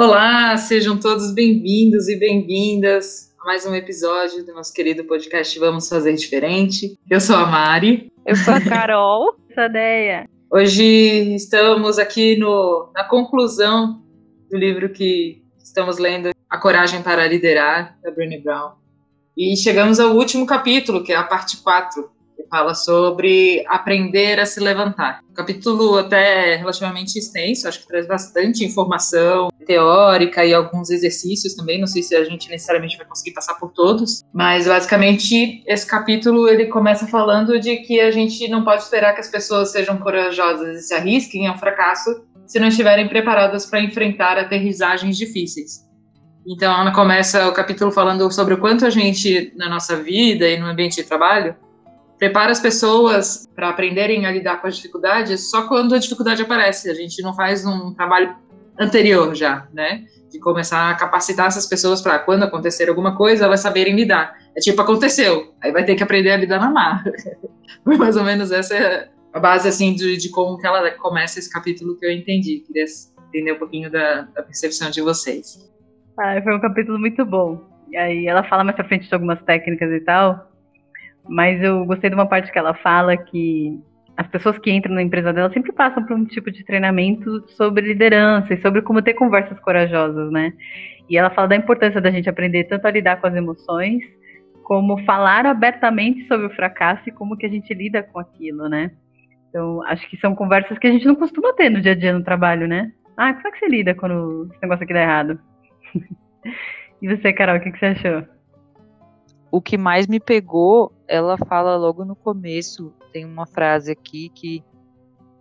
Olá, 0.00 0.56
sejam 0.56 0.96
todos 0.96 1.34
bem-vindos 1.34 2.06
e 2.06 2.16
bem-vindas 2.16 3.34
a 3.36 3.44
mais 3.44 3.66
um 3.66 3.74
episódio 3.74 4.46
do 4.46 4.54
nosso 4.54 4.72
querido 4.72 5.02
podcast 5.02 5.58
Vamos 5.58 5.88
Fazer 5.88 6.14
Diferente. 6.14 6.96
Eu 7.10 7.20
sou 7.20 7.34
a 7.34 7.44
Mari. 7.44 8.12
Eu 8.24 8.36
sou 8.36 8.54
a 8.54 8.60
Carol. 8.60 9.34
Eu 9.50 9.54
sou 9.56 9.64
a 9.64 9.66
Deia. 9.66 10.28
Hoje 10.48 11.34
estamos 11.34 11.98
aqui 11.98 12.36
no, 12.36 12.92
na 12.94 13.02
conclusão 13.02 14.00
do 14.48 14.56
livro 14.56 14.88
que 14.88 15.42
estamos 15.58 15.98
lendo, 15.98 16.30
A 16.48 16.58
Coragem 16.58 17.02
para 17.02 17.26
Liderar, 17.26 17.98
da 18.00 18.12
Brené 18.12 18.38
Brown. 18.38 18.74
E 19.36 19.56
chegamos 19.56 19.98
ao 19.98 20.14
último 20.14 20.46
capítulo, 20.46 21.02
que 21.02 21.12
é 21.12 21.16
a 21.16 21.24
parte 21.24 21.56
4, 21.56 22.08
fala 22.48 22.74
sobre 22.74 23.64
aprender 23.68 24.40
a 24.40 24.46
se 24.46 24.60
levantar. 24.60 25.20
O 25.30 25.34
capítulo 25.34 25.98
até 25.98 26.54
é 26.54 26.56
relativamente 26.56 27.18
extenso, 27.18 27.68
acho 27.68 27.80
que 27.80 27.86
traz 27.86 28.06
bastante 28.06 28.64
informação 28.64 29.48
teórica 29.66 30.44
e 30.44 30.54
alguns 30.54 30.90
exercícios 30.90 31.54
também, 31.54 31.78
não 31.78 31.86
sei 31.86 32.02
se 32.02 32.16
a 32.16 32.24
gente 32.24 32.48
necessariamente 32.48 32.96
vai 32.96 33.06
conseguir 33.06 33.32
passar 33.32 33.54
por 33.54 33.70
todos, 33.70 34.22
mas 34.32 34.66
basicamente 34.66 35.62
esse 35.66 35.86
capítulo 35.86 36.48
ele 36.48 36.66
começa 36.66 37.06
falando 37.06 37.60
de 37.60 37.76
que 37.76 38.00
a 38.00 38.10
gente 38.10 38.48
não 38.48 38.64
pode 38.64 38.82
esperar 38.82 39.12
que 39.14 39.20
as 39.20 39.28
pessoas 39.28 39.70
sejam 39.70 39.98
corajosas 39.98 40.78
e 40.78 40.82
se 40.82 40.94
arrisquem 40.94 41.46
a 41.46 41.52
um 41.52 41.58
fracasso 41.58 42.24
se 42.46 42.58
não 42.58 42.68
estiverem 42.68 43.06
preparadas 43.08 43.66
para 43.66 43.80
enfrentar 43.80 44.38
aterrissagens 44.38 45.18
difíceis. 45.18 45.86
Então, 46.46 46.72
ela 46.80 46.90
começa 46.92 47.46
o 47.46 47.52
capítulo 47.52 47.92
falando 47.92 48.30
sobre 48.32 48.54
o 48.54 48.58
quanto 48.58 48.86
a 48.86 48.90
gente, 48.90 49.52
na 49.54 49.68
nossa 49.68 49.96
vida 49.96 50.48
e 50.48 50.58
no 50.58 50.64
ambiente 50.64 50.96
de 50.96 51.04
trabalho, 51.04 51.54
prepara 52.18 52.50
as 52.50 52.60
pessoas 52.60 53.48
para 53.54 53.68
aprenderem 53.68 54.26
a 54.26 54.30
lidar 54.30 54.60
com 54.60 54.66
as 54.66 54.76
dificuldades 54.76 55.50
só 55.50 55.68
quando 55.68 55.94
a 55.94 55.98
dificuldade 55.98 56.42
aparece. 56.42 56.90
A 56.90 56.94
gente 56.94 57.22
não 57.22 57.34
faz 57.34 57.64
um 57.64 57.94
trabalho 57.94 58.34
anterior 58.78 59.34
já, 59.34 59.66
né? 59.72 60.04
De 60.30 60.38
começar 60.38 60.90
a 60.90 60.94
capacitar 60.94 61.46
essas 61.46 61.66
pessoas 61.66 62.02
para 62.02 62.18
quando 62.18 62.42
acontecer 62.42 62.88
alguma 62.88 63.16
coisa, 63.16 63.44
elas 63.44 63.60
saberem 63.60 63.94
lidar. 63.94 64.36
É 64.56 64.60
tipo, 64.60 64.80
aconteceu, 64.82 65.54
aí 65.62 65.72
vai 65.72 65.84
ter 65.84 65.94
que 65.94 66.02
aprender 66.02 66.30
a 66.30 66.36
lidar 66.36 66.60
na 66.60 66.70
mar. 66.70 67.04
Mais 67.84 68.16
ou 68.16 68.24
menos 68.24 68.50
essa 68.50 68.74
é 68.74 69.08
a 69.32 69.40
base, 69.40 69.68
assim, 69.68 69.94
de, 69.94 70.16
de, 70.16 70.30
como 70.30 70.58
que 70.58 70.66
ela 70.66 70.90
começa 70.92 71.38
esse 71.38 71.50
capítulo 71.50 71.96
que 71.98 72.04
eu 72.04 72.10
entendi. 72.10 72.64
Queria 72.66 72.84
entender 73.28 73.52
um 73.52 73.58
pouquinho 73.58 73.90
da, 73.90 74.22
da 74.22 74.42
percepção 74.42 74.90
de 74.90 75.00
vocês. 75.00 75.66
Ah, 76.18 76.40
foi 76.42 76.54
um 76.54 76.60
capítulo 76.60 76.98
muito 76.98 77.24
bom. 77.24 77.64
E 77.90 77.96
aí 77.96 78.26
ela 78.26 78.44
fala 78.44 78.64
mais 78.64 78.76
pra 78.76 78.86
frente 78.86 79.08
de 79.08 79.14
algumas 79.14 79.42
técnicas 79.42 79.90
e 79.90 80.00
tal, 80.00 80.47
mas 81.28 81.62
eu 81.62 81.84
gostei 81.84 82.08
de 82.10 82.14
uma 82.14 82.26
parte 82.26 82.50
que 82.50 82.58
ela 82.58 82.74
fala 82.74 83.16
que 83.16 83.78
as 84.16 84.26
pessoas 84.26 84.58
que 84.58 84.70
entram 84.70 84.94
na 84.94 85.02
empresa 85.02 85.32
dela 85.32 85.52
sempre 85.52 85.72
passam 85.72 86.04
por 86.04 86.16
um 86.16 86.24
tipo 86.24 86.50
de 86.50 86.64
treinamento 86.64 87.46
sobre 87.50 87.86
liderança 87.86 88.52
e 88.52 88.60
sobre 88.60 88.82
como 88.82 89.02
ter 89.02 89.14
conversas 89.14 89.58
corajosas, 89.60 90.30
né? 90.32 90.52
E 91.08 91.16
ela 91.16 91.30
fala 91.30 91.48
da 91.48 91.56
importância 91.56 92.00
da 92.00 92.10
gente 92.10 92.28
aprender 92.28 92.64
tanto 92.64 92.86
a 92.86 92.90
lidar 92.90 93.20
com 93.20 93.26
as 93.26 93.34
emoções, 93.34 94.02
como 94.64 94.98
falar 95.04 95.46
abertamente 95.46 96.26
sobre 96.26 96.46
o 96.46 96.50
fracasso 96.50 97.08
e 97.08 97.12
como 97.12 97.36
que 97.36 97.46
a 97.46 97.48
gente 97.48 97.72
lida 97.72 98.02
com 98.02 98.18
aquilo, 98.18 98.68
né? 98.68 98.90
Então, 99.48 99.82
acho 99.84 100.08
que 100.10 100.16
são 100.16 100.34
conversas 100.34 100.78
que 100.78 100.86
a 100.86 100.90
gente 100.90 101.06
não 101.06 101.14
costuma 101.14 101.54
ter 101.54 101.70
no 101.70 101.80
dia 101.80 101.92
a 101.92 101.94
dia 101.94 102.12
no 102.12 102.24
trabalho, 102.24 102.66
né? 102.66 102.92
Ah, 103.16 103.32
como 103.32 103.48
é 103.48 103.50
que 103.52 103.58
você 103.58 103.68
lida 103.68 103.94
quando 103.94 104.48
esse 104.50 104.62
negócio 104.62 104.84
aqui 104.84 104.92
dá 104.92 105.02
errado? 105.02 105.38
e 107.00 107.08
você, 107.08 107.32
Carol, 107.32 107.56
o 107.56 107.60
que, 107.60 107.70
que 107.70 107.78
você 107.78 107.86
achou? 107.86 108.38
o 109.50 109.60
que 109.60 109.76
mais 109.76 110.06
me 110.06 110.20
pegou, 110.20 110.92
ela 111.08 111.38
fala 111.38 111.76
logo 111.76 112.04
no 112.04 112.14
começo, 112.14 112.92
tem 113.12 113.24
uma 113.24 113.46
frase 113.46 113.90
aqui 113.90 114.28
que 114.28 114.62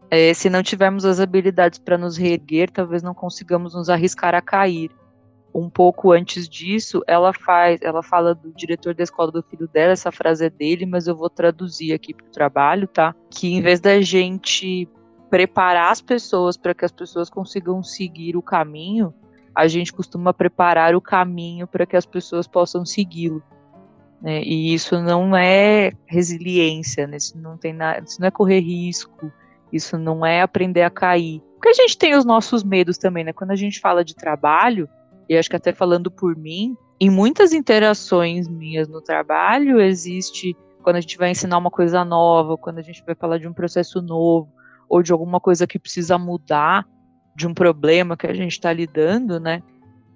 é, 0.10 0.34
se 0.34 0.50
não 0.50 0.64
tivermos 0.64 1.04
as 1.04 1.20
habilidades 1.20 1.78
para 1.78 1.98
nos 1.98 2.16
reerguer, 2.16 2.72
talvez 2.72 3.04
não 3.04 3.14
consigamos 3.14 3.76
nos 3.76 3.90
arriscar 3.90 4.34
a 4.34 4.42
cair. 4.42 4.90
Um 5.54 5.70
pouco 5.70 6.12
antes 6.12 6.48
disso, 6.48 7.02
ela 7.08 7.34
faz, 7.34 7.80
ela 7.82 8.02
fala 8.02 8.34
do 8.34 8.54
diretor 8.54 8.94
da 8.94 9.04
escola 9.04 9.32
do 9.32 9.44
filho 9.44 9.68
dela, 9.68 9.92
essa 9.92 10.12
frase 10.12 10.46
é 10.46 10.50
dele, 10.50 10.86
mas 10.86 11.08
eu 11.08 11.16
vou 11.16 11.30
traduzir 11.30 11.94
aqui 11.94 12.14
para 12.14 12.28
o 12.28 12.32
trabalho, 12.32 12.88
tá? 12.88 13.14
Que 13.30 13.54
em 13.54 13.62
vez 13.62 13.80
da 13.80 14.00
gente 14.02 14.88
preparar 15.30 15.92
as 15.92 16.00
pessoas 16.00 16.56
para 16.56 16.74
que 16.74 16.86
as 16.86 16.92
pessoas 16.92 17.30
consigam 17.30 17.84
seguir 17.84 18.38
o 18.38 18.42
caminho, 18.42 19.14
a 19.54 19.68
gente 19.68 19.92
costuma 19.92 20.34
preparar 20.34 20.96
o 20.96 21.02
caminho 21.02 21.68
para 21.68 21.86
que 21.86 21.98
as 21.98 22.06
pessoas 22.06 22.48
possam 22.48 22.86
segui-lo. 22.86 23.42
Né? 24.22 24.42
E 24.44 24.74
isso 24.74 25.02
não 25.02 25.36
é 25.36 25.92
resiliência, 26.06 27.06
né? 27.06 27.18
isso, 27.18 27.38
não 27.38 27.58
tem 27.58 27.74
nada, 27.74 28.04
isso 28.06 28.20
não 28.20 28.28
é 28.28 28.32
correr 28.32 28.60
risco, 28.60 29.32
isso 29.72 29.98
não 29.98 30.26
é 30.26 30.42
aprender 30.42 30.82
a 30.82 30.90
cair. 30.90 31.42
Porque 31.56 31.70
a 31.70 31.74
gente 31.74 31.98
tem 31.98 32.16
os 32.16 32.26
nossos 32.26 32.64
medos 32.64 32.98
também, 32.98 33.24
né? 33.24 33.34
Quando 33.34 33.52
a 33.52 33.56
gente 33.56 33.80
fala 33.80 34.04
de 34.04 34.16
trabalho, 34.16 34.88
e 35.28 35.36
acho 35.36 35.50
que 35.50 35.56
até 35.56 35.74
falando 35.74 36.10
por 36.10 36.36
mim, 36.36 36.76
em 37.00 37.10
muitas 37.10 37.52
interações 37.52 38.48
minhas 38.48 38.88
no 38.88 39.02
trabalho 39.02 39.80
existe 39.80 40.56
quando 40.82 40.96
a 40.96 41.02
gente 41.02 41.18
vai 41.18 41.32
ensinar 41.32 41.58
uma 41.58 41.70
coisa 41.70 42.06
nova, 42.06 42.58
quando 42.58 42.78
a 42.78 42.82
gente 42.82 43.04
vai 43.06 43.14
falar 43.14 43.40
de 43.40 43.48
um 43.48 43.54
processo 43.54 44.02
novo, 44.02 44.50
ou 44.88 45.04
de 45.04 45.12
alguma 45.12 45.40
coisa 45.40 45.68
que 45.68 45.78
precisa 45.78 46.18
mudar, 46.18 46.88
de 47.36 47.46
um 47.46 47.54
problema 47.54 48.16
que 48.16 48.26
a 48.26 48.34
gente 48.34 48.54
está 48.54 48.72
lidando, 48.72 49.40
né? 49.40 49.62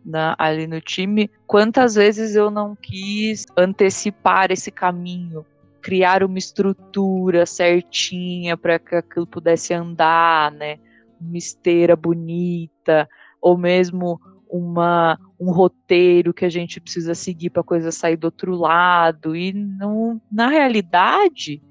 Na, 0.05 0.35
ali 0.37 0.67
no 0.67 0.81
time, 0.81 1.29
quantas 1.47 1.95
vezes 1.95 2.35
eu 2.35 2.49
não 2.49 2.75
quis 2.75 3.45
antecipar 3.57 4.51
esse 4.51 4.71
caminho, 4.71 5.45
criar 5.81 6.23
uma 6.23 6.37
estrutura 6.37 7.45
certinha 7.45 8.57
para 8.57 8.79
que 8.79 8.95
aquilo 8.95 9.27
pudesse 9.27 9.73
andar, 9.73 10.51
né? 10.51 10.77
Uma 11.19 11.37
esteira 11.37 11.95
bonita, 11.95 13.07
ou 13.41 13.57
mesmo 13.57 14.19
uma, 14.49 15.17
um 15.39 15.51
roteiro 15.51 16.33
que 16.33 16.45
a 16.45 16.49
gente 16.49 16.81
precisa 16.81 17.15
seguir 17.15 17.49
para 17.49 17.61
a 17.61 17.65
coisa 17.65 17.91
sair 17.91 18.17
do 18.17 18.25
outro 18.25 18.55
lado. 18.55 19.35
E 19.35 19.53
não, 19.53 20.21
na 20.31 20.47
realidade, 20.47 21.61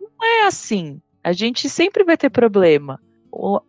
não 0.00 0.08
é 0.22 0.46
assim. 0.46 1.00
A 1.22 1.32
gente 1.32 1.68
sempre 1.68 2.04
vai 2.04 2.16
ter 2.16 2.30
problema 2.30 3.00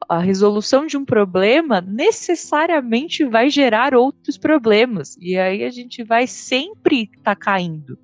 a 0.07 0.19
resolução 0.19 0.85
de 0.85 0.97
um 0.97 1.05
problema 1.05 1.81
necessariamente 1.81 3.25
vai 3.25 3.49
gerar 3.49 3.95
outros 3.95 4.37
problemas. 4.37 5.17
E 5.19 5.37
aí 5.37 5.63
a 5.63 5.69
gente 5.69 6.03
vai 6.03 6.27
sempre 6.27 7.03
estar 7.03 7.23
tá 7.23 7.35
caindo. 7.35 7.97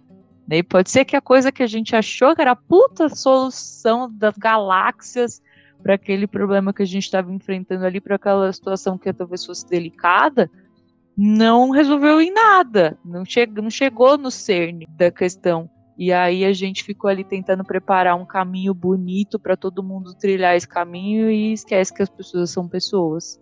Né? 0.47 0.57
E 0.57 0.63
pode 0.63 0.89
ser 0.89 1.05
que 1.05 1.15
a 1.15 1.21
coisa 1.21 1.51
que 1.51 1.63
a 1.63 1.67
gente 1.67 1.95
achou 1.95 2.35
que 2.35 2.41
era 2.41 2.51
a 2.51 2.55
puta 2.55 3.09
solução 3.09 4.11
das 4.11 4.37
galáxias 4.37 5.41
para 5.81 5.95
aquele 5.95 6.27
problema 6.27 6.73
que 6.73 6.83
a 6.83 6.85
gente 6.85 7.03
estava 7.03 7.31
enfrentando 7.31 7.85
ali, 7.85 7.99
para 7.99 8.15
aquela 8.15 8.51
situação 8.51 8.97
que 8.97 9.11
talvez 9.11 9.45
fosse 9.45 9.67
delicada, 9.67 10.49
não 11.17 11.69
resolveu 11.69 12.21
em 12.21 12.31
nada, 12.31 12.97
não, 13.03 13.25
che 13.25 13.45
não 13.45 13.69
chegou 13.69 14.17
no 14.17 14.31
cerne 14.31 14.87
da 14.97 15.11
questão. 15.11 15.69
E 15.97 16.11
aí 16.11 16.45
a 16.45 16.53
gente 16.53 16.83
ficou 16.83 17.09
ali 17.09 17.23
tentando 17.23 17.63
preparar 17.63 18.15
um 18.15 18.25
caminho 18.25 18.73
bonito 18.73 19.37
para 19.37 19.55
todo 19.55 19.83
mundo 19.83 20.13
trilhar 20.13 20.55
esse 20.55 20.67
caminho 20.67 21.29
e 21.29 21.53
esquece 21.53 21.93
que 21.93 22.01
as 22.01 22.09
pessoas 22.09 22.49
são 22.49 22.67
pessoas. 22.67 23.39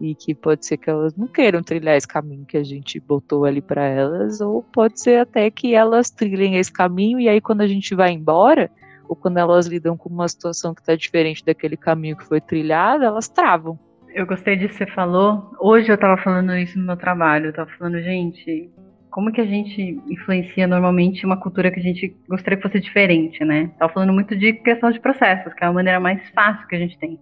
E 0.00 0.14
que 0.14 0.32
pode 0.34 0.64
ser 0.64 0.76
que 0.76 0.88
elas 0.88 1.16
não 1.16 1.26
queiram 1.26 1.60
trilhar 1.60 1.96
esse 1.96 2.06
caminho 2.06 2.46
que 2.46 2.56
a 2.56 2.62
gente 2.62 3.00
botou 3.00 3.44
ali 3.44 3.60
para 3.60 3.84
elas, 3.84 4.40
ou 4.40 4.62
pode 4.62 5.00
ser 5.00 5.20
até 5.20 5.50
que 5.50 5.74
elas 5.74 6.08
trilhem 6.08 6.56
esse 6.56 6.72
caminho 6.72 7.18
e 7.18 7.28
aí 7.28 7.40
quando 7.40 7.62
a 7.62 7.66
gente 7.66 7.96
vai 7.96 8.12
embora, 8.12 8.70
ou 9.08 9.16
quando 9.16 9.38
elas 9.38 9.66
lidam 9.66 9.96
com 9.96 10.08
uma 10.08 10.28
situação 10.28 10.72
que 10.72 10.80
está 10.80 10.94
diferente 10.94 11.44
daquele 11.44 11.76
caminho 11.76 12.16
que 12.16 12.24
foi 12.24 12.40
trilhado, 12.40 13.02
elas 13.02 13.28
travam. 13.28 13.76
Eu 14.14 14.26
gostei 14.26 14.56
disso 14.56 14.78
que 14.78 14.84
você 14.84 14.90
falou. 14.90 15.50
Hoje 15.60 15.88
eu 15.88 15.94
estava 15.94 16.16
falando 16.22 16.54
isso 16.56 16.78
no 16.78 16.86
meu 16.86 16.96
trabalho. 16.96 17.46
Eu 17.46 17.52
tava 17.52 17.70
falando, 17.78 18.00
gente, 18.02 18.70
como 19.10 19.32
que 19.32 19.40
a 19.40 19.46
gente 19.46 20.00
influencia 20.08 20.66
normalmente 20.66 21.24
uma 21.24 21.36
cultura 21.36 21.70
que 21.70 21.80
a 21.80 21.82
gente 21.82 22.14
gostaria 22.28 22.56
que 22.56 22.62
fosse 22.62 22.80
diferente, 22.80 23.44
né? 23.44 23.70
Tava 23.78 23.92
falando 23.92 24.12
muito 24.12 24.36
de 24.36 24.52
questão 24.52 24.90
de 24.90 25.00
processos, 25.00 25.52
que 25.54 25.64
é 25.64 25.66
a 25.66 25.72
maneira 25.72 25.98
mais 25.98 26.28
fácil 26.30 26.66
que 26.68 26.76
a 26.76 26.78
gente 26.78 26.98
tem. 26.98 27.18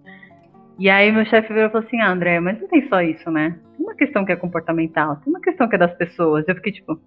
E 0.78 0.90
aí 0.90 1.10
meu 1.10 1.24
chefe 1.24 1.52
virou 1.52 1.68
e 1.68 1.72
falou 1.72 1.86
assim, 1.86 2.00
ah, 2.00 2.10
André, 2.10 2.38
mas 2.40 2.60
não 2.60 2.68
tem 2.68 2.86
só 2.88 3.00
isso, 3.00 3.30
né? 3.30 3.58
Tem 3.76 3.86
uma 3.86 3.94
questão 3.94 4.24
que 4.24 4.32
é 4.32 4.36
comportamental, 4.36 5.16
tem 5.16 5.32
uma 5.32 5.40
questão 5.40 5.68
que 5.68 5.76
é 5.76 5.78
das 5.78 5.94
pessoas. 5.94 6.44
Eu 6.46 6.54
fiquei 6.56 6.72
tipo, 6.72 7.00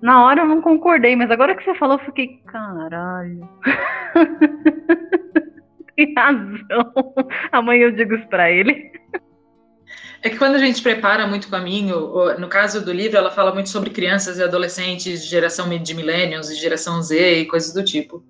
na 0.00 0.24
hora 0.24 0.40
eu 0.40 0.46
não 0.46 0.60
concordei, 0.60 1.14
mas 1.14 1.30
agora 1.30 1.54
que 1.54 1.64
você 1.64 1.74
falou, 1.74 1.96
eu 1.96 2.04
fiquei, 2.04 2.40
caralho. 2.46 3.48
tem 5.96 6.14
razão. 6.14 6.92
Amanhã 7.52 7.84
eu 7.84 7.92
digo 7.92 8.14
isso 8.14 8.28
pra 8.28 8.50
ele. 8.50 8.91
É 10.22 10.30
que 10.30 10.38
quando 10.38 10.54
a 10.54 10.58
gente 10.58 10.80
prepara 10.80 11.26
muito 11.26 11.48
caminho, 11.48 12.12
no 12.38 12.48
caso 12.48 12.84
do 12.84 12.92
livro, 12.92 13.16
ela 13.16 13.30
fala 13.30 13.52
muito 13.52 13.68
sobre 13.68 13.90
crianças 13.90 14.38
e 14.38 14.42
adolescentes, 14.42 15.26
geração 15.26 15.68
de 15.68 15.94
millennials 15.94 16.48
e 16.48 16.54
geração 16.54 17.02
Z 17.02 17.40
e 17.40 17.46
coisas 17.46 17.72
do 17.74 17.82
tipo. 17.82 18.24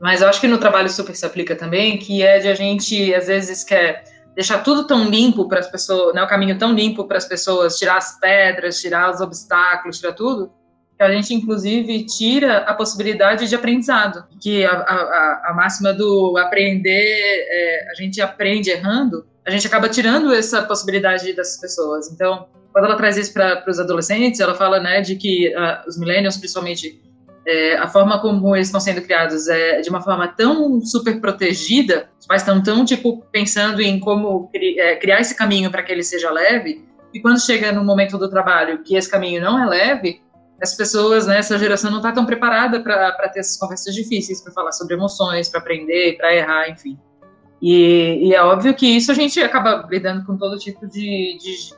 Mas 0.00 0.20
eu 0.20 0.28
acho 0.28 0.40
que 0.40 0.48
no 0.48 0.58
trabalho 0.58 0.90
super 0.90 1.14
se 1.14 1.24
aplica 1.24 1.54
também, 1.54 1.96
que 1.96 2.24
é 2.24 2.40
de 2.40 2.48
a 2.48 2.54
gente, 2.54 3.14
às 3.14 3.28
vezes, 3.28 3.62
quer 3.62 4.02
deixar 4.34 4.64
tudo 4.64 4.84
tão 4.84 5.08
limpo 5.08 5.48
para 5.48 5.60
as 5.60 5.70
pessoas, 5.70 6.12
né, 6.12 6.22
o 6.22 6.26
caminho 6.26 6.58
tão 6.58 6.72
limpo 6.72 7.04
para 7.06 7.18
as 7.18 7.24
pessoas, 7.24 7.78
tirar 7.78 7.98
as 7.98 8.18
pedras, 8.18 8.80
tirar 8.80 9.08
os 9.12 9.20
obstáculos, 9.20 10.00
tirar 10.00 10.14
tudo, 10.14 10.52
que 10.96 11.02
a 11.04 11.10
gente, 11.12 11.34
inclusive, 11.34 12.04
tira 12.04 12.58
a 12.58 12.74
possibilidade 12.74 13.48
de 13.48 13.54
aprendizado. 13.54 14.24
Que 14.40 14.64
a, 14.64 14.72
a, 14.72 15.50
a 15.50 15.54
máxima 15.54 15.92
do 15.92 16.36
aprender, 16.36 17.46
é, 17.48 17.90
a 17.92 17.94
gente 17.94 18.20
aprende 18.20 18.70
errando, 18.70 19.24
a 19.48 19.50
gente 19.50 19.66
acaba 19.66 19.88
tirando 19.88 20.30
essa 20.32 20.62
possibilidade 20.62 21.32
dessas 21.32 21.58
pessoas. 21.58 22.12
Então, 22.12 22.46
quando 22.70 22.84
ela 22.84 22.96
traz 22.96 23.16
isso 23.16 23.32
para 23.32 23.64
os 23.66 23.80
adolescentes, 23.80 24.40
ela 24.40 24.54
fala, 24.54 24.78
né, 24.78 25.00
de 25.00 25.16
que 25.16 25.48
uh, 25.56 25.88
os 25.88 25.98
millennials, 25.98 26.36
principalmente, 26.36 27.00
é, 27.46 27.78
a 27.78 27.88
forma 27.88 28.20
como 28.20 28.54
eles 28.54 28.68
estão 28.68 28.78
sendo 28.78 29.00
criados 29.00 29.48
é 29.48 29.80
de 29.80 29.88
uma 29.88 30.02
forma 30.02 30.28
tão 30.28 30.82
super 30.82 31.18
protegida, 31.18 32.10
os 32.20 32.26
pais 32.26 32.42
estão 32.42 32.62
tão, 32.62 32.84
tipo, 32.84 33.24
pensando 33.32 33.80
em 33.80 33.98
como 33.98 34.48
cri 34.48 34.78
é, 34.78 34.96
criar 34.96 35.18
esse 35.18 35.34
caminho 35.34 35.70
para 35.70 35.82
que 35.82 35.90
ele 35.90 36.02
seja 36.02 36.30
leve, 36.30 36.84
e 37.14 37.18
quando 37.18 37.40
chega 37.40 37.72
no 37.72 37.82
momento 37.82 38.18
do 38.18 38.28
trabalho 38.28 38.82
que 38.82 38.96
esse 38.96 39.10
caminho 39.10 39.40
não 39.40 39.58
é 39.58 39.66
leve, 39.66 40.20
as 40.60 40.74
pessoas, 40.74 41.26
né, 41.26 41.38
essa 41.38 41.56
geração 41.56 41.90
não 41.90 41.98
está 41.98 42.12
tão 42.12 42.26
preparada 42.26 42.80
para 42.80 43.30
ter 43.30 43.40
essas 43.40 43.56
conversas 43.56 43.94
difíceis, 43.94 44.42
para 44.42 44.52
falar 44.52 44.72
sobre 44.72 44.94
emoções, 44.94 45.48
para 45.48 45.58
aprender, 45.58 46.18
para 46.18 46.34
errar, 46.34 46.68
enfim. 46.68 46.98
E, 47.60 48.28
e, 48.28 48.34
é 48.34 48.42
óbvio 48.42 48.74
que 48.74 48.86
isso 48.86 49.10
a 49.10 49.14
gente 49.14 49.40
acaba 49.40 49.86
lidando 49.90 50.24
com 50.24 50.36
todo 50.36 50.58
tipo 50.58 50.86
de, 50.86 51.36
de 51.38 51.74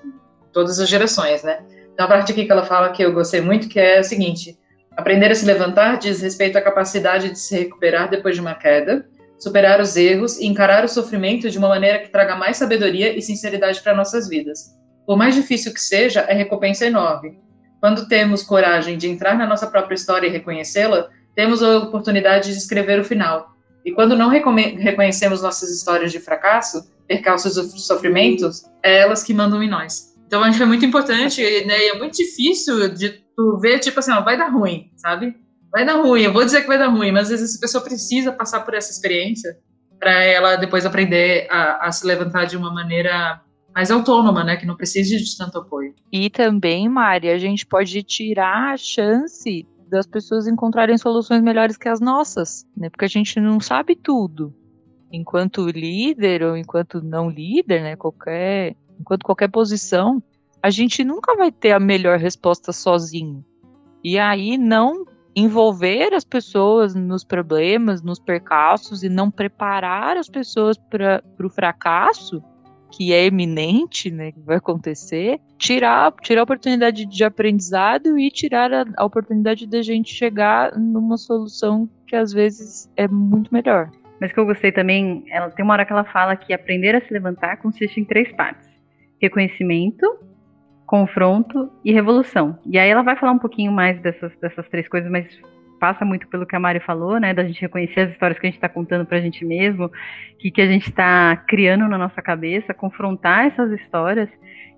todas 0.53 0.79
as 0.79 0.89
gerações, 0.89 1.43
né? 1.43 1.61
Então, 1.93 2.05
a 2.05 2.09
parte 2.09 2.33
aqui 2.33 2.45
que 2.45 2.53
ela 2.53 2.65
fala 2.65 2.91
que 2.91 3.03
eu 3.03 3.13
gostei 3.13 3.41
muito, 3.41 3.69
que 3.69 3.81
é 3.81 4.01
o 4.01 4.05
seguinte: 4.05 4.59
aprender 4.97 5.31
a 5.31 5.35
se 5.35 5.47
levantar 5.47 5.99
diz 5.99 6.21
respeito 6.21 6.59
à 6.59 6.63
capacidade 6.63 7.31
de 7.31 7.39
se 7.39 7.59
recuperar 7.59 8.11
depois 8.11 8.35
de 8.35 8.41
uma 8.41 8.55
queda, 8.55 9.07
superar 9.39 9.81
os 9.81 9.97
erros 9.97 10.39
e 10.39 10.47
encarar 10.47 10.85
o 10.85 10.89
sofrimento 10.89 11.49
de 11.49 11.59
uma 11.59 11.69
maneira 11.69 11.99
que 11.99 12.11
traga 12.11 12.37
mais 12.37 12.59
sabedoria 12.59 13.17
e 13.17 13.23
sinceridade 13.23 13.81
para 13.81 13.95
nossas 13.95 14.29
vidas. 14.29 14.77
Por 15.07 15.17
mais 15.17 15.35
difícil 15.35 15.73
que 15.73 15.81
seja, 15.81 16.21
a 16.21 16.35
recompensa 16.35 16.85
é 16.85 16.89
enorme. 16.89 17.39
Quando 17.81 18.07
temos 18.07 18.43
coragem 18.43 18.99
de 18.99 19.09
entrar 19.09 19.37
na 19.37 19.47
nossa 19.47 19.67
própria 19.67 19.95
história 19.95 20.27
e 20.27 20.31
reconhecê-la, 20.31 21.09
temos 21.35 21.63
a 21.63 21.79
oportunidade 21.79 22.53
de 22.53 22.59
escrever 22.59 23.01
o 23.01 23.05
final. 23.05 23.50
E 23.85 23.93
quando 23.93 24.17
não 24.17 24.29
reconhecemos 24.29 25.43
nossas 25.43 25.71
histórias 25.71 26.13
de 26.13 26.21
fracasso, 26.21 26.91
percalços 27.09 27.57
e 27.57 27.81
sofrimentos, 27.81 28.63
é 28.83 29.01
elas 29.01 29.23
que 29.23 29.35
mandam 29.35 29.63
em 29.63 29.69
nós. 29.69 30.11
Então, 30.27 30.45
acho 30.45 30.59
que 30.59 30.63
é 30.63 30.67
muito 30.67 30.85
importante, 30.85 31.43
né? 31.67 31.79
E 31.79 31.89
é 31.89 31.99
muito 31.99 32.17
difícil 32.17 32.89
de 32.95 33.21
tu 33.37 33.59
ver, 33.61 33.81
tipo 33.81 33.99
assim, 33.99 34.13
ó, 34.13 34.21
vai 34.23 34.39
dar 34.39 34.49
ruim, 34.49 34.91
sabe? 34.97 35.35
Vai 35.73 35.85
dar 35.85 35.95
ruim, 35.95 36.23
eu 36.23 36.33
vou 36.33 36.45
dizer 36.45 36.61
que 36.63 36.69
vai 36.69 36.79
dar 36.79 36.89
ruim, 36.89 37.11
mas 37.11 37.25
às 37.25 37.31
vezes 37.31 37.51
essa 37.51 37.61
pessoa 37.61 37.83
precisa 37.83 38.33
passar 38.33 38.61
por 38.61 38.75
essa 38.75 38.91
experiência 38.91 39.57
para 39.99 40.23
ela 40.25 40.57
depois 40.57 40.87
aprender 40.87 41.47
a, 41.51 41.87
a 41.87 41.93
se 41.93 42.07
levantar 42.07 42.45
de 42.45 42.57
uma 42.57 42.73
maneira 42.73 43.41
mais 43.75 43.91
autônoma, 43.91 44.45
né? 44.45 44.57
Que 44.57 44.67
não 44.67 44.77
precise 44.77 45.17
de 45.17 45.37
tanto 45.37 45.59
apoio. 45.59 45.95
E 46.13 46.31
também, 46.31 46.89
Mari, 46.89 47.29
a 47.29 47.39
gente 47.39 47.67
pode 47.67 48.03
tirar 48.03 48.73
a 48.73 48.77
chance 48.77 49.67
das 49.91 50.07
pessoas 50.07 50.47
encontrarem 50.47 50.97
soluções 50.97 51.43
melhores 51.43 51.77
que 51.77 51.89
as 51.89 52.01
nossas, 52.01 52.67
né? 52.77 52.89
Porque 52.89 53.05
a 53.05 53.09
gente 53.09 53.39
não 53.41 53.61
sabe 53.61 53.97
tudo. 53.97 54.55
Enquanto 55.13 55.67
líder 55.67 56.43
ou 56.43 56.57
enquanto 56.57 57.03
não 57.03 57.29
líder, 57.29 57.83
né? 57.83 57.97
Qualquer, 57.97 58.77
enquanto 58.99 59.25
qualquer 59.25 59.49
posição, 59.49 60.23
a 60.63 60.71
gente 60.71 61.05
nunca 61.05 61.37
vai 61.37 61.51
ter 61.51 61.73
a 61.73 61.81
melhor 61.81 62.19
resposta 62.19 62.73
sozinho. 62.73 63.45
E 64.03 64.19
aí 64.19 64.57
não 64.57 65.05
envolver 65.35 66.15
as 66.15 66.25
pessoas 66.25 66.95
nos 66.95 67.25
problemas, 67.25 68.03
nos 68.03 68.19
percalços 68.19 69.03
e 69.03 69.09
não 69.09 69.31
preparar 69.31 70.17
as 70.17 70.29
pessoas 70.29 70.77
para 70.77 71.23
o 71.43 71.49
fracasso 71.49 72.43
que 72.91 73.13
é 73.13 73.25
eminente, 73.25 74.11
né, 74.11 74.33
que 74.33 74.41
vai 74.41 74.57
acontecer, 74.57 75.41
tirar, 75.59 76.13
tirar 76.23 76.41
a 76.41 76.45
oportunidade 76.45 77.07
de 77.07 77.25
aprendizado 77.25 78.19
e 78.19 78.31
tirar 78.31 78.73
a, 78.73 78.85
a 78.97 79.05
oportunidade 79.05 79.67
de 79.67 79.77
a 79.77 79.83
gente 79.83 80.13
chegar 80.13 80.77
numa 80.79 81.17
solução 81.17 81.89
que 82.07 82.17
às 82.17 82.33
vezes 82.33 82.91
é 82.97 83.07
muito 83.07 83.53
melhor. 83.53 83.91
Mas 84.21 84.33
que 84.33 84.39
eu 84.39 84.45
gostei 84.45 84.71
também, 84.71 85.25
ela 85.31 85.51
tem 85.51 85.65
uma 85.65 85.73
hora 85.73 85.87
que 85.87 85.93
ela 85.93 86.05
fala 86.05 86.37
que 86.37 86.53
aprender 86.53 86.95
a 86.95 87.01
se 87.01 87.13
levantar 87.13 87.57
consiste 87.57 87.99
em 87.99 88.05
três 88.05 88.31
partes: 88.33 88.69
reconhecimento, 89.21 90.05
confronto 90.87 91.71
e 91.85 91.93
revolução. 91.93 92.59
E 92.67 92.79
aí 92.79 92.91
ela 92.91 93.03
vai 93.03 93.17
falar 93.17 93.33
um 93.33 93.39
pouquinho 93.39 93.73
mais 93.73 93.99
dessas, 94.03 94.33
dessas 94.41 94.69
três 94.69 94.89
coisas, 94.89 95.11
mas 95.11 95.27
passa 95.81 96.05
muito 96.05 96.29
pelo 96.29 96.47
que 96.47 96.55
a 96.55 96.61
Mari 96.61 96.79
falou, 96.81 97.19
né? 97.19 97.33
Da 97.33 97.43
gente 97.43 97.61
reconhecer 97.61 98.01
as 98.01 98.11
histórias 98.13 98.39
que 98.39 98.47
a 98.47 98.51
gente 98.51 98.59
está 98.59 98.69
contando 98.69 99.07
para 99.07 99.19
a 99.19 99.21
gente 99.21 99.45
mesmo, 99.45 99.91
que, 100.39 100.51
que 100.51 100.61
a 100.61 100.67
gente 100.67 100.89
está 100.89 101.37
criando 101.49 101.89
na 101.89 101.97
nossa 101.97 102.21
cabeça, 102.21 102.75
confrontar 102.75 103.47
essas 103.47 103.73
histórias 103.81 104.29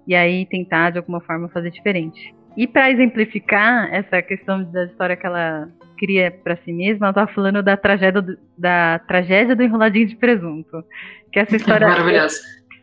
e 0.07 0.15
aí 0.15 0.47
tentar 0.47 0.91
de 0.91 0.99
alguma 0.99 1.21
forma 1.21 1.49
fazer 1.49 1.71
diferente. 1.71 2.33
E 2.57 2.67
para 2.67 2.91
exemplificar 2.91 3.93
essa 3.93 4.23
questão 4.23 4.63
da 4.65 4.85
história 4.85 5.17
que 5.17 5.27
ela 5.27 5.69
cria 5.99 6.31
para 6.31 6.57
si 6.65 6.73
mesma, 6.73 7.07
ela 7.07 7.11
estava 7.11 7.33
falando 7.33 7.63
da 7.63 7.77
tragédia 7.77 8.23
do, 8.23 8.39
da 8.57 8.99
tragédia 9.01 9.57
do 9.57 9.63
enroladinho 9.63 10.07
de 10.07 10.17
presunto, 10.17 10.85
que 11.33 11.39
essa 11.39 11.57
história 11.57 11.89
maravilhosa. 11.89 12.37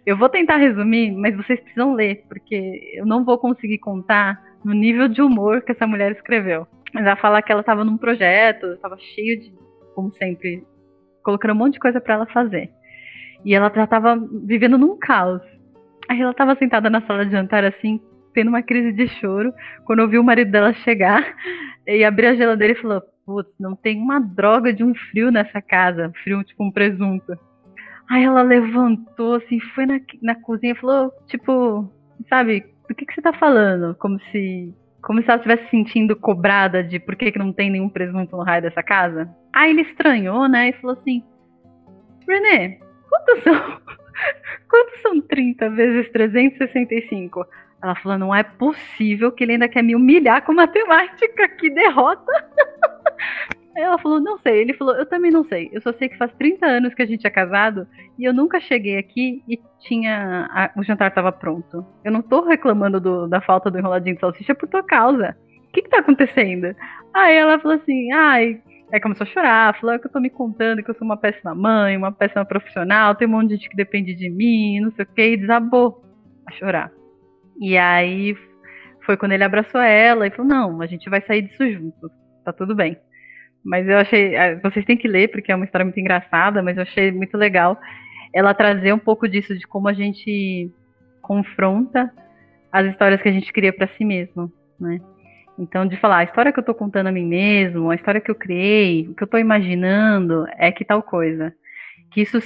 Eu, 0.06 0.14
eu 0.14 0.18
vou 0.18 0.28
tentar 0.28 0.58
resumir, 0.58 1.12
mas 1.12 1.36
vocês 1.36 1.60
precisam 1.60 1.94
ler, 1.94 2.24
porque 2.28 2.82
eu 2.96 3.06
não 3.06 3.24
vou 3.24 3.38
conseguir 3.38 3.78
contar 3.78 4.42
no 4.64 4.74
nível 4.74 5.08
de 5.08 5.22
humor 5.22 5.62
que 5.62 5.72
essa 5.72 5.88
mulher 5.88 6.12
escreveu. 6.12 6.68
Mas 6.94 7.06
ela 7.06 7.16
fala 7.16 7.42
que 7.42 7.52
ela 7.52 7.62
estava 7.62 7.84
num 7.84 7.98
projeto, 7.98 8.68
estava 8.68 8.98
cheio 8.98 9.40
de, 9.40 9.54
como 9.96 10.14
sempre, 10.14 10.64
colocando 11.24 11.52
um 11.52 11.58
monte 11.58 11.74
de 11.74 11.80
coisa 11.80 12.02
para 12.02 12.16
ela 12.16 12.26
fazer. 12.28 12.72
E 13.46 13.54
ela 13.54 13.72
já 13.74 13.84
estava 13.84 14.18
vivendo 14.46 14.78
num 14.78 14.98
caos. 14.98 15.42
Aí 16.10 16.20
ela 16.20 16.32
estava 16.32 16.56
sentada 16.56 16.90
na 16.90 17.02
sala 17.02 17.26
de 17.26 17.32
jantar 17.32 17.64
assim, 17.64 18.02
tendo 18.34 18.50
uma 18.50 18.64
crise 18.64 18.92
de 18.92 19.08
choro, 19.08 19.54
quando 19.86 20.00
ouviu 20.00 20.22
o 20.22 20.24
marido 20.24 20.52
dela 20.52 20.74
chegar 20.74 21.36
e 21.88 22.04
abrir 22.04 22.28
a 22.28 22.36
geladeira 22.36 22.74
e 22.74 22.82
falou: 22.82 23.02
Putz, 23.26 23.52
não 23.60 23.76
tem 23.76 24.02
uma 24.02 24.20
droga 24.20 24.74
de 24.74 24.84
um 24.84 24.94
frio 24.96 25.32
nessa 25.32 25.62
casa, 25.62 26.12
frio 26.24 26.44
tipo 26.44 26.64
um 26.64 26.72
presunto. 26.72 27.38
Aí 28.10 28.24
ela 28.24 28.42
levantou 28.42 29.36
assim, 29.36 29.60
foi 29.60 29.86
na, 29.86 30.00
na 30.22 30.36
cozinha 30.36 30.74
e 30.74 30.80
falou: 30.80 31.12
Tipo, 31.28 31.92
sabe, 32.28 32.66
do 32.88 32.96
que, 32.96 33.06
que 33.06 33.14
você 33.14 33.22
tá 33.22 33.32
falando? 33.34 33.96
Como 33.96 34.20
se 34.20 34.74
como 35.02 35.22
se 35.22 35.30
ela 35.30 35.38
estivesse 35.38 35.70
sentindo 35.70 36.16
cobrada 36.16 36.84
de 36.84 37.00
por 37.00 37.16
que, 37.16 37.32
que 37.32 37.40
não 37.40 37.54
tem 37.54 37.70
nenhum 37.70 37.90
presunto 37.90 38.36
no 38.36 38.44
raio 38.44 38.62
dessa 38.62 38.84
casa. 38.84 39.30
Aí 39.54 39.72
ele 39.72 39.82
estranhou, 39.82 40.48
né? 40.48 40.70
E 40.70 40.74
falou 40.74 40.98
assim: 41.00 41.24
René, 42.28 42.80
quantos 43.10 43.44
são? 43.44 43.54
Quantos 44.70 45.02
são 45.02 45.22
30 45.22 45.70
vezes 45.72 46.12
365? 46.12 47.46
Ela 47.82 47.96
falou: 47.96 48.18
não 48.18 48.36
é 48.36 48.44
possível 48.44 49.32
que 49.32 49.44
ele 49.44 49.54
ainda 49.54 49.70
quer 49.70 49.82
me 49.82 49.96
humilhar 49.96 50.44
com 50.44 50.54
matemática, 50.54 51.48
que 51.50 51.70
derrota! 51.70 52.32
Ela 53.80 53.98
falou, 53.98 54.20
não 54.20 54.38
sei. 54.38 54.62
Ele 54.62 54.74
falou, 54.74 54.96
eu 54.96 55.06
também 55.06 55.32
não 55.32 55.44
sei. 55.44 55.70
Eu 55.72 55.82
só 55.82 55.94
sei 55.94 56.10
que 56.10 56.18
faz 56.18 56.32
30 56.34 56.66
anos 56.66 56.94
que 56.94 57.02
a 57.02 57.06
gente 57.06 57.26
é 57.26 57.30
casado 57.30 57.88
e 58.18 58.24
eu 58.24 58.34
nunca 58.34 58.60
cheguei 58.60 58.98
aqui 58.98 59.44
e 59.48 59.60
tinha. 59.80 60.48
A, 60.52 60.72
o 60.80 60.84
jantar 60.84 61.10
estava 61.10 61.32
pronto. 61.32 61.86
Eu 62.04 62.12
não 62.12 62.22
tô 62.22 62.46
reclamando 62.46 63.00
do, 63.00 63.28
da 63.28 63.42
falta 63.42 63.70
do 63.72 63.78
enroladinho 63.78 64.16
de 64.16 64.22
salsicha 64.22 64.56
por 64.56 64.68
tua 64.70 64.84
causa. 64.84 65.36
O 65.68 65.72
que, 65.72 65.84
que 65.84 65.90
tá 65.90 66.00
acontecendo? 66.00 66.76
Aí 67.14 67.36
ela 67.36 67.60
falou 67.60 67.78
assim, 67.78 68.12
ai. 68.12 68.62
Aí 68.92 69.00
começou 69.00 69.24
a 69.24 69.30
chorar, 69.30 69.80
falou 69.80 70.00
que 70.00 70.08
eu 70.08 70.12
tô 70.12 70.20
me 70.20 70.32
contando 70.32 70.82
que 70.82 70.90
eu 70.90 70.96
sou 70.96 71.06
uma 71.06 71.16
péssima 71.16 71.54
mãe, 71.54 71.96
uma 71.96 72.12
péssima 72.12 72.44
profissional, 72.44 73.14
tem 73.14 73.28
um 73.28 73.32
monte 73.32 73.50
de 73.50 73.56
gente 73.56 73.70
que 73.70 73.76
depende 73.76 74.16
de 74.16 74.32
mim, 74.32 74.80
não 74.80 74.92
sei 74.94 75.06
o 75.06 75.08
que, 75.08 75.22
e 75.22 75.38
desabou 75.38 76.04
a 76.48 76.52
chorar. 76.54 76.92
E 77.60 77.78
aí 77.78 78.36
foi 79.06 79.16
quando 79.16 79.34
ele 79.34 79.44
abraçou 79.44 79.82
ela 79.82 80.26
e 80.26 80.32
falou: 80.32 80.48
Não, 80.48 80.82
a 80.82 80.88
gente 80.88 81.10
vai 81.10 81.22
sair 81.22 81.44
disso 81.44 81.72
juntos, 81.72 82.12
tá 82.44 82.52
tudo 82.52 82.76
bem. 82.76 82.98
Mas 83.64 83.88
eu 83.88 83.98
achei. 83.98 84.36
Ah, 84.36 84.60
vocês 84.64 84.86
têm 84.86 84.98
que 84.98 85.08
ler, 85.08 85.30
porque 85.30 85.52
é 85.52 85.56
uma 85.56 85.66
história 85.66 85.86
muito 85.86 86.00
engraçada, 86.00 86.62
mas 86.64 86.78
eu 86.78 86.84
achei 86.84 87.12
muito 87.12 87.38
legal 87.38 87.78
ela 88.34 88.54
trazer 88.54 88.94
um 88.94 89.00
pouco 89.00 89.28
disso, 89.28 89.58
de 89.58 89.68
como 89.68 89.88
a 89.88 89.94
gente 89.94 90.72
confronta 91.22 92.12
as 92.72 92.86
histórias 92.86 93.22
que 93.22 93.30
a 93.30 93.32
gente 93.32 93.52
cria 93.52 93.74
para 93.74 93.88
si 93.88 94.06
mesmo, 94.06 94.52
né? 94.80 95.00
Então, 95.58 95.86
de 95.86 95.98
falar, 95.98 96.20
a 96.20 96.24
história 96.24 96.54
que 96.54 96.60
eu 96.60 96.62
estou 96.62 96.76
contando 96.76 97.08
a 97.08 97.12
mim 97.12 97.26
mesmo, 97.26 97.92
a 97.92 97.96
história 97.96 98.22
que 98.22 98.32
eu 98.32 98.36
criei, 98.36 99.08
o 99.10 99.14
que 99.14 99.24
eu 99.24 99.26
estou 99.26 99.40
imaginando 99.40 100.46
é 100.58 100.72
que 100.72 100.86
tal 100.86 101.04
coisa. 101.04 101.54
Que 102.12 102.22
isso 102.22 102.40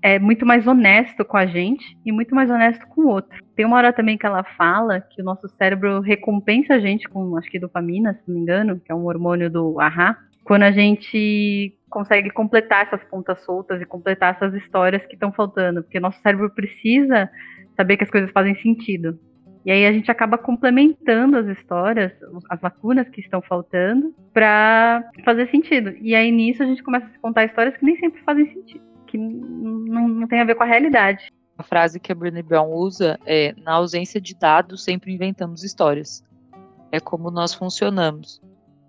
é 0.00 0.18
muito 0.18 0.46
mais 0.46 0.66
honesto 0.66 1.24
com 1.24 1.36
a 1.36 1.44
gente 1.44 1.84
e 2.06 2.10
muito 2.10 2.34
mais 2.34 2.48
honesto 2.48 2.86
com 2.88 3.02
o 3.02 3.08
outro. 3.08 3.38
Tem 3.54 3.66
uma 3.66 3.76
hora 3.76 3.92
também 3.92 4.16
que 4.16 4.24
ela 4.24 4.42
fala 4.42 5.00
que 5.00 5.20
o 5.20 5.24
nosso 5.24 5.46
cérebro 5.48 6.00
recompensa 6.00 6.74
a 6.74 6.78
gente 6.78 7.06
com, 7.08 7.36
acho 7.36 7.50
que 7.50 7.58
dopamina, 7.58 8.14
se 8.14 8.22
não 8.26 8.34
me 8.34 8.40
engano, 8.40 8.80
que 8.80 8.90
é 8.90 8.94
um 8.94 9.04
hormônio 9.04 9.50
do 9.50 9.78
ahá, 9.78 10.16
quando 10.44 10.62
a 10.62 10.70
gente 10.70 11.76
consegue 11.88 12.30
completar 12.30 12.86
essas 12.86 13.02
pontas 13.04 13.42
soltas 13.44 13.80
e 13.80 13.86
completar 13.86 14.34
essas 14.34 14.54
histórias 14.54 15.04
que 15.06 15.14
estão 15.14 15.32
faltando, 15.32 15.82
porque 15.82 15.98
nosso 15.98 16.20
cérebro 16.20 16.50
precisa 16.50 17.30
saber 17.76 17.96
que 17.96 18.04
as 18.04 18.10
coisas 18.10 18.30
fazem 18.30 18.54
sentido. 18.56 19.18
E 19.64 19.70
aí 19.70 19.86
a 19.86 19.92
gente 19.92 20.10
acaba 20.10 20.36
complementando 20.36 21.38
as 21.38 21.46
histórias, 21.46 22.12
as 22.50 22.60
lacunas 22.60 23.08
que 23.08 23.20
estão 23.20 23.40
faltando, 23.40 24.14
para 24.32 25.02
fazer 25.24 25.48
sentido. 25.48 25.94
E 26.00 26.14
aí 26.14 26.30
nisso 26.30 26.62
a 26.62 26.66
gente 26.66 26.82
começa 26.82 27.06
a 27.06 27.18
contar 27.20 27.46
histórias 27.46 27.76
que 27.76 27.84
nem 27.84 27.96
sempre 27.96 28.20
fazem 28.22 28.52
sentido, 28.52 28.84
que 29.06 29.16
não, 29.16 30.06
não 30.06 30.28
tem 30.28 30.40
a 30.40 30.44
ver 30.44 30.54
com 30.56 30.64
a 30.64 30.66
realidade. 30.66 31.28
A 31.56 31.62
frase 31.62 31.98
que 31.98 32.12
a 32.12 32.14
Brené 32.14 32.42
Brown 32.42 32.70
usa 32.70 33.18
é: 33.24 33.54
na 33.64 33.72
ausência 33.74 34.20
de 34.20 34.36
dados, 34.36 34.84
sempre 34.84 35.14
inventamos 35.14 35.64
histórias. 35.64 36.22
É 36.92 37.00
como 37.00 37.30
nós 37.30 37.54
funcionamos 37.54 38.42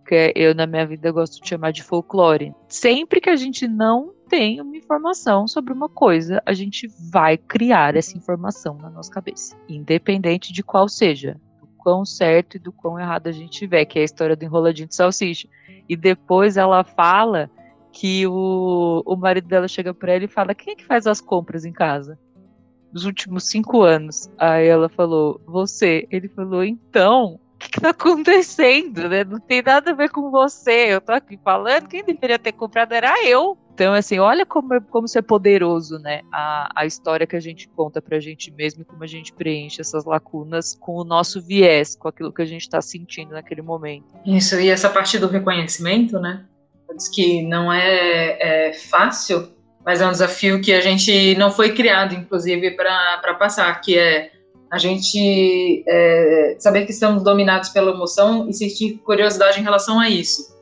que 0.06 0.32
eu 0.36 0.54
na 0.54 0.68
minha 0.68 0.86
vida 0.86 1.12
gosto 1.12 1.42
de 1.42 1.50
chamar 1.50 1.72
de 1.72 1.84
folclore. 1.84 2.54
Sempre 2.68 3.20
que 3.20 3.30
a 3.30 3.36
gente 3.36 3.68
não 3.68 4.14
tem 4.30 4.62
uma 4.62 4.78
informação 4.78 5.48
sobre 5.48 5.74
uma 5.74 5.90
coisa, 5.90 6.42
a 6.46 6.54
gente 6.54 6.88
vai 7.12 7.38
criar 7.38 7.96
essa 7.96 8.18
informação 8.18 8.78
na 8.78 8.90
nossa 8.90 9.12
cabeça, 9.12 9.56
independente 9.68 10.54
de 10.54 10.64
qual 10.64 10.88
seja, 10.88 11.40
do 11.60 11.68
quão 11.78 12.06
certo 12.06 12.56
e 12.56 12.60
do 12.60 12.72
quão 12.72 13.00
errado 13.00 13.28
a 13.28 13.32
gente 13.32 13.52
tiver, 13.52 13.86
que 13.86 14.00
é 14.00 14.02
a 14.02 14.06
história 14.06 14.36
do 14.36 14.46
enroladinho 14.46 14.88
de 14.88 14.96
salsicha. 14.96 15.48
E 15.88 15.96
depois 15.96 16.58
ela 16.58 16.84
fala 16.84 17.50
que 17.92 18.28
o, 18.28 19.02
o 19.06 19.16
marido 19.16 19.48
dela 19.48 19.68
chega 19.68 19.94
para 19.94 20.14
ela 20.14 20.26
e 20.26 20.28
fala: 20.28 20.54
Quem 20.54 20.74
é 20.74 20.76
que 20.76 20.86
faz 20.86 21.08
as 21.08 21.22
compras 21.22 21.64
em 21.64 21.72
casa? 21.72 22.20
Dos 22.92 23.06
últimos 23.06 23.48
cinco 23.48 23.82
anos. 23.82 24.30
Aí 24.38 24.68
ela 24.68 24.90
falou: 24.90 25.40
Você. 25.46 26.08
Ele 26.12 26.28
falou: 26.28 26.64
Então, 26.64 27.40
que, 27.58 27.70
que 27.70 27.82
tá 27.82 27.90
acontecendo, 27.90 29.08
né? 29.10 29.24
Não 29.24 29.40
tem 29.40 29.62
nada 29.62 29.92
a 29.92 29.96
ver 29.96 30.10
com 30.10 30.30
você. 30.30 30.94
Eu 30.94 31.02
tô 31.02 31.12
aqui 31.12 31.40
falando, 31.44 31.88
quem 31.88 32.04
deveria 32.04 32.40
ter 32.40 32.52
comprado 32.52 32.94
era 32.94 33.26
eu. 33.26 33.58
Então, 33.74 33.94
assim, 33.94 34.20
olha 34.20 34.46
como, 34.46 34.74
é, 34.74 34.80
como 34.80 35.06
isso 35.06 35.18
é 35.18 35.22
poderoso, 35.22 36.00
né? 36.00 36.22
A, 36.32 36.70
a 36.76 36.86
história 36.86 37.28
que 37.28 37.36
a 37.36 37.40
gente 37.40 37.68
conta 37.68 38.02
pra 38.02 38.20
gente 38.20 38.50
mesmo 38.52 38.82
e 38.82 38.86
como 38.86 39.04
a 39.04 39.08
gente 39.08 39.34
preenche 39.34 39.82
essas 39.82 40.06
lacunas 40.06 40.78
com 40.80 40.94
o 40.96 41.04
nosso 41.04 41.42
viés, 41.42 41.96
com 41.96 42.08
aquilo 42.08 42.32
que 42.32 42.42
a 42.42 42.46
gente 42.46 42.70
tá 42.70 42.82
sentindo 42.82 43.32
naquele 43.34 43.62
momento. 43.62 44.06
Isso, 44.26 44.58
e 44.60 44.70
essa 44.70 44.90
parte 44.90 45.20
do 45.20 45.28
reconhecimento, 45.28 46.20
né? 46.20 46.46
Diz 46.96 47.10
que 47.10 47.42
não 47.42 47.74
é, 47.74 48.70
é 48.70 48.74
fácil, 48.74 49.52
mas 49.84 50.00
é 50.00 50.08
um 50.08 50.12
desafio 50.12 50.62
que 50.62 50.72
a 50.72 50.80
gente 50.80 51.36
não 51.36 51.52
foi 51.52 51.74
criado, 51.74 52.16
inclusive, 52.16 52.72
para 52.72 53.36
passar, 53.38 53.82
que 53.82 53.98
é 53.98 54.32
a 54.72 54.78
gente 54.78 55.84
é, 55.88 56.56
saber 56.60 56.86
que 56.86 56.92
estamos 56.92 57.24
dominados 57.24 57.70
pela 57.70 57.92
emoção 57.92 58.50
e 58.50 58.54
sentir 58.54 58.98
curiosidade 59.06 59.60
em 59.60 59.64
relação 59.64 60.00
a 60.00 60.10
isso. 60.10 60.56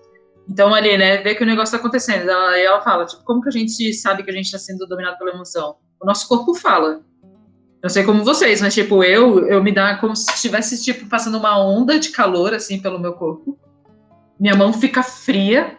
Então, 0.49 0.73
ali, 0.73 0.97
né, 0.97 1.17
ver 1.17 1.35
que 1.35 1.43
o 1.43 1.45
negócio 1.45 1.75
está 1.75 1.77
acontecendo. 1.77 2.29
Ela, 2.29 2.59
ela 2.59 2.81
fala, 2.81 3.05
tipo, 3.05 3.23
como 3.23 3.41
que 3.41 3.49
a 3.49 3.51
gente 3.51 3.93
sabe 3.93 4.23
que 4.23 4.29
a 4.29 4.33
gente 4.33 4.45
está 4.45 4.59
sendo 4.59 4.85
dominado 4.85 5.17
pela 5.17 5.31
emoção? 5.31 5.77
O 6.01 6.05
nosso 6.05 6.27
corpo 6.27 6.53
fala. 6.53 7.01
Não 7.81 7.89
sei 7.89 8.03
como 8.03 8.23
vocês, 8.23 8.61
mas, 8.61 8.73
tipo, 8.73 9.03
eu, 9.03 9.47
eu 9.47 9.63
me 9.63 9.71
dá 9.71 9.97
como 9.97 10.15
se 10.15 10.31
estivesse, 10.31 10.81
tipo, 10.83 11.07
passando 11.07 11.37
uma 11.37 11.57
onda 11.57 11.97
de 11.99 12.09
calor, 12.09 12.53
assim, 12.53 12.81
pelo 12.81 12.99
meu 12.99 13.13
corpo. 13.13 13.57
Minha 14.39 14.55
mão 14.55 14.73
fica 14.73 15.01
fria. 15.01 15.77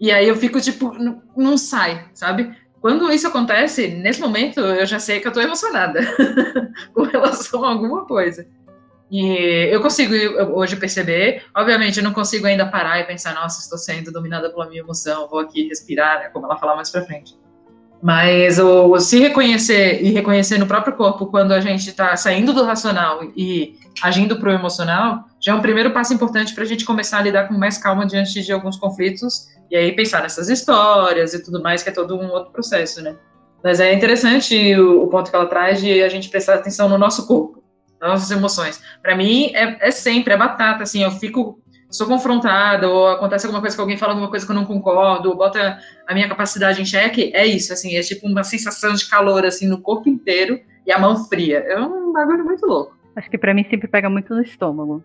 E 0.00 0.10
aí 0.10 0.28
eu 0.28 0.36
fico, 0.36 0.60
tipo, 0.60 0.92
não 1.36 1.56
sai, 1.56 2.06
sabe? 2.14 2.54
Quando 2.84 3.10
isso 3.10 3.26
acontece, 3.26 3.88
nesse 3.88 4.20
momento, 4.20 4.60
eu 4.60 4.84
já 4.84 4.98
sei 4.98 5.18
que 5.18 5.26
eu 5.26 5.32
tô 5.32 5.40
emocionada 5.40 6.02
com 6.92 7.04
relação 7.04 7.64
a 7.64 7.70
alguma 7.70 8.04
coisa. 8.04 8.46
E 9.10 9.70
eu 9.72 9.80
consigo 9.80 10.12
hoje 10.52 10.76
perceber, 10.76 11.44
obviamente 11.56 11.96
eu 11.96 12.04
não 12.04 12.12
consigo 12.12 12.46
ainda 12.46 12.66
parar 12.66 13.00
e 13.00 13.04
pensar, 13.04 13.34
nossa, 13.34 13.58
estou 13.58 13.78
sendo 13.78 14.12
dominada 14.12 14.50
pela 14.50 14.68
minha 14.68 14.82
emoção, 14.82 15.26
vou 15.30 15.38
aqui 15.38 15.66
respirar, 15.66 16.18
né, 16.18 16.28
como 16.28 16.44
ela 16.44 16.58
fala 16.58 16.76
mais 16.76 16.90
pra 16.90 17.00
frente. 17.00 17.34
Mas 18.02 18.58
o, 18.58 19.00
se 19.00 19.18
reconhecer 19.18 20.02
e 20.02 20.10
reconhecer 20.10 20.58
no 20.58 20.66
próprio 20.66 20.94
corpo 20.94 21.24
quando 21.28 21.52
a 21.52 21.60
gente 21.60 21.88
está 21.88 22.14
saindo 22.18 22.52
do 22.52 22.64
racional 22.64 23.24
e 23.34 23.78
agindo 24.02 24.38
para 24.38 24.50
o 24.50 24.52
emocional, 24.52 25.24
já 25.40 25.52
é 25.52 25.54
um 25.54 25.60
primeiro 25.60 25.92
passo 25.92 26.12
importante 26.12 26.54
para 26.54 26.64
a 26.64 26.66
gente 26.66 26.84
começar 26.84 27.18
a 27.18 27.22
lidar 27.22 27.48
com 27.48 27.54
mais 27.54 27.78
calma 27.78 28.06
diante 28.06 28.42
de 28.42 28.52
alguns 28.52 28.76
conflitos 28.76 29.48
e 29.70 29.76
aí 29.76 29.92
pensar 29.92 30.22
nessas 30.22 30.48
histórias 30.48 31.34
e 31.34 31.42
tudo 31.42 31.62
mais, 31.62 31.82
que 31.82 31.88
é 31.88 31.92
todo 31.92 32.16
um 32.16 32.30
outro 32.30 32.52
processo, 32.52 33.02
né? 33.02 33.16
Mas 33.62 33.80
é 33.80 33.94
interessante 33.94 34.76
o, 34.76 35.04
o 35.04 35.08
ponto 35.08 35.30
que 35.30 35.36
ela 35.36 35.46
traz 35.46 35.80
de 35.80 36.02
a 36.02 36.08
gente 36.08 36.28
prestar 36.28 36.54
atenção 36.54 36.88
no 36.88 36.98
nosso 36.98 37.26
corpo, 37.26 37.62
nas 38.00 38.10
nossas 38.10 38.30
emoções. 38.30 38.82
Para 39.02 39.16
mim, 39.16 39.52
é, 39.54 39.88
é, 39.88 39.90
sempre, 39.90 40.34
é 40.34 40.36
batata, 40.36 40.82
assim, 40.82 41.02
eu 41.02 41.10
fico, 41.12 41.58
sou 41.90 42.06
confrontada, 42.06 42.88
ou 42.88 43.08
acontece 43.08 43.46
alguma 43.46 43.62
coisa 43.62 43.74
que 43.74 43.80
alguém 43.80 43.96
fala 43.96 44.12
alguma 44.12 44.28
coisa 44.28 44.44
que 44.44 44.52
eu 44.52 44.56
não 44.56 44.66
concordo, 44.66 45.30
ou 45.30 45.36
bota 45.36 45.78
a 46.06 46.12
minha 46.12 46.28
capacidade 46.28 46.82
em 46.82 46.84
xeque, 46.84 47.32
é 47.34 47.46
isso, 47.46 47.72
assim, 47.72 47.96
é 47.96 48.02
tipo 48.02 48.26
uma 48.26 48.44
sensação 48.44 48.92
de 48.92 49.08
calor, 49.08 49.46
assim, 49.46 49.66
no 49.66 49.80
corpo 49.80 50.10
inteiro 50.10 50.60
e 50.86 50.92
a 50.92 50.98
mão 50.98 51.24
fria. 51.24 51.60
É 51.60 51.80
um 51.80 52.12
bagulho 52.12 52.44
muito 52.44 52.66
louco. 52.66 53.03
Acho 53.16 53.30
que 53.30 53.38
para 53.38 53.54
mim 53.54 53.64
sempre 53.70 53.88
pega 53.88 54.10
muito 54.10 54.34
no 54.34 54.42
estômago. 54.42 55.04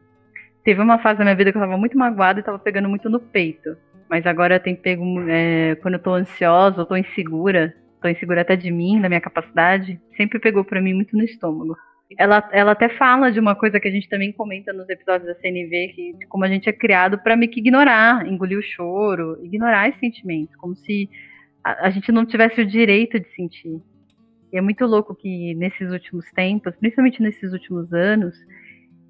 Teve 0.63 0.81
uma 0.81 0.99
fase 0.99 1.19
da 1.19 1.23
minha 1.23 1.35
vida 1.35 1.51
que 1.51 1.57
eu 1.57 1.61
tava 1.61 1.77
muito 1.77 1.97
magoada 1.97 2.39
e 2.39 2.43
tava 2.43 2.59
pegando 2.59 2.89
muito 2.89 3.09
no 3.09 3.19
peito. 3.19 3.77
Mas 4.09 4.25
agora 4.25 4.59
tem 4.59 4.75
pego, 4.75 5.03
é, 5.29 5.75
quando 5.75 5.95
eu 5.95 5.99
tô 5.99 6.13
ansiosa, 6.13 6.81
eu 6.81 6.85
tô 6.85 6.97
insegura, 6.97 7.73
tô 8.01 8.07
insegura 8.07 8.41
até 8.41 8.55
de 8.55 8.71
mim, 8.71 8.99
da 8.99 9.07
minha 9.07 9.21
capacidade, 9.21 10.01
sempre 10.17 10.39
pegou 10.39 10.63
para 10.63 10.81
mim 10.81 10.93
muito 10.93 11.15
no 11.15 11.23
estômago. 11.23 11.77
Ela, 12.17 12.49
ela 12.51 12.71
até 12.71 12.89
fala 12.89 13.31
de 13.31 13.39
uma 13.39 13.55
coisa 13.55 13.79
que 13.79 13.87
a 13.87 13.91
gente 13.91 14.09
também 14.09 14.31
comenta 14.31 14.73
nos 14.73 14.89
episódios 14.89 15.27
da 15.27 15.39
CNV, 15.39 15.93
que 15.93 16.13
como 16.27 16.43
a 16.43 16.47
gente 16.47 16.67
é 16.67 16.73
criado 16.73 17.19
para 17.19 17.35
meio 17.35 17.51
que 17.51 17.59
ignorar, 17.59 18.25
engolir 18.25 18.57
o 18.57 18.63
choro, 18.63 19.39
ignorar 19.43 19.89
esse 19.89 19.99
sentimento, 19.99 20.57
como 20.57 20.75
se 20.75 21.07
a, 21.63 21.85
a 21.87 21.89
gente 21.91 22.11
não 22.11 22.25
tivesse 22.25 22.61
o 22.61 22.65
direito 22.65 23.19
de 23.19 23.29
sentir. 23.35 23.79
E 24.51 24.57
é 24.57 24.61
muito 24.61 24.85
louco 24.85 25.15
que 25.15 25.53
nesses 25.55 25.91
últimos 25.91 26.25
tempos, 26.31 26.75
principalmente 26.75 27.21
nesses 27.21 27.53
últimos 27.53 27.93
anos, 27.93 28.35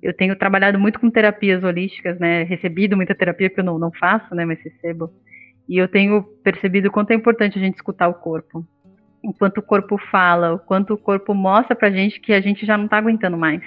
eu 0.01 0.13
tenho 0.13 0.37
trabalhado 0.37 0.79
muito 0.79 0.99
com 0.99 1.09
terapias 1.09 1.63
holísticas, 1.63 2.19
né? 2.19 2.43
Recebido 2.43 2.95
muita 2.95 3.15
terapia 3.15 3.49
que 3.49 3.59
eu 3.59 3.63
não, 3.63 3.77
não 3.77 3.91
faço, 3.91 4.33
né? 4.33 4.45
Mas 4.45 4.61
recebo. 4.61 5.11
E 5.67 5.77
eu 5.77 5.87
tenho 5.87 6.23
percebido 6.43 6.87
o 6.87 6.91
quanto 6.91 7.11
é 7.11 7.15
importante 7.15 7.57
a 7.57 7.61
gente 7.61 7.75
escutar 7.75 8.07
o 8.07 8.13
corpo. 8.13 8.65
O 9.23 9.33
quanto 9.33 9.59
o 9.59 9.63
corpo 9.63 9.97
fala, 10.09 10.53
o 10.53 10.59
quanto 10.59 10.93
o 10.93 10.97
corpo 10.97 11.33
mostra 11.33 11.75
pra 11.75 11.91
gente 11.91 12.19
que 12.19 12.33
a 12.33 12.41
gente 12.41 12.65
já 12.65 12.77
não 12.77 12.87
tá 12.87 12.97
aguentando 12.97 13.37
mais. 13.37 13.61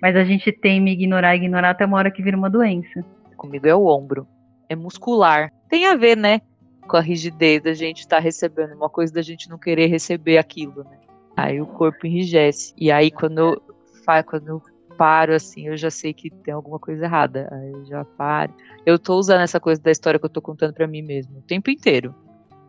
Mas 0.00 0.16
a 0.16 0.24
gente 0.24 0.50
teme 0.50 0.92
ignorar, 0.92 1.36
ignorar 1.36 1.70
até 1.70 1.86
uma 1.86 1.96
hora 1.96 2.10
que 2.10 2.22
vira 2.22 2.36
uma 2.36 2.50
doença. 2.50 3.04
Comigo 3.36 3.66
é 3.66 3.74
o 3.74 3.86
ombro. 3.86 4.26
É 4.68 4.74
muscular. 4.74 5.50
Tem 5.68 5.86
a 5.86 5.94
ver, 5.94 6.16
né? 6.16 6.40
Com 6.86 6.96
a 6.96 7.00
rigidez 7.00 7.62
da 7.62 7.74
gente 7.74 8.00
estar 8.00 8.16
tá 8.16 8.22
recebendo. 8.22 8.74
Uma 8.74 8.90
coisa 8.90 9.12
da 9.12 9.22
gente 9.22 9.48
não 9.48 9.58
querer 9.58 9.86
receber 9.86 10.38
aquilo, 10.38 10.84
né? 10.84 10.98
Aí 11.36 11.60
o 11.60 11.66
corpo 11.66 12.06
enrijece. 12.06 12.74
E 12.76 12.90
aí 12.90 13.10
quando 13.10 13.38
eu, 13.38 13.62
quando 14.26 14.48
eu 14.48 14.62
paro, 14.96 15.34
assim, 15.34 15.66
eu 15.66 15.76
já 15.76 15.90
sei 15.90 16.12
que 16.12 16.30
tem 16.30 16.52
alguma 16.52 16.78
coisa 16.78 17.04
errada. 17.04 17.48
Aí 17.50 17.72
eu 17.72 17.84
já 17.84 18.04
paro. 18.04 18.52
Eu 18.84 18.98
tô 18.98 19.16
usando 19.16 19.40
essa 19.40 19.58
coisa 19.58 19.80
da 19.80 19.90
história 19.90 20.18
que 20.18 20.26
eu 20.26 20.30
tô 20.30 20.42
contando 20.42 20.74
para 20.74 20.86
mim 20.86 21.02
mesmo 21.02 21.38
o 21.38 21.42
tempo 21.42 21.70
inteiro. 21.70 22.14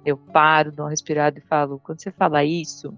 Eu 0.06 0.18
paro, 0.18 0.72
dou 0.72 0.86
uma 0.86 0.92
respirada 0.92 1.38
e 1.38 1.42
falo, 1.42 1.80
quando 1.80 2.02
você 2.02 2.12
fala 2.12 2.44
isso, 2.44 2.94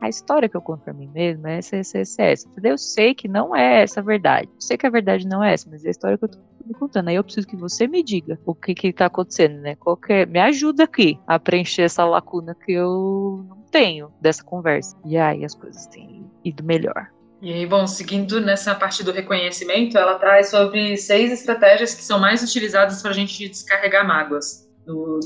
a 0.00 0.08
história 0.08 0.48
que 0.48 0.56
eu 0.56 0.60
conto 0.60 0.82
para 0.82 0.92
mim 0.92 1.08
mesmo 1.08 1.46
é 1.46 1.58
essa, 1.58 1.76
essa, 1.76 1.98
essa, 1.98 2.22
essa. 2.22 2.48
Eu 2.62 2.78
sei 2.78 3.14
que 3.14 3.26
não 3.26 3.56
é 3.56 3.82
essa 3.82 4.00
a 4.00 4.02
verdade. 4.02 4.48
Eu 4.52 4.60
sei 4.60 4.76
que 4.76 4.86
a 4.86 4.90
verdade 4.90 5.26
não 5.26 5.42
é 5.42 5.54
essa, 5.54 5.68
mas 5.70 5.84
é 5.84 5.88
a 5.88 5.90
história 5.90 6.18
que 6.18 6.24
eu 6.24 6.28
tô 6.28 6.38
me 6.66 6.74
contando. 6.74 7.08
Aí 7.08 7.16
eu 7.16 7.24
preciso 7.24 7.46
que 7.46 7.56
você 7.56 7.86
me 7.86 8.02
diga 8.02 8.38
o 8.44 8.54
que 8.54 8.74
que 8.74 8.92
tá 8.92 9.06
acontecendo, 9.06 9.60
né? 9.60 9.76
Qualquer... 9.76 10.26
Me 10.26 10.40
ajuda 10.40 10.84
aqui 10.84 11.18
a 11.26 11.38
preencher 11.38 11.82
essa 11.82 12.04
lacuna 12.04 12.54
que 12.54 12.72
eu 12.72 13.44
não 13.48 13.62
tenho 13.70 14.10
dessa 14.20 14.42
conversa. 14.42 14.96
E 15.04 15.16
aí 15.16 15.44
as 15.44 15.54
coisas 15.54 15.86
têm 15.86 16.24
ido 16.44 16.62
melhor. 16.62 17.08
E 17.42 17.52
aí, 17.52 17.66
bom, 17.66 17.86
seguindo 17.86 18.40
nessa 18.40 18.74
parte 18.74 19.02
do 19.02 19.12
reconhecimento, 19.12 19.98
ela 19.98 20.18
traz 20.18 20.48
sobre 20.48 20.96
seis 20.96 21.30
estratégias 21.30 21.94
que 21.94 22.02
são 22.02 22.18
mais 22.18 22.42
utilizadas 22.42 23.02
para 23.02 23.10
a 23.10 23.14
gente 23.14 23.46
descarregar 23.48 24.06
mágoas, 24.06 24.66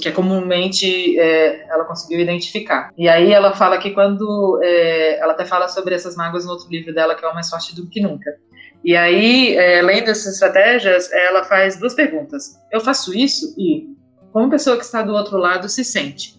que 0.03 0.09
é 0.09 0.11
comumente 0.11 1.17
é, 1.17 1.65
ela 1.71 1.85
conseguiu 1.85 2.19
identificar. 2.19 2.91
E 2.99 3.09
aí 3.09 3.33
ela 3.33 3.55
fala 3.55 3.79
que 3.79 3.93
quando 3.93 4.59
é, 4.65 5.21
ela 5.21 5.33
até 5.33 5.45
fala 5.45 5.69
sobre 5.69 5.95
essas 5.95 6.17
mágoas 6.17 6.45
no 6.45 6.51
outro 6.51 6.69
livro 6.69 6.93
dela, 6.93 7.15
que 7.15 7.25
é 7.25 7.29
o 7.29 7.35
mais 7.35 7.49
forte 7.49 7.73
do 7.77 7.89
que 7.89 8.01
nunca. 8.01 8.33
E 8.85 8.97
aí, 8.97 9.57
é, 9.57 9.83
lendo 9.83 10.11
essas 10.11 10.35
estratégias, 10.35 11.13
ela 11.13 11.45
faz 11.45 11.79
duas 11.79 11.95
perguntas. 11.95 12.59
Eu 12.73 12.81
faço 12.81 13.17
isso 13.17 13.55
e 13.59 13.89
como 14.33 14.47
a 14.47 14.51
pessoa 14.51 14.77
que 14.77 14.85
está 14.85 15.03
do 15.03 15.13
outro 15.13 15.37
lado 15.37 15.69
se 15.69 15.85
sente? 15.85 16.39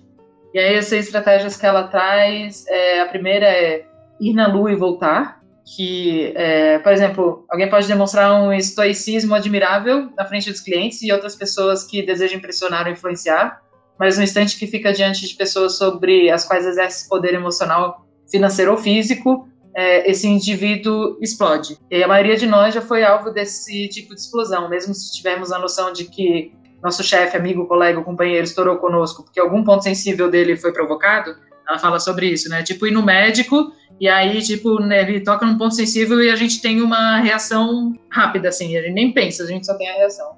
E 0.53 0.59
aí, 0.59 0.75
essas 0.75 1.05
estratégias 1.05 1.57
que 1.57 1.65
ela 1.65 1.83
traz, 1.83 2.65
é, 2.67 3.01
a 3.01 3.07
primeira 3.07 3.45
é 3.45 3.85
ir 4.19 4.33
na 4.33 4.47
lua 4.47 4.71
e 4.71 4.75
voltar, 4.75 5.39
que, 5.75 6.33
é, 6.35 6.79
por 6.79 6.91
exemplo, 6.91 7.45
alguém 7.49 7.69
pode 7.69 7.87
demonstrar 7.87 8.33
um 8.41 8.51
estoicismo 8.51 9.35
admirável 9.35 10.09
na 10.17 10.25
frente 10.25 10.49
dos 10.49 10.61
clientes 10.61 11.01
e 11.03 11.11
outras 11.11 11.35
pessoas 11.35 11.83
que 11.83 12.01
desejam 12.01 12.37
impressionar 12.37 12.87
ou 12.87 12.91
influenciar, 12.91 13.61
mas 13.99 14.17
no 14.17 14.23
instante 14.23 14.57
que 14.57 14.65
fica 14.65 14.91
diante 14.91 15.27
de 15.27 15.35
pessoas 15.35 15.77
sobre 15.77 16.29
as 16.31 16.45
quais 16.45 16.65
exerce 16.65 17.07
poder 17.07 17.33
emocional, 17.33 18.07
financeiro 18.27 18.71
ou 18.71 18.77
físico, 18.77 19.47
é, 19.75 20.09
esse 20.09 20.27
indivíduo 20.27 21.17
explode. 21.21 21.77
E 21.89 22.03
a 22.03 22.07
maioria 22.07 22.35
de 22.35 22.47
nós 22.47 22.73
já 22.73 22.81
foi 22.81 23.03
alvo 23.03 23.31
desse 23.31 23.87
tipo 23.89 24.13
de 24.15 24.21
explosão, 24.21 24.69
mesmo 24.69 24.93
se 24.93 25.11
tivermos 25.13 25.51
a 25.51 25.59
noção 25.59 25.93
de 25.93 26.05
que 26.05 26.53
nosso 26.81 27.03
chefe, 27.03 27.35
amigo, 27.35 27.67
colega, 27.67 28.01
companheiro 28.01 28.45
estourou 28.45 28.77
conosco 28.77 29.23
porque 29.23 29.39
algum 29.39 29.63
ponto 29.63 29.83
sensível 29.83 30.29
dele 30.29 30.55
foi 30.55 30.71
provocado, 30.71 31.35
ela 31.67 31.77
fala 31.77 31.99
sobre 31.99 32.27
isso, 32.27 32.49
né? 32.49 32.63
Tipo, 32.63 32.87
ir 32.87 32.91
no 32.91 33.03
médico 33.03 33.71
e 33.99 34.07
aí, 34.07 34.41
tipo, 34.41 34.79
né, 34.79 35.01
ele 35.01 35.19
toca 35.19 35.45
num 35.45 35.57
ponto 35.57 35.75
sensível 35.75 36.21
e 36.23 36.31
a 36.31 36.35
gente 36.35 36.61
tem 36.61 36.81
uma 36.81 37.17
reação 37.17 37.93
rápida, 38.09 38.49
assim, 38.49 38.77
a 38.77 38.81
gente 38.81 38.93
nem 38.93 39.11
pensa, 39.11 39.43
a 39.43 39.47
gente 39.47 39.65
só 39.65 39.75
tem 39.75 39.89
a 39.89 39.93
reação. 39.93 40.37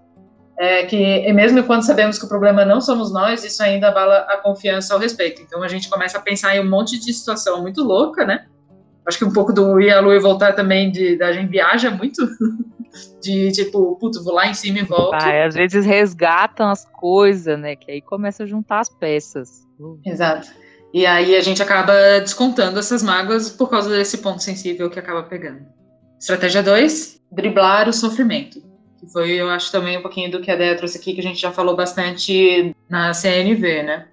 É 0.59 0.83
que, 0.85 1.31
mesmo 1.33 1.63
quando 1.63 1.83
sabemos 1.83 2.19
que 2.19 2.25
o 2.25 2.27
problema 2.27 2.65
não 2.65 2.81
somos 2.81 3.11
nós, 3.11 3.43
isso 3.43 3.63
ainda 3.63 3.87
abala 3.87 4.17
a 4.29 4.37
confiança 4.37 4.93
ao 4.93 4.99
respeito. 4.99 5.41
Então 5.41 5.63
a 5.63 5.67
gente 5.67 5.89
começa 5.89 6.17
a 6.17 6.21
pensar 6.21 6.55
em 6.55 6.59
um 6.59 6.69
monte 6.69 6.99
de 6.99 7.13
situação 7.13 7.61
muito 7.61 7.83
louca, 7.83 8.25
né? 8.25 8.45
Acho 9.07 9.17
que 9.17 9.25
um 9.25 9.33
pouco 9.33 9.51
do 9.51 9.79
ir 9.79 9.91
à 9.91 9.99
lua 9.99 10.15
e 10.15 10.19
voltar 10.19 10.53
também, 10.53 10.91
de, 10.91 11.17
da 11.17 11.33
gente 11.33 11.49
viaja 11.49 11.89
muito, 11.89 12.21
de 13.21 13.51
tipo, 13.51 13.95
puto, 13.95 14.23
vou 14.23 14.33
lá 14.33 14.47
em 14.47 14.53
cima 14.53 14.79
e 14.79 14.83
volto. 14.83 15.15
Ah, 15.15 15.45
às 15.45 15.55
vezes 15.55 15.85
resgatam 15.85 16.69
as 16.69 16.85
coisas, 16.85 17.59
né? 17.59 17.75
Que 17.75 17.91
aí 17.91 18.01
começa 18.01 18.43
a 18.43 18.45
juntar 18.45 18.79
as 18.79 18.89
peças 18.89 19.61
Exato. 20.05 20.49
E 20.93 21.05
aí 21.05 21.35
a 21.35 21.41
gente 21.41 21.63
acaba 21.63 21.93
descontando 22.19 22.77
essas 22.77 23.01
mágoas 23.01 23.49
por 23.49 23.69
causa 23.69 23.89
desse 23.89 24.17
ponto 24.17 24.43
sensível 24.43 24.89
que 24.89 24.99
acaba 24.99 25.23
pegando. 25.23 25.65
Estratégia 26.19 26.61
2, 26.61 27.21
driblar 27.31 27.87
o 27.87 27.93
sofrimento. 27.93 28.61
Que 28.99 29.07
foi, 29.11 29.31
eu 29.31 29.49
acho, 29.49 29.71
também 29.71 29.97
um 29.97 30.01
pouquinho 30.01 30.29
do 30.29 30.41
que 30.41 30.51
a 30.51 30.55
Dea 30.55 30.75
trouxe 30.75 30.97
aqui, 30.97 31.13
que 31.13 31.21
a 31.21 31.23
gente 31.23 31.41
já 31.41 31.51
falou 31.51 31.75
bastante 31.75 32.75
na 32.89 33.13
CNV, 33.13 33.83
né? 33.83 34.07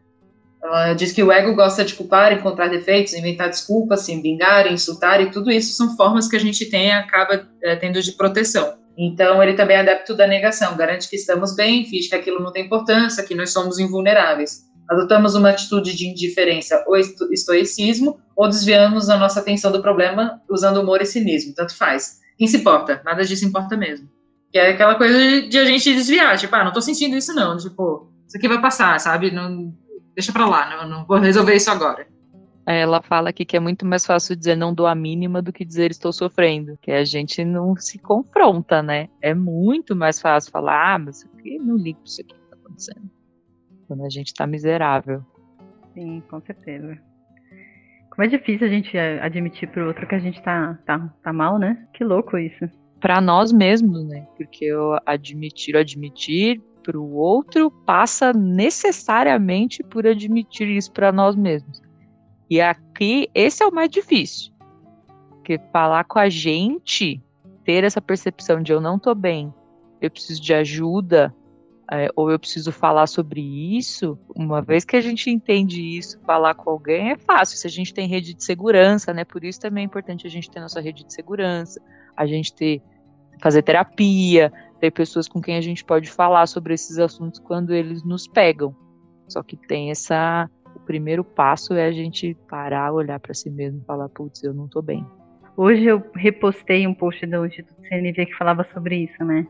Ela 0.62 0.92
diz 0.94 1.12
que 1.12 1.22
o 1.22 1.30
ego 1.30 1.54
gosta 1.54 1.84
de 1.84 1.94
culpar, 1.94 2.32
encontrar 2.32 2.68
defeitos, 2.68 3.14
inventar 3.14 3.48
desculpas, 3.48 4.00
se 4.00 4.20
vingar, 4.20 4.70
insultar, 4.70 5.20
e 5.20 5.30
tudo 5.30 5.50
isso 5.50 5.72
são 5.74 5.96
formas 5.96 6.28
que 6.28 6.36
a 6.36 6.40
gente 6.40 6.66
tem 6.66 6.92
acaba 6.92 7.48
é, 7.62 7.76
tendo 7.76 8.02
de 8.02 8.12
proteção. 8.12 8.76
Então, 8.96 9.40
ele 9.40 9.54
também 9.54 9.76
é 9.76 9.80
adepto 9.80 10.16
da 10.16 10.26
negação, 10.26 10.76
garante 10.76 11.08
que 11.08 11.14
estamos 11.14 11.54
bem, 11.54 11.86
finge 11.86 12.08
que 12.08 12.16
aquilo 12.16 12.42
não 12.42 12.52
tem 12.52 12.66
importância, 12.66 13.22
que 13.22 13.34
nós 13.34 13.52
somos 13.52 13.78
invulneráveis. 13.78 14.66
Adotamos 14.90 15.36
uma 15.36 15.50
atitude 15.50 15.94
de 15.94 16.08
indiferença 16.08 16.82
ou 16.86 16.96
estoicismo, 16.96 18.18
ou 18.34 18.48
desviamos 18.48 19.08
a 19.08 19.16
nossa 19.16 19.38
atenção 19.38 19.70
do 19.70 19.80
problema 19.80 20.40
usando 20.50 20.80
humor 20.80 21.00
e 21.00 21.06
cinismo, 21.06 21.54
tanto 21.54 21.76
faz. 21.76 22.18
Quem 22.36 22.48
se 22.48 22.56
importa? 22.56 23.00
Nada 23.04 23.24
disso 23.24 23.44
importa 23.44 23.76
mesmo. 23.76 24.08
Que 24.50 24.58
é 24.58 24.70
aquela 24.70 24.96
coisa 24.96 25.42
de, 25.42 25.58
a 25.58 25.64
gente 25.64 25.94
desviar, 25.94 26.36
tipo, 26.36 26.54
ah, 26.56 26.64
não 26.64 26.72
tô 26.72 26.80
sentindo 26.80 27.16
isso 27.16 27.32
não, 27.34 27.56
tipo, 27.56 28.10
isso 28.26 28.36
aqui 28.36 28.48
vai 28.48 28.60
passar, 28.60 28.98
sabe? 28.98 29.30
Não, 29.30 29.72
deixa 30.18 30.32
pra 30.32 30.46
lá, 30.46 30.68
não, 30.68 30.88
não 30.88 31.06
vou 31.06 31.16
resolver 31.18 31.54
isso 31.54 31.70
agora. 31.70 32.04
É, 32.66 32.80
ela 32.80 33.00
fala 33.00 33.30
aqui 33.30 33.44
que 33.44 33.56
é 33.56 33.60
muito 33.60 33.86
mais 33.86 34.04
fácil 34.04 34.34
dizer 34.34 34.56
não 34.56 34.74
dou 34.74 34.88
a 34.88 34.94
mínima 34.94 35.40
do 35.40 35.52
que 35.52 35.64
dizer 35.64 35.92
estou 35.92 36.12
sofrendo, 36.12 36.76
que 36.82 36.90
a 36.90 37.04
gente 37.04 37.44
não 37.44 37.76
se 37.76 38.00
confronta, 38.00 38.82
né? 38.82 39.08
É 39.22 39.32
muito 39.32 39.94
mais 39.94 40.20
fácil 40.20 40.50
falar, 40.50 40.94
ah, 40.94 40.98
mas 40.98 41.24
eu 41.44 41.62
não 41.62 41.76
ligo 41.76 42.00
pra 42.00 42.08
isso 42.08 42.20
aqui 42.20 42.34
que 42.34 42.50
tá 42.50 42.56
acontecendo. 42.56 43.10
Quando 43.86 44.04
a 44.04 44.10
gente 44.10 44.34
tá 44.34 44.44
miserável. 44.44 45.24
Sim, 45.94 46.20
com 46.28 46.40
certeza. 46.40 46.98
Como 48.10 48.24
é 48.24 48.26
difícil 48.26 48.66
a 48.66 48.70
gente 48.70 48.98
admitir 48.98 49.70
pro 49.70 49.86
outro 49.86 50.06
que 50.06 50.16
a 50.16 50.18
gente 50.18 50.42
tá, 50.42 50.76
tá, 50.84 51.14
tá 51.22 51.32
mal, 51.32 51.58
né? 51.58 51.86
Que 51.94 52.02
louco 52.02 52.36
isso. 52.36 52.68
Para 53.00 53.20
nós 53.20 53.52
mesmos, 53.52 54.04
né? 54.04 54.26
Porque 54.36 54.64
eu 54.64 54.98
admitir, 55.06 55.76
admitir 55.76 56.60
para 56.88 56.98
o 56.98 57.16
outro 57.16 57.70
passa 57.70 58.32
necessariamente 58.32 59.82
por 59.82 60.06
admitir 60.06 60.66
isso 60.68 60.90
para 60.90 61.12
nós 61.12 61.36
mesmos. 61.36 61.82
E 62.48 62.62
aqui, 62.62 63.28
esse 63.34 63.62
é 63.62 63.66
o 63.66 63.74
mais 63.74 63.90
difícil. 63.90 64.54
Porque 65.28 65.60
falar 65.70 66.04
com 66.04 66.18
a 66.18 66.30
gente, 66.30 67.22
ter 67.62 67.84
essa 67.84 68.00
percepção 68.00 68.62
de 68.62 68.72
eu 68.72 68.80
não 68.80 68.98
tô 68.98 69.14
bem, 69.14 69.52
eu 70.00 70.10
preciso 70.10 70.40
de 70.40 70.54
ajuda, 70.54 71.34
é, 71.92 72.08
ou 72.16 72.30
eu 72.30 72.38
preciso 72.38 72.72
falar 72.72 73.06
sobre 73.06 73.42
isso, 73.76 74.18
uma 74.34 74.62
vez 74.62 74.82
que 74.82 74.96
a 74.96 75.00
gente 75.02 75.28
entende 75.28 75.82
isso, 75.98 76.18
falar 76.20 76.54
com 76.54 76.70
alguém 76.70 77.10
é 77.10 77.18
fácil, 77.18 77.58
se 77.58 77.66
a 77.66 77.70
gente 77.70 77.92
tem 77.92 78.08
rede 78.08 78.32
de 78.32 78.42
segurança, 78.42 79.12
né? 79.12 79.26
Por 79.26 79.44
isso 79.44 79.60
também 79.60 79.82
é 79.82 79.84
importante 79.84 80.26
a 80.26 80.30
gente 80.30 80.50
ter 80.50 80.58
nossa 80.58 80.80
rede 80.80 81.04
de 81.04 81.12
segurança, 81.12 81.82
a 82.16 82.24
gente 82.24 82.54
ter 82.54 82.80
fazer 83.40 83.62
terapia, 83.62 84.52
ter 84.80 84.90
pessoas 84.90 85.28
com 85.28 85.40
quem 85.40 85.56
a 85.56 85.60
gente 85.60 85.84
pode 85.84 86.10
falar 86.10 86.46
sobre 86.46 86.74
esses 86.74 86.98
assuntos 86.98 87.40
quando 87.40 87.74
eles 87.74 88.02
nos 88.04 88.26
pegam. 88.26 88.74
Só 89.28 89.42
que 89.42 89.56
tem 89.56 89.90
essa 89.90 90.48
o 90.74 90.80
primeiro 90.80 91.24
passo 91.24 91.74
é 91.74 91.86
a 91.86 91.92
gente 91.92 92.36
parar, 92.48 92.92
olhar 92.92 93.18
para 93.18 93.34
si 93.34 93.50
mesmo 93.50 93.80
e 93.82 93.84
falar, 93.84 94.08
putz, 94.08 94.42
eu 94.42 94.54
não 94.54 94.68
tô 94.68 94.80
bem. 94.80 95.04
Hoje 95.56 95.84
eu 95.84 96.02
repostei 96.14 96.86
um 96.86 96.94
post 96.94 97.26
do 97.26 97.44
Instituto 97.44 97.82
CNV 97.88 98.26
que 98.26 98.36
falava 98.36 98.64
sobre 98.72 98.96
isso, 98.96 99.24
né? 99.24 99.46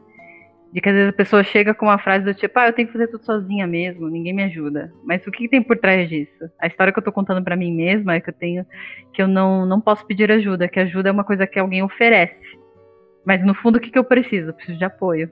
De 0.73 0.81
que 0.81 0.89
às 0.89 0.95
vezes 0.95 1.11
a 1.11 1.17
pessoa 1.17 1.45
chega 1.45 1.75
com 1.75 1.87
uma 1.87 1.99
frase 1.99 2.25
do 2.25 2.35
tipo, 2.35 2.59
ah, 2.59 2.69
eu 2.69 2.73
tenho 2.73 2.89
que 2.89 2.93
fazer 2.93 3.09
tudo 3.09 3.25
sozinha 3.25 3.67
mesmo, 3.67 4.09
ninguém 4.09 4.33
me 4.35 4.45
ajuda. 4.45 4.93
Mas 5.05 5.27
o 5.27 5.31
que, 5.31 5.45
que 5.45 5.49
tem 5.49 5.63
por 5.63 5.79
trás 5.79 6.09
disso? 6.09 6.51
A 6.61 6.67
história 6.67 6.93
que 6.93 6.99
eu 6.99 7.05
tô 7.05 7.13
contando 7.13 7.43
para 7.43 7.57
mim 7.57 7.73
mesma 7.73 8.15
é 8.15 8.21
que 8.21 8.31
eu 8.31 8.35
tenho, 8.35 8.67
que 9.13 9.21
eu 9.21 9.29
não, 9.29 9.67
não 9.67 9.81
posso 9.81 10.07
pedir 10.07 10.31
ajuda, 10.31 10.69
que 10.69 10.81
ajuda 10.81 11.09
é 11.09 11.13
uma 11.13 11.25
coisa 11.25 11.47
que 11.47 11.59
alguém 11.59 11.83
oferece. 11.83 12.41
Mas 13.29 13.45
no 13.45 13.53
fundo, 13.53 13.77
o 13.77 13.81
que, 13.81 13.91
que 13.91 13.99
eu 13.99 14.05
preciso? 14.05 14.49
Eu 14.49 14.55
preciso 14.55 14.79
de 14.79 14.87
apoio. 14.87 15.31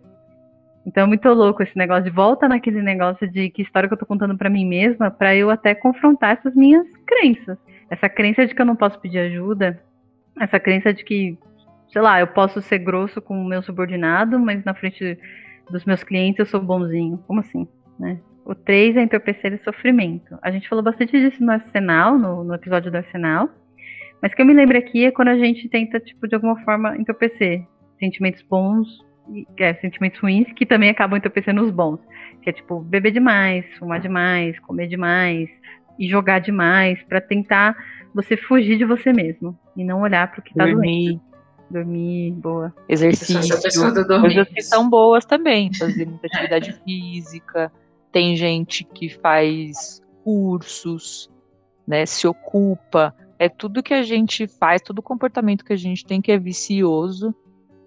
Então 0.86 1.04
é 1.04 1.06
muito 1.06 1.26
louco 1.30 1.62
esse 1.62 1.74
negócio 1.78 2.04
de 2.04 2.10
volta 2.10 2.46
naquele 2.46 2.82
negócio 2.82 3.26
de 3.26 3.48
que 3.48 3.62
história 3.62 3.88
que 3.88 3.94
eu 3.94 3.98
tô 3.98 4.04
contando 4.04 4.36
para 4.36 4.50
mim 4.50 4.66
mesma, 4.66 5.10
para 5.10 5.34
eu 5.34 5.48
até 5.48 5.74
confrontar 5.74 6.36
essas 6.36 6.54
minhas 6.54 6.86
crenças. 7.06 7.56
Essa 7.88 8.06
crença 8.06 8.46
de 8.46 8.54
que 8.54 8.60
eu 8.60 8.66
não 8.66 8.76
posso 8.76 9.00
pedir 9.00 9.20
ajuda, 9.20 9.82
essa 10.38 10.60
crença 10.60 10.92
de 10.92 11.02
que, 11.04 11.38
sei 11.90 12.02
lá, 12.02 12.20
eu 12.20 12.26
posso 12.26 12.60
ser 12.60 12.80
grosso 12.80 13.22
com 13.22 13.40
o 13.40 13.48
meu 13.48 13.62
subordinado, 13.62 14.38
mas 14.38 14.62
na 14.62 14.74
frente 14.74 15.18
dos 15.70 15.86
meus 15.86 16.04
clientes 16.04 16.38
eu 16.38 16.44
sou 16.44 16.60
bonzinho. 16.60 17.16
Como 17.26 17.40
assim, 17.40 17.66
né? 17.98 18.20
O 18.44 18.54
3 18.54 18.98
é 18.98 19.02
entorpecer 19.04 19.54
e 19.54 19.64
sofrimento. 19.64 20.38
A 20.42 20.50
gente 20.50 20.68
falou 20.68 20.84
bastante 20.84 21.18
disso 21.18 21.42
no 21.42 21.50
Arsenal, 21.50 22.18
no, 22.18 22.44
no 22.44 22.54
episódio 22.54 22.90
do 22.90 22.98
Arsenal. 22.98 23.48
Mas 24.20 24.34
que 24.34 24.42
eu 24.42 24.46
me 24.46 24.52
lembro 24.52 24.76
aqui 24.76 25.06
é 25.06 25.10
quando 25.10 25.28
a 25.28 25.38
gente 25.38 25.66
tenta, 25.70 25.98
tipo, 25.98 26.28
de 26.28 26.34
alguma 26.34 26.62
forma 26.62 26.94
entorpecer 26.98 27.66
sentimentos 27.98 28.42
bons 28.42 29.06
é, 29.58 29.74
sentimentos 29.74 30.20
ruins 30.20 30.52
que 30.52 30.64
também 30.64 30.90
acabam 30.90 31.18
entorpecendo 31.18 31.62
os 31.62 31.70
bons. 31.70 32.00
Que 32.42 32.50
é 32.50 32.52
tipo 32.52 32.80
beber 32.80 33.12
demais, 33.12 33.64
fumar 33.78 34.00
demais, 34.00 34.58
comer 34.60 34.86
demais 34.86 35.48
e 35.98 36.08
jogar 36.08 36.38
demais 36.38 37.02
para 37.04 37.20
tentar 37.20 37.76
você 38.14 38.36
fugir 38.36 38.78
de 38.78 38.84
você 38.84 39.12
mesmo 39.12 39.58
e 39.76 39.84
não 39.84 40.00
olhar 40.00 40.30
para 40.30 40.40
o 40.40 40.42
que 40.42 40.54
tá 40.54 40.64
Dormir. 40.64 41.06
doendo. 41.06 41.26
Dormir, 41.68 42.32
boa. 42.32 42.72
Exercício. 42.88 43.60
Coisas 44.20 44.48
que 44.48 44.62
são 44.62 44.88
boas 44.88 45.24
também. 45.24 45.74
Fazer 45.74 46.06
muita 46.06 46.28
atividade 46.28 46.72
física. 46.84 47.72
Tem 48.12 48.36
gente 48.36 48.84
que 48.84 49.08
faz 49.08 50.00
cursos, 50.22 51.28
né? 51.86 52.06
Se 52.06 52.28
ocupa. 52.28 53.12
É 53.36 53.48
tudo 53.48 53.82
que 53.82 53.92
a 53.92 54.04
gente 54.04 54.46
faz, 54.46 54.80
todo 54.80 55.02
comportamento 55.02 55.64
que 55.64 55.72
a 55.72 55.76
gente 55.76 56.06
tem 56.06 56.22
que 56.22 56.30
é 56.30 56.38
vicioso 56.38 57.34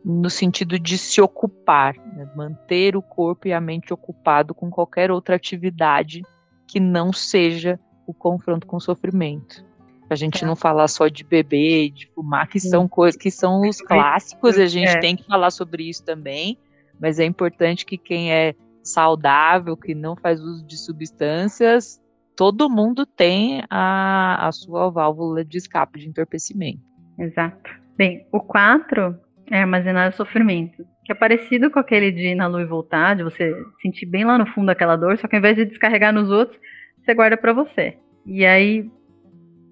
no 0.03 0.29
sentido 0.29 0.79
de 0.79 0.97
se 0.97 1.21
ocupar, 1.21 1.95
né? 2.15 2.29
manter 2.35 2.95
o 2.95 3.01
corpo 3.01 3.47
e 3.47 3.53
a 3.53 3.59
mente 3.59 3.93
ocupado 3.93 4.53
com 4.53 4.69
qualquer 4.69 5.11
outra 5.11 5.35
atividade 5.35 6.23
que 6.67 6.79
não 6.79 7.11
seja 7.11 7.79
o 8.07 8.13
confronto 8.13 8.65
com 8.65 8.77
o 8.77 8.81
sofrimento. 8.81 9.65
A 10.09 10.15
gente 10.15 10.43
é. 10.43 10.47
não 10.47 10.55
falar 10.55 10.87
só 10.87 11.07
de 11.07 11.23
beber, 11.23 11.91
de 11.91 12.07
fumar, 12.15 12.47
que 12.47 12.59
são 12.59 12.87
coisas 12.87 13.19
que 13.19 13.29
são 13.29 13.61
os 13.67 13.79
clássicos, 13.79 14.57
a 14.57 14.65
gente 14.65 14.89
é. 14.89 14.99
tem 14.99 15.15
que 15.15 15.23
falar 15.23 15.51
sobre 15.51 15.87
isso 15.87 16.03
também, 16.03 16.57
mas 16.99 17.19
é 17.19 17.25
importante 17.25 17.85
que 17.85 17.97
quem 17.97 18.31
é 18.31 18.55
saudável, 18.81 19.77
que 19.77 19.93
não 19.93 20.15
faz 20.15 20.41
uso 20.41 20.65
de 20.65 20.77
substâncias, 20.77 22.01
todo 22.35 22.69
mundo 22.69 23.05
tem 23.05 23.63
a, 23.69 24.47
a 24.47 24.51
sua 24.51 24.89
válvula 24.89 25.45
de 25.45 25.57
escape 25.57 25.99
de 25.99 26.07
entorpecimento. 26.07 26.79
Exato. 27.17 27.69
Bem, 27.95 28.25
o 28.31 28.39
4 28.39 29.19
é 29.49 29.59
armazenar 29.59 30.09
o 30.09 30.13
sofrimento. 30.13 30.85
Que 31.05 31.11
é 31.11 31.15
parecido 31.15 31.71
com 31.71 31.79
aquele 31.79 32.11
de 32.11 32.27
ir 32.27 32.35
na 32.35 32.47
lua 32.47 32.61
e 32.61 32.65
voltar, 32.65 33.15
de 33.15 33.23
você 33.23 33.55
sentir 33.81 34.05
bem 34.05 34.23
lá 34.23 34.37
no 34.37 34.45
fundo 34.47 34.69
aquela 34.69 34.95
dor, 34.95 35.17
só 35.17 35.27
que 35.27 35.35
ao 35.35 35.39
invés 35.39 35.55
de 35.55 35.65
descarregar 35.65 36.13
nos 36.13 36.29
outros, 36.29 36.59
você 37.03 37.13
guarda 37.13 37.37
para 37.37 37.53
você. 37.53 37.97
E 38.25 38.45
aí 38.45 38.89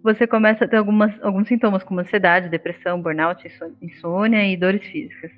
você 0.03 0.25
começa 0.25 0.65
a 0.65 0.67
ter 0.67 0.77
algumas, 0.77 1.21
alguns 1.21 1.47
sintomas 1.47 1.83
como 1.83 1.99
ansiedade, 1.99 2.49
depressão, 2.49 3.01
burnout, 3.01 3.43
insônia 3.81 4.43
e 4.47 4.57
dores 4.57 4.83
físicas. 4.85 5.31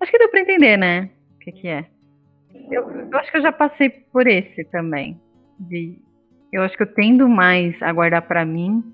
Acho 0.00 0.12
que 0.12 0.18
deu 0.18 0.28
para 0.28 0.40
entender, 0.40 0.76
né? 0.76 1.10
O 1.36 1.38
que, 1.38 1.52
que 1.52 1.68
é. 1.68 1.86
Eu, 2.70 2.90
eu, 2.90 3.18
acho 3.18 3.30
que 3.30 3.38
eu 3.38 3.42
já 3.42 3.52
passei 3.52 3.88
por 3.88 4.26
esse 4.26 4.64
também. 4.64 5.20
De, 5.58 5.98
eu 6.52 6.62
acho 6.62 6.76
que 6.76 6.82
eu 6.82 6.94
tendo 6.94 7.28
mais 7.28 7.80
a 7.82 7.92
guardar 7.92 8.22
para 8.22 8.44
mim 8.44 8.93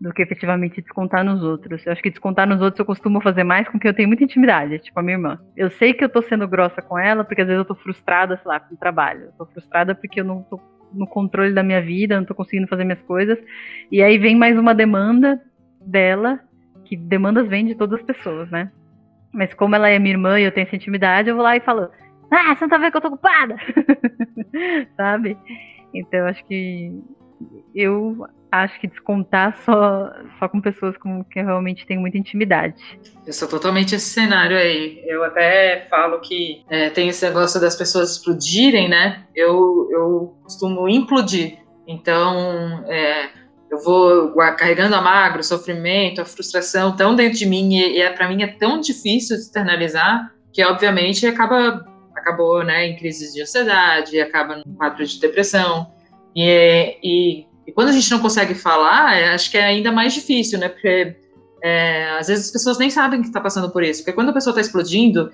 do 0.00 0.12
que 0.12 0.22
efetivamente 0.22 0.80
descontar 0.80 1.24
nos 1.24 1.42
outros. 1.42 1.84
Eu 1.84 1.92
acho 1.92 2.02
que 2.02 2.10
descontar 2.10 2.46
nos 2.46 2.60
outros 2.60 2.78
eu 2.78 2.84
costumo 2.84 3.20
fazer 3.20 3.42
mais 3.42 3.68
com 3.68 3.78
quem 3.78 3.88
eu 3.88 3.94
tenho 3.94 4.08
muita 4.08 4.24
intimidade, 4.24 4.78
tipo 4.78 4.98
a 4.98 5.02
minha 5.02 5.16
irmã. 5.16 5.38
Eu 5.56 5.70
sei 5.70 5.92
que 5.92 6.04
eu 6.04 6.08
tô 6.08 6.22
sendo 6.22 6.46
grossa 6.46 6.80
com 6.80 6.98
ela, 6.98 7.24
porque 7.24 7.42
às 7.42 7.48
vezes 7.48 7.58
eu 7.58 7.64
tô 7.64 7.74
frustrada, 7.74 8.36
sei 8.36 8.46
lá, 8.46 8.60
com 8.60 8.74
o 8.74 8.78
trabalho. 8.78 9.24
Eu 9.26 9.32
tô 9.32 9.46
frustrada 9.46 9.94
porque 9.94 10.20
eu 10.20 10.24
não 10.24 10.42
tô 10.42 10.60
no 10.92 11.06
controle 11.06 11.52
da 11.52 11.62
minha 11.62 11.82
vida, 11.82 12.16
não 12.16 12.24
tô 12.24 12.34
conseguindo 12.34 12.68
fazer 12.68 12.84
minhas 12.84 13.02
coisas. 13.02 13.38
E 13.90 14.02
aí 14.02 14.18
vem 14.18 14.36
mais 14.36 14.56
uma 14.58 14.74
demanda 14.74 15.40
dela, 15.84 16.40
que 16.84 16.96
demandas 16.96 17.48
vêm 17.48 17.66
de 17.66 17.74
todas 17.74 18.00
as 18.00 18.06
pessoas, 18.06 18.48
né? 18.50 18.70
Mas 19.32 19.52
como 19.52 19.74
ela 19.74 19.88
é 19.88 19.98
minha 19.98 20.14
irmã 20.14 20.38
e 20.38 20.44
eu 20.44 20.52
tenho 20.52 20.66
essa 20.66 20.76
intimidade, 20.76 21.28
eu 21.28 21.34
vou 21.34 21.44
lá 21.44 21.56
e 21.56 21.60
falo: 21.60 21.90
Ah, 22.30 22.54
você 22.54 22.64
não 22.64 22.68
tá 22.68 22.78
vendo 22.78 22.92
que 22.92 22.96
eu 22.96 23.00
tô 23.00 23.08
ocupada? 23.08 23.56
Sabe? 24.96 25.36
Então 25.92 26.26
acho 26.26 26.44
que 26.46 26.92
eu 27.74 28.26
acho 28.50 28.80
que 28.80 28.86
descontar 28.86 29.56
só, 29.64 30.10
só 30.38 30.48
com 30.48 30.60
pessoas 30.60 30.96
com 30.96 31.22
que 31.24 31.40
realmente 31.40 31.86
tem 31.86 31.98
muita 31.98 32.16
intimidade. 32.16 32.82
Eu 33.26 33.32
sou 33.32 33.46
totalmente 33.46 33.94
esse 33.94 34.06
cenário 34.06 34.56
aí. 34.56 35.02
Eu 35.06 35.22
até 35.24 35.86
falo 35.90 36.20
que 36.20 36.64
é, 36.68 36.88
tem 36.90 37.08
esse 37.08 37.24
negócio 37.26 37.60
das 37.60 37.76
pessoas 37.76 38.12
explodirem, 38.12 38.88
né? 38.88 39.24
Eu, 39.34 39.88
eu 39.90 40.36
costumo 40.42 40.88
implodir. 40.88 41.58
Então, 41.86 42.84
é, 42.86 43.28
eu 43.70 43.78
vou 43.78 44.34
carregando 44.56 44.94
a 44.94 45.00
magro, 45.00 45.40
o 45.40 45.44
sofrimento, 45.44 46.20
a 46.20 46.24
frustração 46.24 46.96
tão 46.96 47.14
dentro 47.14 47.38
de 47.38 47.46
mim 47.46 47.76
e, 47.76 47.98
e 47.98 48.00
é, 48.00 48.10
para 48.10 48.28
mim 48.28 48.42
é 48.42 48.46
tão 48.46 48.80
difícil 48.80 49.36
externalizar 49.36 50.32
que, 50.52 50.64
obviamente, 50.64 51.26
acaba 51.26 51.86
acabou 52.16 52.64
né, 52.64 52.86
em 52.86 52.96
crises 52.96 53.32
de 53.32 53.42
ansiedade, 53.42 54.20
acaba 54.20 54.56
num 54.56 54.74
quadro 54.74 55.06
de 55.06 55.20
depressão. 55.20 55.90
E, 56.38 56.98
e 57.02 57.46
E 57.68 57.72
quando 57.72 57.88
a 57.88 57.92
gente 57.92 58.10
não 58.10 58.18
consegue 58.18 58.54
falar, 58.54 59.18
é, 59.18 59.34
acho 59.34 59.50
que 59.50 59.58
é 59.58 59.64
ainda 59.64 59.92
mais 59.92 60.14
difícil, 60.14 60.58
né? 60.58 60.70
Porque 60.70 61.16
é, 61.62 62.10
às 62.18 62.28
vezes 62.28 62.46
as 62.46 62.50
pessoas 62.50 62.78
nem 62.78 62.88
sabem 62.88 63.20
que 63.20 63.26
está 63.26 63.40
passando 63.40 63.70
por 63.70 63.82
isso. 63.82 64.00
Porque 64.00 64.14
quando 64.14 64.30
a 64.30 64.32
pessoa 64.32 64.52
está 64.52 64.60
explodindo, 64.62 65.30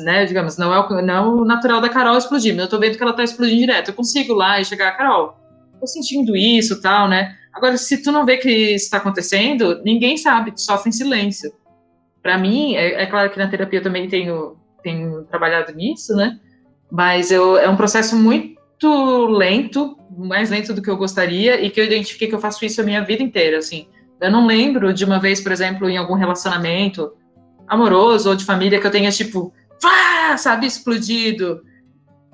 né, 0.00 0.26
digamos, 0.26 0.58
não 0.58 0.74
é, 0.74 0.78
o, 0.78 1.02
não 1.02 1.14
é 1.14 1.20
o 1.20 1.44
natural 1.44 1.80
da 1.80 1.88
Carol 1.88 2.18
explodir, 2.18 2.52
mas 2.52 2.58
eu 2.60 2.64
estou 2.64 2.80
vendo 2.80 2.96
que 2.98 3.02
ela 3.02 3.12
está 3.12 3.24
explodindo 3.24 3.60
direto. 3.60 3.88
Eu 3.88 3.94
consigo 3.94 4.34
lá 4.34 4.60
e 4.60 4.64
chegar, 4.64 4.92
Carol, 4.96 5.36
tô 5.80 5.86
sentindo 5.86 6.36
isso 6.36 6.82
tal, 6.82 7.08
né? 7.08 7.34
Agora, 7.52 7.78
se 7.78 8.02
tu 8.02 8.12
não 8.12 8.26
vê 8.26 8.36
que 8.36 8.50
isso 8.50 8.84
está 8.84 8.98
acontecendo, 8.98 9.80
ninguém 9.84 10.18
sabe, 10.18 10.52
tu 10.52 10.60
sofre 10.60 10.90
em 10.90 10.92
silêncio. 10.92 11.50
Para 12.22 12.36
mim, 12.36 12.74
é, 12.74 13.04
é, 13.04 13.06
claro 13.06 13.30
que 13.30 13.38
na 13.38 13.48
terapia 13.48 13.78
eu 13.78 13.82
também 13.82 14.06
tenho, 14.08 14.56
tenho 14.82 15.22
trabalhado 15.24 15.72
nisso, 15.72 16.14
né? 16.14 16.38
Mas 16.90 17.30
eu, 17.30 17.56
é 17.56 17.68
um 17.70 17.76
processo 17.76 18.16
muito 18.16 19.26
lento, 19.28 19.96
mais 20.16 20.50
lento 20.50 20.72
do 20.72 20.82
que 20.82 20.90
eu 20.90 20.96
gostaria, 20.96 21.60
e 21.60 21.70
que 21.70 21.80
eu 21.80 21.84
identifiquei 21.84 22.28
que 22.28 22.34
eu 22.34 22.40
faço 22.40 22.64
isso 22.64 22.80
a 22.80 22.84
minha 22.84 23.04
vida 23.04 23.22
inteira, 23.22 23.58
assim. 23.58 23.88
Eu 24.20 24.30
não 24.30 24.46
lembro 24.46 24.92
de 24.92 25.04
uma 25.04 25.18
vez, 25.18 25.40
por 25.40 25.52
exemplo, 25.52 25.88
em 25.88 25.96
algum 25.96 26.14
relacionamento 26.14 27.12
amoroso 27.66 28.28
ou 28.28 28.36
de 28.36 28.44
família 28.44 28.80
que 28.80 28.86
eu 28.86 28.90
tenha, 28.90 29.10
tipo, 29.10 29.52
sabe, 30.36 30.66
explodido 30.66 31.60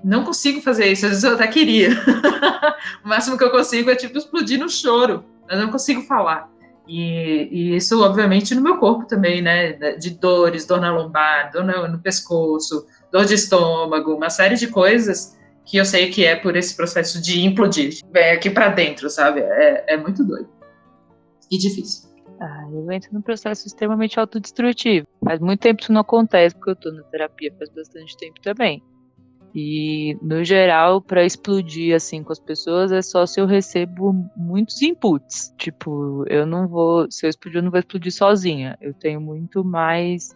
não 0.03 0.25
consigo 0.25 0.61
fazer 0.61 0.87
isso, 0.87 1.05
às 1.05 1.11
vezes 1.13 1.25
eu 1.25 1.35
até 1.35 1.47
queria. 1.47 1.91
o 3.05 3.09
máximo 3.09 3.37
que 3.37 3.45
eu 3.45 3.51
consigo 3.51 3.91
é, 3.91 3.95
tipo, 3.95 4.17
explodir 4.17 4.59
no 4.59 4.69
choro. 4.69 5.25
Eu 5.49 5.59
não 5.59 5.71
consigo 5.71 6.03
falar. 6.03 6.49
E, 6.89 7.49
e, 7.51 7.77
isso, 7.77 8.03
obviamente, 8.03 8.55
no 8.55 8.63
meu 8.63 8.79
corpo 8.79 9.07
também, 9.07 9.43
né? 9.43 9.73
De 9.95 10.11
dores, 10.11 10.67
dor 10.67 10.81
na 10.81 10.91
lombar, 10.91 11.51
dor 11.53 11.65
no, 11.65 11.89
no, 11.89 11.99
pescoço, 11.99 12.87
dor 13.13 13.25
de 13.25 13.35
estômago, 13.35 14.15
uma 14.15 14.31
série 14.31 14.57
de 14.57 14.69
coisas 14.69 15.39
que 15.65 15.77
eu 15.77 15.85
sei 15.85 16.11
que 16.11 16.25
é 16.25 16.37
por 16.37 16.57
esse 16.57 16.75
processo 16.77 17.21
de 17.21 17.41
implodir. 17.45 18.01
Vem 18.13 18.31
aqui 18.31 18.51
para 18.51 18.69
dentro, 18.69 19.09
sabe? 19.09 19.41
É, 19.41 19.95
é 19.95 19.97
muito 19.97 20.25
doido. 20.25 20.49
E 21.51 21.59
difícil. 21.59 22.09
Ah, 22.41 22.67
eu 22.73 22.91
entro 22.91 23.13
num 23.13 23.21
processo 23.21 23.67
extremamente 23.67 24.19
autodestrutivo. 24.19 25.07
Faz 25.25 25.39
muito 25.41 25.61
tempo 25.61 25.83
isso 25.83 25.93
não 25.93 26.01
acontece, 26.01 26.55
porque 26.55 26.71
eu 26.71 26.77
tô 26.77 26.91
na 26.91 27.03
terapia 27.05 27.53
faz 27.59 27.69
bastante 27.71 28.17
tempo 28.17 28.41
também. 28.41 28.83
E, 29.55 30.17
no 30.23 30.45
geral, 30.45 31.03
para 31.03 31.25
explodir 31.25 31.95
assim 31.95 32.23
com 32.23 32.33
as 32.33 32.39
pessoas 32.39 32.93
é 32.93 33.03
só 33.03 33.27
se 33.27 33.41
eu 33.41 33.47
recebo 33.47 34.15
muitos 34.37 34.81
inputs. 34.81 35.53
Tipo, 35.59 36.25
eu 36.29 36.47
não 36.47 36.69
vou. 36.69 37.11
Se 37.11 37.27
eu 37.27 37.31
explodir, 37.31 37.59
eu 37.59 37.65
não 37.65 37.71
vou 37.71 37.81
explodir 37.81 38.13
sozinha. 38.13 38.79
Eu 38.81 38.95
tenho 38.95 39.21
muito 39.21 39.65
mais. 39.65 40.33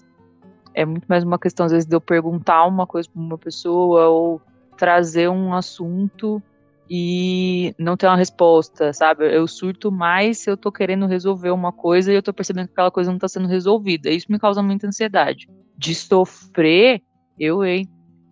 É 0.74 0.84
muito 0.84 1.06
mais 1.06 1.22
uma 1.22 1.38
questão, 1.38 1.66
às 1.66 1.72
vezes, 1.72 1.86
de 1.86 1.94
eu 1.94 2.00
perguntar 2.00 2.66
uma 2.66 2.86
coisa 2.86 3.08
para 3.08 3.22
uma 3.22 3.38
pessoa 3.38 4.08
ou 4.08 4.42
trazer 4.76 5.28
um 5.28 5.52
assunto 5.52 6.42
e 6.88 7.74
não 7.78 7.96
ter 7.96 8.06
uma 8.06 8.16
resposta, 8.16 8.92
sabe? 8.92 9.34
Eu 9.34 9.46
surto 9.46 9.90
mais 9.90 10.38
se 10.38 10.50
eu 10.50 10.56
tô 10.56 10.70
querendo 10.70 11.06
resolver 11.06 11.50
uma 11.50 11.72
coisa 11.72 12.12
e 12.12 12.16
eu 12.16 12.22
tô 12.22 12.32
percebendo 12.32 12.66
que 12.66 12.72
aquela 12.72 12.90
coisa 12.90 13.10
não 13.10 13.18
tá 13.18 13.28
sendo 13.28 13.48
resolvida. 13.48 14.10
Isso 14.10 14.30
me 14.30 14.38
causa 14.38 14.62
muita 14.62 14.86
ansiedade. 14.86 15.48
De 15.76 15.94
sofrer, 15.94 17.02
eu 17.38 17.60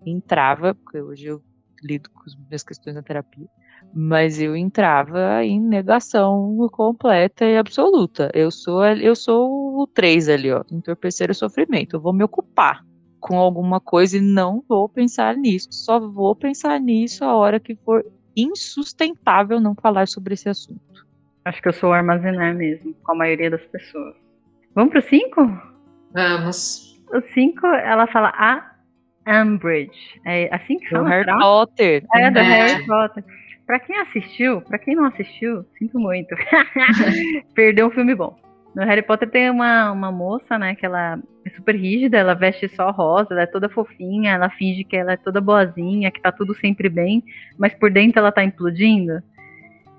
entrava, 0.04 0.74
porque 0.74 1.00
hoje 1.00 1.26
eu 1.26 1.42
lido 1.82 2.10
com 2.10 2.22
as 2.26 2.36
minhas 2.36 2.62
questões 2.62 2.94
na 2.94 3.02
terapia, 3.02 3.46
mas 3.92 4.40
eu 4.40 4.54
entrava 4.54 5.44
em 5.44 5.60
negação 5.60 6.56
completa 6.70 7.44
e 7.44 7.56
absoluta. 7.56 8.30
Eu 8.32 8.50
sou 8.50 8.84
eu 8.84 9.16
sou 9.16 9.80
o 9.80 9.86
3 9.86 10.28
ali, 10.28 10.52
ó, 10.52 10.62
entorpecer 10.70 11.30
o 11.30 11.34
sofrimento. 11.34 11.96
Eu 11.96 12.00
vou 12.00 12.12
me 12.12 12.22
ocupar 12.22 12.84
com 13.22 13.38
alguma 13.38 13.80
coisa 13.80 14.18
e 14.18 14.20
não 14.20 14.62
vou 14.68 14.88
pensar 14.88 15.36
nisso. 15.36 15.68
Só 15.70 15.98
vou 16.00 16.34
pensar 16.34 16.78
nisso 16.80 17.24
a 17.24 17.34
hora 17.34 17.60
que 17.60 17.76
for 17.76 18.04
insustentável 18.36 19.60
não 19.60 19.74
falar 19.76 20.08
sobre 20.08 20.34
esse 20.34 20.48
assunto. 20.48 21.06
Acho 21.44 21.62
que 21.62 21.68
eu 21.68 21.72
sou 21.72 21.92
armazenar 21.92 22.54
mesmo, 22.54 22.92
com 22.94 23.12
a 23.12 23.14
maioria 23.14 23.50
das 23.50 23.62
pessoas. 23.62 24.14
Vamos 24.74 24.92
pro 24.92 25.02
5? 25.02 25.72
Vamos. 26.12 27.00
O 27.12 27.20
5, 27.32 27.66
ela 27.66 28.06
fala 28.08 28.32
a 28.36 28.72
Umbridge. 29.26 30.20
É 30.26 30.54
assim 30.54 30.78
que 30.78 30.88
chama? 30.88 31.04
Do 31.04 31.10
Harry 31.10 31.38
Potter. 31.38 32.04
É, 32.14 32.30
do 32.30 32.38
é. 32.38 32.42
Harry 32.42 32.86
Potter. 32.86 33.24
Pra 33.66 33.78
quem 33.78 33.96
assistiu, 34.00 34.60
pra 34.62 34.78
quem 34.78 34.96
não 34.96 35.04
assistiu, 35.04 35.64
sinto 35.78 35.98
muito. 35.98 36.34
Perdeu 37.54 37.86
um 37.86 37.90
filme 37.90 38.14
bom. 38.14 38.36
No 38.74 38.82
Harry 38.84 39.02
Potter 39.02 39.30
tem 39.30 39.50
uma, 39.50 39.92
uma 39.92 40.10
moça, 40.10 40.58
né, 40.58 40.74
que 40.74 40.84
ela 40.84 41.18
é 41.44 41.50
super 41.50 41.74
rígida, 41.74 42.18
ela 42.18 42.34
veste 42.34 42.68
só 42.68 42.90
rosa, 42.90 43.28
ela 43.32 43.42
é 43.42 43.46
toda 43.46 43.68
fofinha, 43.68 44.32
ela 44.32 44.50
finge 44.50 44.84
que 44.84 44.96
ela 44.96 45.12
é 45.12 45.16
toda 45.16 45.40
boazinha, 45.40 46.10
que 46.10 46.20
tá 46.20 46.30
tudo 46.30 46.54
sempre 46.54 46.88
bem, 46.88 47.22
mas 47.58 47.74
por 47.74 47.90
dentro 47.90 48.20
ela 48.20 48.32
tá 48.32 48.44
implodindo, 48.44 49.22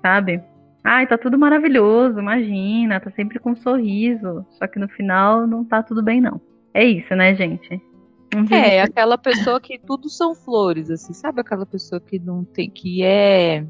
sabe? 0.02 0.42
Ai, 0.82 1.06
tá 1.06 1.16
tudo 1.16 1.38
maravilhoso, 1.38 2.18
imagina, 2.18 3.00
tá 3.00 3.10
sempre 3.10 3.38
com 3.38 3.50
um 3.50 3.56
sorriso, 3.56 4.44
só 4.50 4.66
que 4.66 4.78
no 4.78 4.88
final 4.88 5.46
não 5.46 5.64
tá 5.64 5.82
tudo 5.82 6.02
bem 6.02 6.20
não. 6.20 6.40
É 6.72 6.84
isso, 6.84 7.14
né, 7.14 7.34
gente? 7.34 7.80
É, 8.50 8.82
aquela 8.82 9.16
pessoa 9.16 9.60
que 9.60 9.78
tudo 9.78 10.08
são 10.08 10.34
flores, 10.34 10.90
assim, 10.90 11.12
sabe 11.12 11.40
aquela 11.40 11.64
pessoa 11.64 12.00
que 12.00 12.18
não 12.18 12.44
tem, 12.44 12.68
que 12.68 13.02
é 13.02 13.64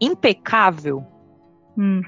impecável? 0.00 1.04
Hum. 1.76 2.02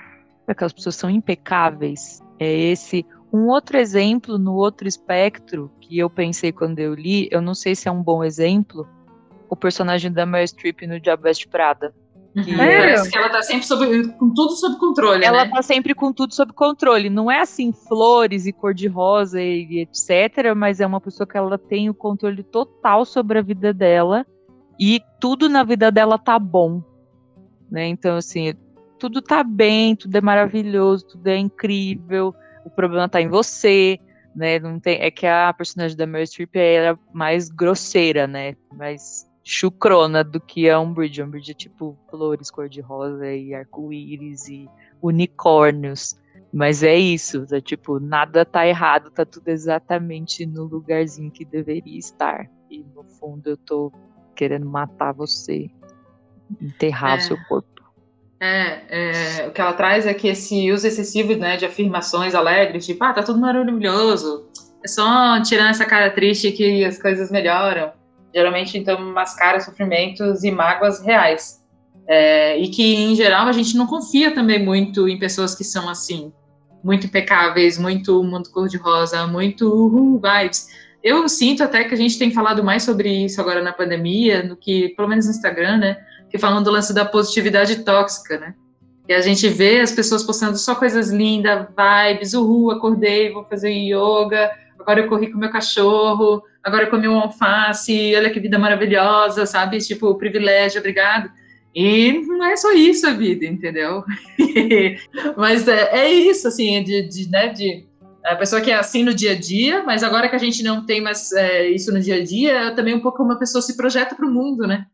Aquelas 0.47 0.73
pessoas 0.73 0.97
são 0.97 1.09
impecáveis. 1.09 2.21
É 2.39 2.53
esse. 2.53 3.07
Um 3.33 3.49
outro 3.49 3.79
exemplo 3.79 4.39
no 4.39 4.55
outro 4.55 4.87
espectro 4.87 5.71
que 5.81 5.99
eu 5.99 6.11
pensei 6.11 6.53
quando 6.53 6.79
eu 6.79 6.95
li, 6.95 7.29
eu 7.31 7.41
não 7.41 7.55
sei 7.55 7.75
se 7.75 7.89
é 7.89 7.91
um 7.91 8.03
bom 8.03 8.23
exemplo, 8.23 8.87
o 9.49 9.57
personagem 9.57 10.13
da 10.13 10.27
Meryl 10.27 10.47
Streep 10.47 10.83
no 10.83 11.01
Diabo 11.01 11.23
Veste 11.23 11.49
Prada. 11.49 11.95
Que 12.33 12.59
é. 12.59 13.03
Que 13.11 13.19
ela 13.19 13.29
tá 13.29 13.43
sempre 13.43 13.67
sob, 13.67 14.09
com 14.15 14.33
tudo 14.33 14.57
sob 14.57 14.79
controle, 14.79 15.25
ela 15.25 15.45
né? 15.45 15.51
tá 15.51 15.63
sempre 15.63 15.95
com 15.95 16.13
tudo 16.13 16.35
sob 16.35 16.53
controle. 16.53 17.11
Não 17.11 17.31
é 17.31 17.41
assim, 17.41 17.73
flores 17.73 18.47
e 18.47 18.53
cor-de-rosa 18.53 19.41
e 19.41 19.81
etc., 19.81 20.55
mas 20.57 20.81
é 20.81 20.87
uma 20.87 21.01
pessoa 21.01 21.27
que 21.27 21.37
ela 21.37 21.59
tem 21.59 21.91
o 21.91 21.95
controle 21.95 22.43
total 22.43 23.05
sobre 23.05 23.39
a 23.39 23.43
vida 23.43 23.73
dela 23.73 24.27
e 24.81 25.01
tudo 25.21 25.49
na 25.49 25.63
vida 25.63 25.91
dela 25.91 26.19
tá 26.19 26.39
bom. 26.39 26.83
Né? 27.71 27.87
Então, 27.89 28.17
assim, 28.17 28.55
tudo 28.99 29.21
tá 29.21 29.45
bem, 29.45 29.95
tudo 29.95 30.17
é 30.17 30.21
maravilhoso, 30.21 31.07
tudo 31.07 31.27
é 31.27 31.37
incrível, 31.37 32.35
o 32.65 32.71
problema 32.71 33.09
tá 33.09 33.21
em 33.21 33.29
você, 33.29 33.99
né? 34.35 34.59
Não 34.59 34.79
tem, 34.79 35.01
é 35.01 35.11
que 35.11 35.27
a 35.27 35.53
personagem 35.53 35.97
da 35.97 36.07
Meryl 36.07 36.27
Streep 36.27 36.57
é 36.57 36.97
mais 37.13 37.49
grosseira, 37.49 38.27
né? 38.27 38.57
Mais 38.75 39.31
chucrona 39.45 40.23
do 40.23 40.41
que 40.41 40.69
a 40.71 40.79
Umbridge. 40.79 41.21
A 41.21 41.25
Umbridge 41.25 41.51
é 41.51 41.55
tipo 41.55 41.99
flores 42.11 42.51
cor-de-rosa 42.51 43.33
e 43.33 43.55
arco-íris 43.55 44.49
e 44.49 44.69
unicórnios. 45.03 46.17
Mas 46.53 46.83
é 46.83 46.95
isso, 46.95 47.47
é 47.51 47.63
tipo, 47.63 47.99
nada 47.99 48.45
tá 48.45 48.67
errado, 48.67 49.11
tá 49.11 49.25
tudo 49.25 49.49
exatamente 49.49 50.45
no 50.45 50.65
lugarzinho 50.65 51.31
que 51.31 51.47
deveria 51.47 51.99
estar. 51.99 52.47
E 52.71 52.85
no 52.95 53.05
fundo 53.05 53.49
eu 53.49 53.57
tô 53.57 53.91
querendo 54.37 54.67
matar 54.67 55.13
você, 55.13 55.71
enterrar 56.61 57.15
é. 57.15 57.19
o 57.19 57.23
seu 57.23 57.39
corpo. 57.49 57.72
É, 58.45 58.81
é, 58.89 59.47
o 59.47 59.53
que 59.53 59.61
ela 59.61 59.73
traz 59.73 60.05
é 60.05 60.13
que 60.13 60.27
esse 60.27 60.73
uso 60.73 60.87
excessivo 60.87 61.37
né, 61.37 61.57
de 61.57 61.65
afirmações 61.65 62.35
alegres, 62.35 62.85
tipo, 62.85 63.05
ah, 63.05 63.13
tá 63.13 63.23
tudo 63.23 63.39
maravilhoso, 63.39 64.49
é 64.85 64.89
só 64.89 65.41
tirando 65.43 65.71
essa 65.71 65.85
cara 65.85 66.11
triste 66.11 66.51
que 66.51 66.85
as 66.85 67.01
coisas 67.01 67.31
melhoram 67.31 67.93
geralmente 68.35 68.79
então 68.79 68.99
mascara 69.13 69.61
sofrimentos 69.61 70.43
e 70.43 70.51
mágoas 70.51 71.01
reais. 71.05 71.61
É, 72.09 72.59
e 72.59 72.69
que, 72.69 72.83
em 72.83 73.15
geral, 73.15 73.47
a 73.47 73.53
gente 73.53 73.77
não 73.77 73.87
confia 73.87 74.35
também 74.35 74.63
muito 74.63 75.09
em 75.09 75.19
pessoas 75.19 75.55
que 75.55 75.63
são 75.63 75.89
assim, 75.89 76.33
muito 76.83 77.07
impecáveis, 77.07 77.79
muito 77.79 78.23
mundo 78.25 78.51
cor-de-rosa, 78.51 79.27
muito 79.27 79.69
uh, 79.69 80.21
vibes. 80.21 80.67
Eu 81.03 81.29
sinto 81.29 81.63
até 81.63 81.85
que 81.85 81.95
a 81.95 81.97
gente 81.97 82.19
tem 82.19 82.33
falado 82.33 82.63
mais 82.65 82.83
sobre 82.83 83.09
isso 83.25 83.41
agora 83.41 83.63
na 83.63 83.73
pandemia, 83.73 84.43
no 84.43 84.57
que, 84.57 84.89
pelo 84.91 85.09
menos 85.09 85.27
no 85.27 85.31
Instagram, 85.31 85.79
né? 85.79 85.97
Que 86.33 86.39
falando 86.39 86.65
do 86.65 86.73
lance 86.73 86.93
da 86.93 87.05
positividade 87.05 87.85
tóxica, 87.85 88.39
né? 88.39 88.55
E 89.09 89.13
a 89.13 89.21
gente 89.21 89.49
vê 89.49 89.81
as 89.81 89.93
pessoas 89.93 90.23
postando 90.23 90.57
só 90.57 90.75
coisas 90.75 91.11
lindas, 91.11 91.67
vibes, 91.69 92.35
uhul, 92.35 92.71
acordei, 92.71 93.33
vou 93.33 93.45
fazer 93.45 93.71
yoga, 93.71 94.51
agora 94.79 95.01
eu 95.01 95.09
corri 95.09 95.31
com 95.31 95.39
meu 95.39 95.51
cachorro, 95.51 96.43
agora 96.63 96.85
eu 96.85 96.91
comi 96.91 97.07
um 97.07 97.19
alface, 97.19 98.15
olha 98.17 98.31
que 98.31 98.41
vida 98.41 98.59
maravilhosa, 98.59 99.45
sabe? 99.45 99.79
Tipo, 99.79 100.15
privilégio, 100.15 100.81
obrigado. 100.81 101.31
E 101.75 102.13
não 102.27 102.47
é 102.47 102.57
só 102.57 102.73
isso 102.73 103.07
a 103.07 103.13
vida, 103.13 103.45
entendeu? 103.45 104.05
mas 105.37 105.67
é, 105.67 106.07
é, 106.07 106.11
isso, 106.11 106.49
assim, 106.49 106.83
de, 106.83 107.03
de, 107.09 107.31
né, 107.31 107.49
de 107.49 107.87
a 108.25 108.37
pessoa 108.37 108.61
que 108.61 108.71
é 108.71 108.75
assim 108.75 109.03
no 109.03 109.13
dia 109.13 109.33
a 109.33 109.39
dia, 109.39 109.83
mas 109.83 110.05
agora 110.05 110.29
que 110.29 110.37
a 110.37 110.39
gente 110.39 110.63
não 110.63 110.87
tem 110.87 111.01
mais 111.01 111.33
é, 111.33 111.69
isso 111.69 111.93
no 111.93 112.01
dia 112.01 112.17
a 112.17 112.25
dia, 112.25 112.73
também 112.75 112.95
um 112.95 113.01
pouco 113.01 113.19
como 113.19 113.31
uma 113.31 113.39
pessoa 113.39 113.61
se 113.61 113.77
projeta 113.77 114.15
para 114.15 114.27
o 114.27 114.31
mundo, 114.31 114.67
né? 114.67 114.87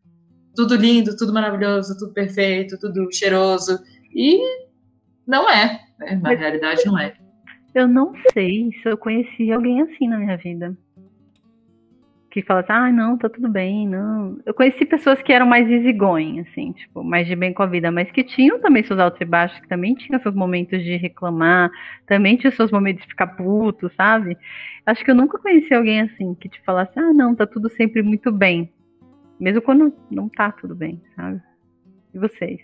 Tudo 0.59 0.75
lindo, 0.75 1.17
tudo 1.17 1.33
maravilhoso, 1.33 1.97
tudo 1.97 2.13
perfeito, 2.13 2.77
tudo 2.81 3.09
cheiroso. 3.13 3.79
E 4.13 4.41
não 5.25 5.49
é, 5.49 5.81
né? 6.01 6.19
na 6.21 6.31
realidade 6.31 6.85
não 6.85 6.99
é. 6.99 7.15
Eu 7.73 7.87
não 7.87 8.13
sei 8.33 8.69
se 8.83 8.89
eu 8.89 8.99
conheci 8.99 9.53
alguém 9.53 9.81
assim 9.83 10.09
na 10.09 10.19
minha 10.19 10.37
vida. 10.37 10.77
que 12.29 12.43
fala 12.43 12.59
assim, 12.59 12.73
ah, 12.73 12.91
não, 12.91 13.17
tá 13.17 13.29
tudo 13.29 13.49
bem, 13.49 13.87
não. 13.87 14.41
Eu 14.45 14.53
conheci 14.53 14.85
pessoas 14.85 15.23
que 15.23 15.33
eram 15.33 15.47
mais 15.47 15.71
easygoing, 15.71 16.41
assim, 16.41 16.73
tipo, 16.73 17.05
mais 17.05 17.29
de 17.29 17.37
bem 17.37 17.55
com 17.55 17.63
a 17.63 17.67
vida, 17.67 17.93
mas 17.93 18.11
que 18.11 18.25
tinham 18.25 18.59
também 18.59 18.83
seus 18.83 18.99
altos 18.99 19.21
e 19.21 19.25
baixos, 19.25 19.61
que 19.61 19.69
também 19.69 19.95
tinham 19.95 20.21
seus 20.21 20.35
momentos 20.35 20.83
de 20.83 20.97
reclamar, 20.97 21.71
também 22.05 22.37
tinham 22.37 22.53
seus 22.53 22.73
momentos 22.73 23.03
de 23.05 23.11
ficar 23.11 23.29
puto, 23.29 23.89
sabe? 23.97 24.37
Acho 24.85 25.05
que 25.05 25.11
eu 25.13 25.15
nunca 25.15 25.39
conheci 25.39 25.73
alguém 25.73 26.01
assim, 26.01 26.35
que 26.35 26.49
te 26.49 26.61
falasse, 26.63 26.99
ah, 26.99 27.13
não, 27.15 27.33
tá 27.33 27.47
tudo 27.47 27.71
sempre 27.71 28.03
muito 28.03 28.33
bem. 28.33 28.73
Mesmo 29.39 29.63
quando 29.63 29.93
não 30.11 30.29
tá 30.29 30.51
tudo 30.53 30.75
bem, 30.75 31.01
sabe? 31.15 31.41
E 32.13 32.19
vocês? 32.19 32.61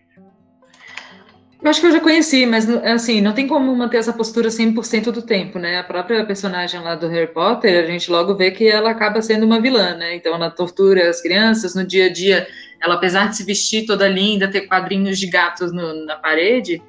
Eu 1.65 1.71
acho 1.71 1.81
que 1.81 1.87
eu 1.87 1.93
já 1.93 2.01
conheci, 2.01 2.45
mas 2.45 2.69
assim, 2.69 3.23
não 3.23 3.33
tem 3.33 3.49
como 3.49 3.75
manter 3.75 3.97
essa 3.97 4.13
postura 4.13 4.49
100% 4.51 5.11
do 5.11 5.23
tempo, 5.23 5.59
né? 5.59 5.79
A 5.79 5.83
própria 5.83 6.23
personagem 6.27 6.79
lá 6.81 6.95
do 6.95 7.09
Harry 7.09 7.33
Potter, 7.33 7.83
a 7.83 7.87
gente 7.87 8.11
logo 8.11 8.35
vê 8.35 8.51
que 8.51 8.69
ela 8.69 8.91
acaba 8.91 9.23
sendo 9.23 9.47
uma 9.47 9.59
vilã, 9.59 9.95
né? 9.97 10.15
Então 10.15 10.35
ela 10.35 10.51
tortura 10.51 11.09
as 11.09 11.23
crianças 11.23 11.75
no 11.75 11.83
dia 11.83 12.07
a 12.07 12.13
dia. 12.13 12.47
Ela, 12.83 12.97
apesar 12.97 13.31
de 13.31 13.37
se 13.39 13.45
vestir 13.45 13.87
toda 13.87 14.07
linda, 14.07 14.51
ter 14.51 14.63
quadrinhos 14.63 15.19
de 15.19 15.27
gatos 15.27 15.73
no, 15.73 16.05
na 16.05 16.17
parede, 16.17 16.83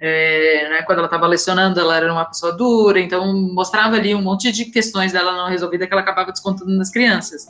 é, 0.00 0.68
né, 0.70 0.82
quando 0.82 0.98
ela 0.98 1.06
estava 1.06 1.26
lecionando, 1.28 1.78
ela 1.78 1.96
era 1.96 2.12
uma 2.12 2.24
pessoa 2.24 2.52
dura, 2.52 2.98
então 2.98 3.32
mostrava 3.54 3.94
ali 3.94 4.12
um 4.12 4.22
monte 4.22 4.50
de 4.50 4.64
questões 4.66 5.12
dela 5.12 5.36
não 5.36 5.48
resolvida 5.48 5.86
que 5.86 5.92
ela 5.92 6.02
acabava 6.02 6.32
descontando 6.32 6.76
nas 6.76 6.90
crianças. 6.90 7.46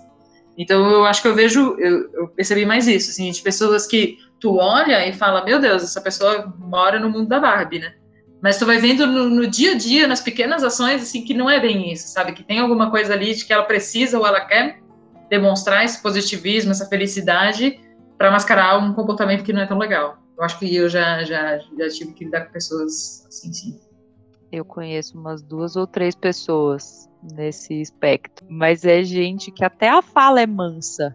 Então 0.57 0.89
eu 0.91 1.05
acho 1.05 1.21
que 1.21 1.29
eu 1.29 1.35
vejo, 1.35 1.77
eu, 1.79 2.11
eu 2.13 2.29
percebi 2.29 2.65
mais 2.65 2.89
isso, 2.89 3.11
assim, 3.11 3.31
de 3.31 3.43
pessoas 3.43 3.87
que 3.87 4.17
tu 4.41 4.57
olha 4.57 5.07
e 5.07 5.13
fala, 5.13 5.45
meu 5.45 5.61
Deus, 5.61 5.83
essa 5.83 6.01
pessoa 6.01 6.53
mora 6.59 6.99
no 6.99 7.11
mundo 7.11 7.29
da 7.29 7.39
Barbie, 7.39 7.81
né? 7.81 7.95
Mas 8.43 8.59
tu 8.59 8.67
vai 8.67 8.79
vendo 8.79 9.07
no, 9.07 9.29
no, 9.29 9.47
dia 9.47 9.73
a 9.73 9.75
dia, 9.77 10.07
nas 10.07 10.21
pequenas 10.21 10.63
ações, 10.63 11.03
assim, 11.03 11.25
que 11.25 11.35
não 11.35 11.49
é 11.49 11.59
bem 11.59 11.93
isso, 11.93 12.09
sabe? 12.09 12.33
Que 12.33 12.45
tem 12.45 12.59
alguma 12.59 12.91
coisa 12.91 13.13
ali 13.13 13.35
de 13.35 13.45
que 13.45 13.53
ela 13.53 13.65
precisa 13.65 14.19
ou 14.19 14.27
ela 14.27 14.41
quer 14.41 14.79
demonstrar 15.29 15.85
esse 15.85 16.01
positivismo, 16.03 16.71
essa 16.71 16.87
felicidade, 16.87 17.81
para 18.17 18.31
mascarar 18.31 18.79
um 18.79 18.93
comportamento 18.93 19.43
que 19.43 19.53
não 19.53 19.63
é 19.63 19.67
tão 19.67 19.79
legal. 19.79 20.19
Eu 20.37 20.45
acho 20.45 20.59
que 20.59 20.75
eu 20.75 20.89
já, 20.89 21.25
já, 21.25 21.59
já 21.59 21.89
tive 21.89 22.13
que 22.13 22.25
lidar 22.25 22.47
com 22.47 22.53
pessoas 22.53 23.27
assim, 23.27 23.53
sim. 23.53 23.81
Eu 24.53 24.65
conheço 24.65 25.19
umas 25.19 25.43
duas 25.43 25.75
ou 25.77 25.87
três 25.87 26.15
pessoas 26.15 27.09
nesse 27.35 27.81
espectro, 27.81 28.47
mas 28.49 28.85
é 28.85 29.03
gente 29.03 29.51
que 29.51 29.65
até 29.65 29.89
a 29.89 30.03
fala 30.03 30.41
é 30.41 30.47
mansa 30.47 31.15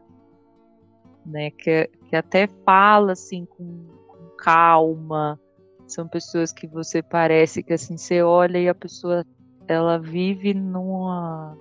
né? 1.26 1.52
Que, 1.52 1.90
que 2.10 2.16
até 2.16 2.48
fala 2.66 3.14
assim 3.14 3.46
com, 3.46 3.86
com 4.08 4.36
calma. 4.38 5.40
São 5.88 6.08
pessoas 6.08 6.52
que 6.52 6.68
você 6.68 7.02
parece 7.02 7.64
que 7.64 7.74
assim 7.74 7.98
você 7.98 8.22
olha 8.22 8.58
e 8.58 8.70
a 8.70 8.76
pessoa 8.76 9.26
ela 9.68 9.98
vive 9.98 10.54
numa 10.54 11.58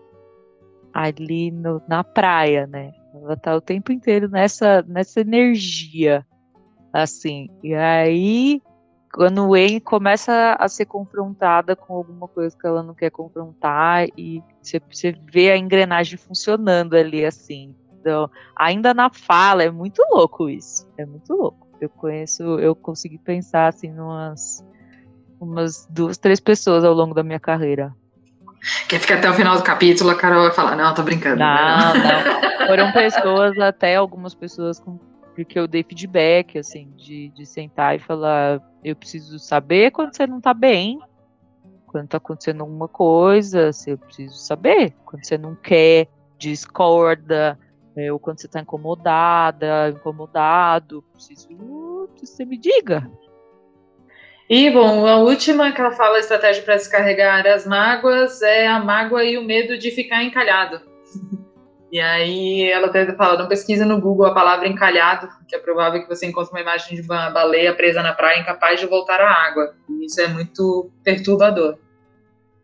ali 0.93 1.51
no, 1.51 1.83
na 1.89 2.03
praia, 2.03 2.67
né? 2.67 2.93
Ela 3.15 3.37
tá 3.37 3.57
o 3.57 3.61
tempo 3.61 3.93
inteiro 3.93 4.29
nessa 4.29 4.83
nessa 4.83 5.21
energia 5.21 6.25
assim. 6.93 7.49
E 7.63 7.75
aí 7.75 8.63
quando 9.13 9.49
o 9.49 9.57
En 9.57 9.81
começa 9.81 10.57
a 10.59 10.69
ser 10.69 10.87
confrontada 10.87 11.75
com 11.75 11.95
alguma 11.95 12.29
coisa 12.29 12.57
que 12.57 12.67
ela 12.67 12.83
não 12.83 12.95
quer 12.95 13.11
confrontar 13.11 14.07
e 14.17 14.43
você, 14.63 14.81
você 14.91 15.13
vê 15.33 15.51
a 15.51 15.57
engrenagem 15.57 16.17
funcionando 16.17 16.95
ali 16.95 17.25
assim. 17.25 17.75
Então, 17.93 18.31
ainda 18.57 18.95
na 18.95 19.11
fala, 19.11 19.65
é 19.65 19.71
muito 19.71 20.03
louco 20.11 20.49
isso. 20.49 20.89
É 20.97 21.05
muito 21.05 21.35
louco. 21.35 21.69
Eu 21.81 21.89
conheço, 21.89 22.43
eu 22.61 22.75
consegui 22.75 23.19
pensar 23.19 23.69
assim 23.69 23.93
umas, 23.93 24.65
umas 25.41 25.87
duas, 25.91 26.17
três 26.17 26.39
pessoas 26.39 26.85
ao 26.85 26.95
longo 26.95 27.15
da 27.15 27.23
minha 27.23 27.41
carreira. 27.41 27.95
Quer 28.89 29.01
ficar 29.01 29.17
até 29.17 29.31
o 29.31 29.35
final 29.35 29.57
do 29.57 29.63
capítulo, 29.63 30.11
a 30.11 30.15
Carol 30.15 30.43
vai 30.43 30.53
falar, 30.53 30.77
não, 30.77 30.95
tô 30.95 31.03
brincando. 31.03 31.39
Não, 31.39 31.95
não. 31.95 32.67
Foram 32.67 32.93
pessoas, 32.93 33.59
até 33.59 33.97
algumas 33.97 34.35
pessoas 34.35 34.79
com 34.79 34.99
porque 35.35 35.59
eu 35.59 35.67
dei 35.67 35.83
feedback, 35.83 36.59
assim, 36.59 36.91
de, 36.97 37.31
de 37.31 37.47
sentar 37.47 37.97
e 37.97 37.99
falar, 37.99 38.61
eu 38.85 38.97
preciso 38.97 39.39
saber 39.39 39.91
quando 39.91 40.15
você 40.15 40.27
não 40.27 40.41
tá 40.41 40.55
bem, 40.55 40.99
quando 41.87 42.09
tá 42.09 42.17
acontecendo 42.19 42.61
alguma 42.61 42.89
coisa, 42.89 43.71
eu 43.87 43.99
preciso 43.99 44.35
saber, 44.37 44.95
quando 45.05 45.25
você 45.25 45.37
não 45.37 45.55
quer, 45.55 46.09
discorda, 46.39 47.59
é, 47.97 48.13
ou 48.13 48.19
quando 48.19 48.41
você 48.41 48.47
está 48.47 48.61
incomodada, 48.61 49.91
incomodado, 49.91 51.05
preciso 51.13 52.09
que 52.15 52.27
você 52.27 52.45
me 52.45 52.57
diga. 52.57 53.11
E, 54.49 54.71
bom, 54.71 55.07
a 55.07 55.17
última 55.19 55.71
que 55.73 55.81
ela 55.81 55.93
fala, 55.93 56.19
estratégia 56.19 56.63
para 56.63 56.77
descarregar 56.77 57.47
as 57.47 57.67
mágoas, 57.67 58.43
é 58.43 58.67
a 58.67 58.81
mágoa 58.81 59.25
e 59.25 59.39
o 59.39 59.45
medo 59.45 59.79
de 59.79 59.91
ficar 59.91 60.25
encalhado. 60.25 60.81
E 61.91 62.01
aí 62.01 62.71
ela 62.71 62.87
até 62.87 63.13
fala, 63.15 63.39
não 63.39 63.49
pesquisa 63.49 63.85
no 63.85 64.01
Google 64.01 64.27
a 64.27 64.35
palavra 64.35 64.69
encalhado, 64.69 65.29
que 65.49 65.57
é 65.57 65.59
provável 65.59 66.01
que 66.01 66.09
você 66.09 66.27
encontre 66.27 66.53
uma 66.53 66.61
imagem 66.61 66.95
de 66.95 67.03
uma 67.03 67.31
baleia 67.31 67.75
presa 67.75 68.03
na 68.03 68.13
praia 68.13 68.41
incapaz 68.41 68.79
de 68.79 68.87
voltar 68.87 69.21
à 69.21 69.29
água. 69.29 69.75
E 69.89 70.07
isso 70.07 70.21
é 70.21 70.29
muito 70.29 70.91
perturbador. 71.03 71.79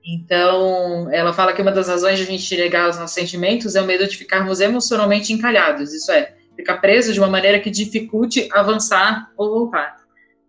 Então, 0.06 1.12
ela 1.12 1.32
fala 1.32 1.52
que 1.52 1.60
uma 1.60 1.72
das 1.72 1.88
razões 1.88 2.18
de 2.18 2.22
a 2.22 2.26
gente 2.26 2.56
negar 2.56 2.88
os 2.88 2.96
nossos 2.96 3.14
sentimentos 3.14 3.74
é 3.74 3.82
o 3.82 3.84
medo 3.84 4.06
de 4.06 4.16
ficarmos 4.16 4.60
emocionalmente 4.60 5.32
encalhados, 5.32 5.92
isso 5.92 6.12
é, 6.12 6.32
ficar 6.54 6.76
preso 6.76 7.12
de 7.12 7.18
uma 7.18 7.28
maneira 7.28 7.58
que 7.58 7.68
dificulte 7.68 8.48
avançar 8.52 9.32
ou 9.36 9.50
voltar. 9.50 9.96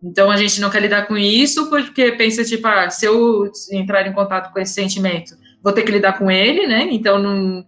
Então, 0.04 0.30
a 0.30 0.38
gente 0.38 0.62
não 0.62 0.70
quer 0.70 0.84
lidar 0.84 1.08
com 1.08 1.18
isso 1.18 1.72
porque 1.72 2.12
pensa, 2.12 2.44
tipo, 2.46 2.68
ah, 2.68 2.88
se 2.92 3.08
eu 3.08 3.52
entrar 3.72 4.06
em 4.06 4.14
contato 4.14 4.54
com 4.54 4.60
esse 4.60 4.76
sentimento, 4.76 5.36
vou 5.64 5.74
ter 5.74 5.82
que 5.82 5.92
lidar 5.92 6.20
com 6.20 6.30
ele, 6.30 6.68
né? 6.68 6.88
Então, 6.92 7.18
não, 7.18 7.66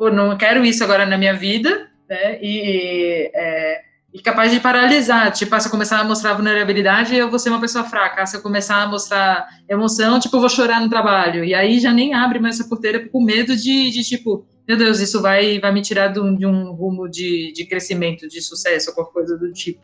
pô, 0.00 0.10
não 0.10 0.34
quero 0.38 0.64
isso 0.64 0.82
agora 0.82 1.04
na 1.04 1.18
minha 1.18 1.34
vida, 1.34 1.90
né? 2.08 2.38
E 2.40 3.30
é, 3.34 3.82
e 4.14 4.22
capaz 4.22 4.50
de 4.50 4.58
paralisar. 4.58 5.30
Tipo, 5.30 5.60
se 5.60 5.68
eu 5.68 5.70
começar 5.70 6.00
a 6.00 6.04
mostrar 6.04 6.32
vulnerabilidade, 6.32 7.14
eu 7.14 7.28
vou 7.28 7.38
ser 7.38 7.50
uma 7.50 7.60
pessoa 7.60 7.84
fraca. 7.84 8.24
Se 8.24 8.34
eu 8.34 8.40
começar 8.40 8.82
a 8.82 8.88
mostrar 8.88 9.46
emoção, 9.68 10.18
tipo, 10.18 10.34
eu 10.34 10.40
vou 10.40 10.48
chorar 10.48 10.80
no 10.80 10.88
trabalho. 10.88 11.44
E 11.44 11.54
aí 11.54 11.78
já 11.78 11.92
nem 11.92 12.14
abre 12.14 12.38
mais 12.38 12.58
essa 12.58 12.66
porteira 12.66 13.06
com 13.10 13.22
medo 13.22 13.54
de, 13.54 13.90
de 13.90 14.02
tipo, 14.02 14.46
meu 14.66 14.78
Deus, 14.78 15.00
isso 15.00 15.20
vai, 15.20 15.60
vai 15.60 15.70
me 15.70 15.82
tirar 15.82 16.08
de 16.08 16.18
um, 16.18 16.34
de 16.34 16.46
um 16.46 16.72
rumo 16.72 17.06
de, 17.06 17.52
de 17.52 17.66
crescimento, 17.66 18.26
de 18.26 18.40
sucesso, 18.40 18.88
ou 18.88 18.94
qualquer 18.94 19.12
coisa 19.12 19.36
do 19.36 19.52
tipo. 19.52 19.82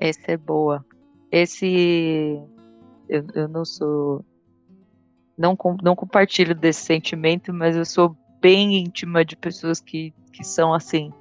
Essa 0.00 0.30
é 0.30 0.36
boa. 0.36 0.84
Esse. 1.32 2.38
Eu, 3.08 3.26
eu 3.34 3.48
não 3.48 3.64
sou. 3.64 4.24
Não, 5.36 5.58
não 5.82 5.96
compartilho 5.96 6.54
desse 6.54 6.82
sentimento, 6.82 7.52
mas 7.52 7.74
eu 7.74 7.84
sou 7.84 8.16
bem 8.40 8.78
íntima 8.78 9.24
de 9.24 9.36
pessoas 9.36 9.80
que, 9.80 10.12
que 10.32 10.44
são 10.44 10.72
assim 10.72 11.12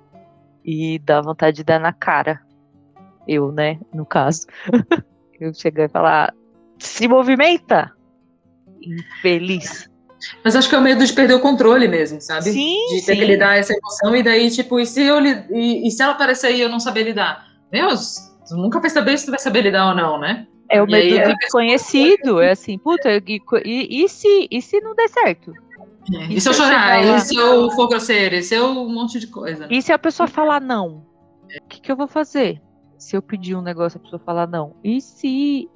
e 0.64 1.00
dá 1.00 1.22
vontade 1.22 1.58
de 1.58 1.64
dar 1.64 1.80
na 1.80 1.94
cara. 1.94 2.42
Eu, 3.28 3.52
né, 3.52 3.80
no 3.94 4.06
caso. 4.06 4.48
eu 5.40 5.54
chegar 5.54 5.86
e 5.86 5.90
falar: 5.90 6.34
se 6.78 7.08
movimenta! 7.08 7.92
Infeliz. 8.82 9.90
Mas 10.44 10.56
acho 10.56 10.68
que 10.68 10.76
é 10.76 10.78
o 10.78 10.82
medo 10.82 11.06
de 11.06 11.14
perder 11.14 11.36
o 11.36 11.40
controle 11.40 11.88
mesmo, 11.88 12.20
sabe? 12.20 12.52
Sim, 12.52 12.76
de 12.90 13.06
ter 13.06 13.14
sim. 13.14 13.20
que 13.20 13.26
lidar 13.26 13.58
essa 13.58 13.74
emoção 13.74 14.16
e 14.16 14.22
daí, 14.22 14.52
tipo, 14.52 14.80
e 14.80 14.86
se, 14.86 15.02
eu, 15.02 15.26
e, 15.26 15.88
e 15.88 15.92
se 15.92 16.04
ela 16.04 16.12
aparecer 16.12 16.48
aí 16.48 16.58
e 16.58 16.62
eu 16.62 16.70
não 16.70 16.80
saber 16.80 17.04
lidar? 17.04 17.48
Deus, 17.72 18.16
tu 18.48 18.58
nunca 18.58 18.82
vai 18.82 18.90
saber 18.90 19.18
se 19.18 19.26
tu 19.26 19.32
vai 19.32 19.40
saber 19.40 19.62
lidar 19.62 19.90
ou 19.90 19.96
não, 19.96 20.20
né? 20.20 20.46
É 20.70 20.82
o 20.82 20.86
medo 20.86 21.30
do 21.30 21.36
desconhecido. 21.36 22.42
É 22.42 22.52
assim, 22.52 22.78
puta, 22.78 23.10
e, 23.12 23.42
e, 23.66 24.04
e 24.04 24.10
se, 24.10 24.48
e 24.52 24.62
se 24.62 24.80
não 24.82 24.94
der 24.94 25.08
certo? 25.08 25.54
E, 26.08 26.36
E 26.36 26.42
se 26.42 26.50
eu 26.50 26.54
chorar? 26.54 27.04
E 27.04 27.20
se 27.20 27.36
eu 27.36 27.70
for 27.72 27.88
grosseiro? 27.88 28.36
E 28.36 28.44
se 28.44 28.56
eu 28.56 28.66
um 28.68 28.92
monte 28.92 29.20
de 29.20 29.28
coisa? 29.28 29.68
E 29.70 29.82
se 29.82 29.92
a 29.92 30.00
pessoa 30.00 30.28
falar 30.28 30.62
não? 30.62 31.06
O 31.62 31.68
que, 31.68 31.82
que 31.82 31.92
eu 31.92 31.96
vou 31.96 32.08
fazer? 32.08 32.62
Se 32.98 33.16
eu 33.16 33.22
pedir 33.22 33.56
um 33.56 33.62
negócio 33.62 34.00
a 34.00 34.04
pessoa 34.04 34.20
falar 34.20 34.48
não? 34.48 34.76
E 34.84 35.02
se 35.02 35.70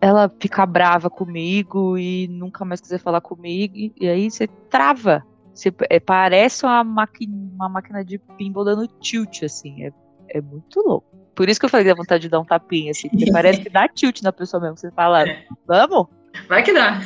ela 0.00 0.30
ficar 0.40 0.66
brava 0.66 1.08
comigo 1.08 1.96
e 1.96 2.28
nunca 2.28 2.64
mais 2.64 2.80
quiser 2.80 2.98
falar 2.98 3.20
comigo? 3.20 3.76
E, 3.76 3.92
e 4.00 4.08
aí 4.08 4.30
você 4.30 4.46
trava. 4.70 5.24
Você, 5.54 5.72
é, 5.88 5.98
parece 5.98 6.66
uma 6.66 6.84
máquina, 6.84 7.34
uma 7.54 7.68
máquina 7.68 8.04
de 8.04 8.18
pinball 8.18 8.64
dando 8.64 8.86
tilt, 9.00 9.42
assim. 9.42 9.84
É, 9.84 9.92
é 10.28 10.40
muito 10.40 10.80
louco. 10.80 11.06
Por 11.34 11.48
isso 11.48 11.58
que 11.60 11.66
eu 11.66 11.70
falei 11.70 11.86
da 11.86 11.94
vontade 11.94 12.22
de 12.22 12.28
dar 12.28 12.40
um 12.40 12.44
tapinha, 12.44 12.90
assim. 12.90 13.08
Porque 13.08 13.30
parece 13.32 13.60
que 13.60 13.70
dá 13.70 13.88
tilt 13.88 14.22
na 14.22 14.32
pessoa 14.32 14.60
mesmo. 14.60 14.76
Você 14.76 14.90
fala, 14.90 15.24
vamos? 15.66 16.08
Vai 16.48 16.62
que 16.62 16.72
dá. 16.72 17.00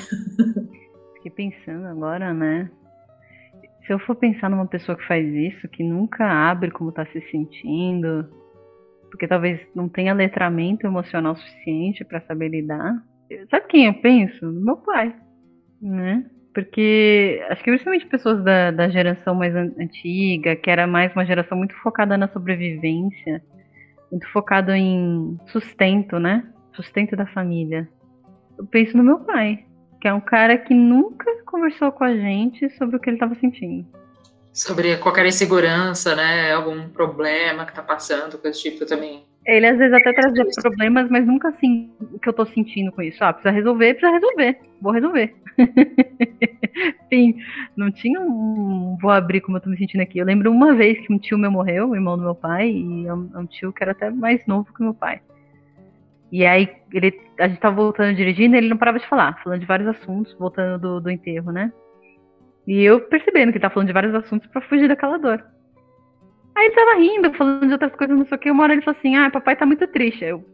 Fiquei 1.23 1.31
pensando 1.31 1.87
agora, 1.87 2.33
né? 2.33 2.71
Se 3.87 3.93
eu 3.93 3.99
for 3.99 4.15
pensar 4.15 4.49
numa 4.49 4.67
pessoa 4.67 4.97
que 4.97 5.07
faz 5.07 5.27
isso, 5.27 5.69
que 5.69 5.83
nunca 5.83 6.25
abre 6.25 6.71
como 6.71 6.93
tá 6.93 7.05
se 7.07 7.21
sentindo, 7.31 8.29
porque 9.11 9.27
talvez 9.27 9.61
não 9.75 9.89
tenha 9.89 10.15
letramento 10.15 10.87
emocional 10.87 11.35
suficiente 11.37 12.05
para 12.05 12.21
saber 12.23 12.49
lidar. 12.49 13.03
Sabe 13.51 13.67
quem 13.69 13.87
eu 13.87 13.95
penso? 13.95 14.47
No 14.47 14.61
meu 14.61 14.77
pai, 14.77 15.15
né? 15.81 16.25
Porque 16.55 17.45
acho 17.49 17.63
que 17.63 17.71
principalmente 17.71 18.07
pessoas 18.07 18.43
da, 18.43 18.71
da 18.71 18.89
geração 18.89 19.35
mais 19.35 19.55
an- 19.55 19.73
antiga, 19.79 20.57
que 20.57 20.71
era 20.71 20.87
mais 20.87 21.13
uma 21.15 21.25
geração 21.25 21.57
muito 21.57 21.75
focada 21.77 22.17
na 22.17 22.29
sobrevivência, 22.29 23.43
muito 24.11 24.27
focado 24.33 24.73
em 24.73 25.39
sustento, 25.47 26.19
né? 26.19 26.45
Sustento 26.75 27.15
da 27.15 27.27
família. 27.27 27.89
Eu 28.59 28.67
penso 28.67 28.97
no 28.97 29.03
meu 29.05 29.21
pai, 29.21 29.65
que 30.01 30.09
é 30.09 30.15
um 30.15 30.21
cara 30.21 30.57
que 30.57 30.75
nunca 30.75 31.31
conversou 31.45 31.93
com 31.93 32.05
a 32.05 32.17
gente 32.17 32.69
sobre 32.71 32.97
o 32.97 33.01
que 33.01 33.11
ele 33.11 33.17
estava 33.17 33.35
sentindo. 33.35 33.87
sobre 34.53 34.97
qualquer 34.97 35.27
insegurança, 35.27 36.15
né? 36.17 36.53
Algum 36.53 36.89
problema 36.89 37.65
que 37.65 37.75
tá 37.75 37.83
passando, 37.83 38.39
coisa 38.39 38.59
do 38.59 38.63
tipo 38.63 38.85
também. 38.85 39.25
Ele 39.47 39.67
às 39.67 39.79
vezes 39.79 39.95
até 39.95 40.13
trazia 40.13 40.45
problemas, 40.61 41.09
mas 41.09 41.27
nunca 41.27 41.49
assim 41.49 41.91
o 42.01 42.19
que 42.19 42.29
eu 42.29 42.33
tô 42.33 42.45
sentindo 42.45 42.93
com 42.93 43.01
isso. 43.01 43.23
Ah, 43.23 43.33
precisa 43.33 43.53
resolver, 43.55 43.95
precisa 43.95 44.13
resolver. 44.13 44.59
Vou 44.81 44.93
resolver. 44.93 45.35
Sim, 47.09 47.37
não 47.77 47.91
tinha 47.91 48.21
um 48.21 48.97
vou 49.01 49.11
abrir 49.11 49.41
como 49.41 49.57
eu 49.57 49.61
tô 49.61 49.71
me 49.71 49.79
sentindo 49.79 50.03
aqui. 50.03 50.19
Eu 50.19 50.27
lembro 50.27 50.51
uma 50.51 50.75
vez 50.75 50.99
que 51.07 51.13
um 51.13 51.19
tio 51.19 51.39
meu 51.39 51.51
morreu, 51.51 51.91
o 51.91 51.95
irmão 51.95 52.17
do 52.17 52.25
meu 52.25 52.35
pai, 52.35 52.71
e 52.71 53.07
é 53.07 53.15
um, 53.15 53.31
é 53.35 53.39
um 53.39 53.47
tio 53.47 53.73
que 53.73 53.83
era 53.83 53.93
até 53.93 54.11
mais 54.11 54.45
novo 54.47 54.73
que 54.75 54.83
meu 54.83 54.95
pai. 54.95 55.21
E 56.33 56.47
aí 56.47 56.69
ele, 56.93 57.21
a 57.39 57.49
gente 57.49 57.61
tava 57.61 57.77
voltando 57.77 58.15
dirigindo, 58.15 58.57
ele 58.57 58.69
não 58.69 58.77
parava 58.77 58.99
de 58.99 59.09
falar, 59.09 59.41
falando 59.43 59.61
de 59.61 59.67
vários 59.67 59.89
assuntos, 59.89 60.33
voltando 60.39 60.79
do, 60.81 61.01
do 61.01 61.11
enterro, 61.11 61.51
né? 61.51 61.73
E 62.67 62.83
eu 62.83 63.01
percebendo 63.01 63.51
que 63.51 63.59
ele 63.59 63.63
tá 63.63 63.71
falando 63.71 63.89
de 63.89 63.95
vários 63.95 64.15
assuntos 64.15 64.49
para 64.49 64.61
fugir 64.63 64.89
daquela 64.89 65.19
dor. 65.19 65.45
Aí 66.55 66.67
ele 66.67 66.75
tava 66.75 66.99
rindo, 66.99 67.33
falando 67.35 67.67
de 67.67 67.73
outras 67.73 67.95
coisas, 67.97 68.17
não 68.17 68.27
sei 68.27 68.37
o 68.37 68.39
que. 68.39 68.51
Uma 68.51 68.65
hora 68.65 68.73
ele 68.75 68.83
falou 68.83 68.99
assim: 68.99 69.17
Ah, 69.17 69.31
papai 69.31 69.57
tá 69.57 69.67
muito 69.67 69.87
triste. 69.89 70.25
Aí 70.25 70.31
eu 70.31 70.45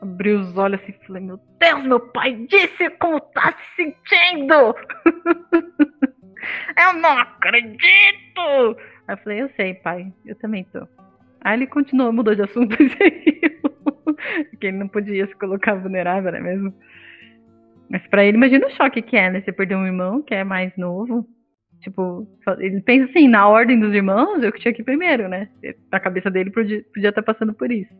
abri 0.00 0.32
os 0.32 0.56
olhos 0.56 0.80
assim 0.82 0.92
e 0.92 1.06
falei: 1.06 1.22
Meu 1.22 1.40
Deus, 1.58 1.84
meu 1.84 2.00
pai 2.00 2.34
disse 2.48 2.90
como 2.98 3.20
tá 3.20 3.52
se 3.52 3.76
sentindo! 3.76 4.74
eu 6.78 6.92
não 7.00 7.18
acredito! 7.18 8.76
Aí 9.06 9.14
eu 9.14 9.18
falei: 9.18 9.42
Eu 9.42 9.50
sei, 9.56 9.74
pai, 9.74 10.12
eu 10.26 10.34
também 10.36 10.64
tô. 10.64 10.86
Aí 11.40 11.56
ele 11.56 11.66
continuou, 11.66 12.12
mudou 12.12 12.34
de 12.34 12.42
assunto 12.42 12.76
e. 12.82 13.62
Porque 14.50 14.66
ele 14.66 14.78
não 14.78 14.88
podia 14.88 15.26
se 15.26 15.34
colocar 15.36 15.74
vulnerável, 15.74 16.32
né 16.32 16.40
mesmo? 16.40 16.74
Mas 17.90 18.06
pra 18.08 18.24
ele, 18.24 18.36
imagina 18.36 18.66
o 18.66 18.70
choque 18.70 19.02
que 19.02 19.16
é, 19.16 19.30
né? 19.30 19.42
Você 19.42 19.52
perder 19.52 19.76
um 19.76 19.86
irmão 19.86 20.22
que 20.22 20.34
é 20.34 20.44
mais 20.44 20.72
novo. 20.76 21.28
Tipo, 21.82 22.26
ele 22.58 22.80
pensa 22.80 23.10
assim, 23.10 23.28
na 23.28 23.46
ordem 23.48 23.78
dos 23.78 23.92
irmãos, 23.92 24.42
eu 24.42 24.52
que 24.52 24.60
tinha 24.60 24.72
que 24.72 24.82
ir 24.82 24.84
primeiro, 24.84 25.28
né? 25.28 25.48
Na 25.90 25.98
cabeça 25.98 26.30
dele 26.30 26.50
podia, 26.50 26.82
podia 26.94 27.08
estar 27.08 27.22
passando 27.22 27.52
por 27.52 27.70
isso. 27.70 27.92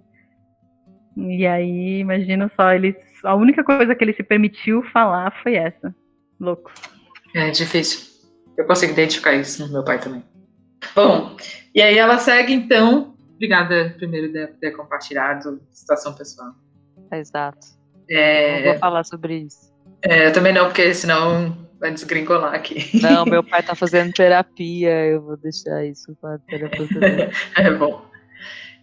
E 1.17 1.47
aí, 1.47 1.99
imagina 1.99 2.51
só, 2.57 2.73
ele, 2.73 2.97
a 3.25 3.35
única 3.35 3.63
coisa 3.63 3.95
que 3.95 4.03
ele 4.03 4.15
se 4.15 4.23
permitiu 4.23 4.83
falar 4.85 5.33
foi 5.43 5.57
essa. 5.57 5.95
Louco. 6.41 6.73
É 7.35 7.51
difícil. 7.51 8.13
Eu 8.57 8.67
consigo 8.67 8.93
identificar 8.93 9.35
isso 9.35 9.67
no 9.67 9.73
meu 9.73 9.85
pai 9.85 9.99
também. 9.99 10.23
Bom, 10.95 11.37
e 11.75 11.83
aí 11.83 11.99
ela 11.99 12.19
segue 12.19 12.53
então. 12.53 13.12
Obrigada, 13.43 13.93
primeiro, 13.97 14.33
de 14.33 14.47
ter 14.61 14.71
compartilhado 14.71 15.61
a 15.69 15.75
situação 15.75 16.15
pessoal. 16.15 16.53
Exato. 17.13 17.67
É... 18.09 18.59
Não 18.59 18.71
vou 18.71 18.79
falar 18.79 19.03
sobre 19.03 19.39
isso. 19.39 19.73
É, 20.01 20.29
eu 20.29 20.33
também 20.33 20.53
não, 20.53 20.67
porque 20.67 20.95
senão 20.95 21.59
vai 21.81 21.91
desgringolar 21.91 22.55
aqui. 22.55 23.01
Não, 23.03 23.25
meu 23.25 23.43
pai 23.45 23.61
tá 23.61 23.75
fazendo 23.75 24.13
terapia, 24.13 25.07
eu 25.07 25.23
vou 25.23 25.37
deixar 25.37 25.85
isso 25.85 26.17
para 26.21 26.37
a 26.37 26.39
terapeuta. 26.39 27.01
é 27.59 27.71
bom. 27.73 28.07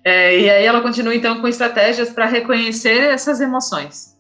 É, 0.04 0.38
e 0.38 0.50
aí 0.50 0.66
ela 0.66 0.82
continua 0.82 1.16
então 1.16 1.40
com 1.40 1.48
estratégias 1.48 2.10
para 2.10 2.26
reconhecer 2.26 3.00
essas 3.00 3.40
emoções. 3.40 4.18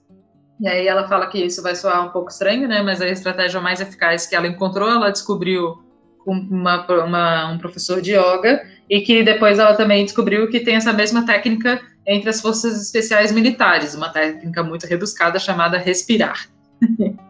E 0.62 0.70
aí 0.70 0.88
ela 0.88 1.06
fala 1.06 1.28
que 1.28 1.38
isso 1.38 1.62
vai 1.62 1.76
soar 1.76 2.06
um 2.06 2.12
pouco 2.12 2.32
estranho, 2.32 2.66
né? 2.66 2.82
Mas 2.82 3.02
a 3.02 3.10
estratégia 3.10 3.60
mais 3.60 3.82
eficaz 3.82 4.26
que 4.26 4.38
ela 4.38 4.48
encontrou, 4.48 4.90
ela 4.90 5.12
descobriu 5.12 5.84
com 6.24 6.32
uma, 6.32 6.86
uma, 7.06 7.52
um 7.52 7.58
professor 7.58 8.02
de 8.02 8.12
yoga 8.12 8.62
e 8.90 9.02
que 9.02 9.24
depois 9.24 9.60
ela 9.60 9.74
também 9.76 10.04
descobriu 10.04 10.50
que 10.50 10.60
tem 10.60 10.76
essa 10.76 10.94
mesma 10.94 11.26
técnica 11.26 11.82
entre 12.06 12.30
as 12.30 12.42
forças 12.42 12.82
especiais 12.82 13.32
militares, 13.32 13.96
uma 13.96 14.10
técnica 14.10 14.64
muito 14.64 14.86
rebuscada 14.86 15.40
chamada 15.40 15.78
respirar. 15.78 16.48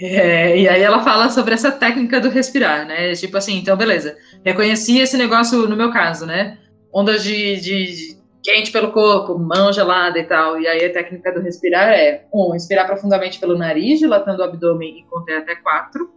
É, 0.00 0.56
e 0.56 0.68
aí 0.68 0.80
ela 0.80 1.02
fala 1.02 1.28
sobre 1.28 1.54
essa 1.54 1.72
técnica 1.72 2.20
do 2.20 2.28
respirar, 2.28 2.86
né? 2.86 3.12
Tipo 3.14 3.36
assim, 3.36 3.58
então 3.58 3.76
beleza. 3.76 4.16
Reconheci 4.44 5.00
esse 5.00 5.16
negócio 5.16 5.68
no 5.68 5.76
meu 5.76 5.90
caso, 5.92 6.24
né? 6.24 6.56
Ondas 6.92 7.24
de, 7.24 7.60
de 7.60 8.16
quente 8.40 8.70
pelo 8.70 8.92
corpo, 8.92 9.36
mão 9.36 9.72
gelada 9.72 10.16
e 10.18 10.24
tal. 10.24 10.60
E 10.60 10.68
aí 10.68 10.84
a 10.84 10.92
técnica 10.92 11.32
do 11.32 11.40
respirar 11.40 11.88
é: 11.88 12.24
um, 12.32 12.54
inspirar 12.54 12.84
profundamente 12.84 13.40
pelo 13.40 13.58
nariz, 13.58 13.98
dilatando 13.98 14.40
o 14.40 14.44
abdômen 14.44 15.00
e 15.00 15.04
conter 15.04 15.38
até 15.38 15.56
quatro. 15.56 16.08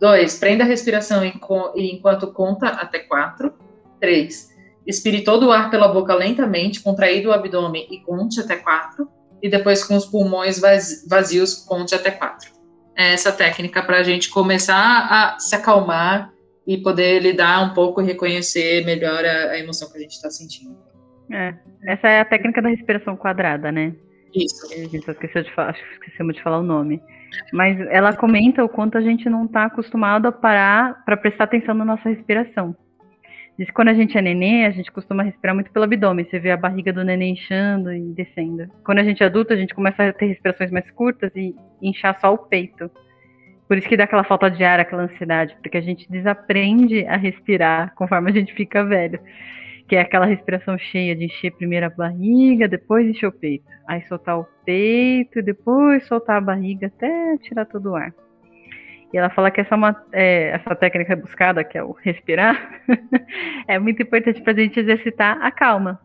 Dois, 0.00 0.38
prenda 0.38 0.64
a 0.64 0.66
respiração 0.66 1.22
enquanto 1.24 2.32
conta 2.32 2.68
até 2.68 2.98
quatro. 3.00 3.54
Três, 4.00 4.54
expire 4.86 5.24
todo 5.24 5.46
o 5.46 5.52
ar 5.52 5.70
pela 5.70 5.88
boca 5.88 6.14
lentamente, 6.14 6.82
contraído 6.82 7.30
o 7.30 7.32
abdômen 7.32 7.86
e 7.90 8.00
conte 8.00 8.40
até 8.40 8.56
quatro 8.56 9.08
e 9.42 9.48
depois 9.48 9.84
com 9.84 9.96
os 9.96 10.06
pulmões 10.06 10.60
vazios 11.08 11.54
conte 11.54 11.94
até 11.94 12.10
quatro. 12.10 12.50
É 12.96 13.12
essa 13.12 13.32
técnica 13.32 13.82
para 13.82 13.98
a 13.98 14.02
gente 14.02 14.30
começar 14.30 15.08
a 15.10 15.38
se 15.38 15.54
acalmar 15.54 16.32
e 16.66 16.78
poder 16.78 17.20
lidar 17.20 17.62
um 17.62 17.74
pouco 17.74 18.00
e 18.00 18.04
reconhecer 18.04 18.84
melhor 18.84 19.24
a, 19.24 19.52
a 19.52 19.58
emoção 19.58 19.90
que 19.90 19.98
a 19.98 20.00
gente 20.00 20.12
está 20.12 20.30
sentindo. 20.30 20.76
É, 21.30 21.54
essa 21.84 22.08
é 22.08 22.20
a 22.20 22.24
técnica 22.24 22.62
da 22.62 22.68
respiração 22.68 23.16
quadrada, 23.16 23.70
né? 23.70 23.94
Isso. 24.34 24.66
A 24.72 24.76
gente 24.76 25.04
só 25.04 25.12
esqueceu 25.12 25.42
de 25.42 25.54
falar, 25.54 25.76
esquecemos 25.92 26.34
de 26.34 26.42
falar 26.42 26.58
o 26.58 26.62
nome. 26.62 27.00
Mas 27.52 27.78
ela 27.88 28.14
comenta 28.14 28.64
o 28.64 28.68
quanto 28.68 28.98
a 28.98 29.00
gente 29.00 29.28
não 29.28 29.44
está 29.44 29.64
acostumado 29.64 30.26
a 30.26 30.32
parar 30.32 31.04
para 31.04 31.16
prestar 31.16 31.44
atenção 31.44 31.74
na 31.74 31.84
nossa 31.84 32.08
respiração. 32.08 32.74
Diz 33.58 33.68
que 33.68 33.72
quando 33.72 33.88
a 33.88 33.94
gente 33.94 34.18
é 34.18 34.20
neném, 34.20 34.66
a 34.66 34.70
gente 34.70 34.92
costuma 34.92 35.22
respirar 35.22 35.54
muito 35.54 35.70
pelo 35.70 35.86
abdômen. 35.86 36.26
Você 36.26 36.38
vê 36.38 36.50
a 36.50 36.56
barriga 36.56 36.92
do 36.92 37.02
neném 37.02 37.32
inchando 37.32 37.90
e 37.90 38.12
descendo. 38.12 38.68
Quando 38.84 38.98
a 38.98 39.04
gente 39.04 39.22
é 39.22 39.26
adulto, 39.26 39.54
a 39.54 39.56
gente 39.56 39.74
começa 39.74 40.04
a 40.04 40.12
ter 40.12 40.26
respirações 40.26 40.70
mais 40.70 40.90
curtas 40.90 41.34
e 41.34 41.54
inchar 41.80 42.20
só 42.20 42.34
o 42.34 42.38
peito. 42.38 42.90
Por 43.66 43.78
isso 43.78 43.88
que 43.88 43.96
dá 43.96 44.04
aquela 44.04 44.24
falta 44.24 44.50
de 44.50 44.62
ar, 44.62 44.78
aquela 44.78 45.04
ansiedade, 45.04 45.56
porque 45.62 45.78
a 45.78 45.80
gente 45.80 46.10
desaprende 46.10 47.06
a 47.06 47.16
respirar 47.16 47.94
conforme 47.94 48.30
a 48.30 48.34
gente 48.34 48.52
fica 48.52 48.84
velho. 48.84 49.18
Que 49.88 49.96
é 49.96 50.00
aquela 50.00 50.26
respiração 50.26 50.76
cheia 50.76 51.14
de 51.14 51.26
encher 51.26 51.52
primeiro 51.52 51.86
a 51.86 51.90
barriga, 51.90 52.66
depois 52.66 53.06
encher 53.06 53.26
o 53.26 53.32
peito. 53.32 53.64
Aí 53.86 54.02
soltar 54.08 54.38
o 54.38 54.46
peito, 54.64 55.42
depois 55.42 56.06
soltar 56.06 56.38
a 56.38 56.40
barriga 56.40 56.88
até 56.88 57.36
tirar 57.38 57.66
todo 57.66 57.90
o 57.90 57.96
ar. 57.96 58.12
E 59.12 59.16
ela 59.16 59.30
fala 59.30 59.50
que 59.50 59.60
essa, 59.60 59.74
é 59.74 59.78
uma, 59.78 60.04
é, 60.12 60.48
essa 60.48 60.74
técnica 60.74 61.14
buscada, 61.14 61.62
que 61.62 61.78
é 61.78 61.82
o 61.82 61.92
respirar, 61.92 62.82
é 63.68 63.78
muito 63.78 64.02
importante 64.02 64.42
para 64.42 64.52
a 64.52 64.56
gente 64.56 64.80
exercitar 64.80 65.40
a 65.40 65.50
calma. 65.50 66.00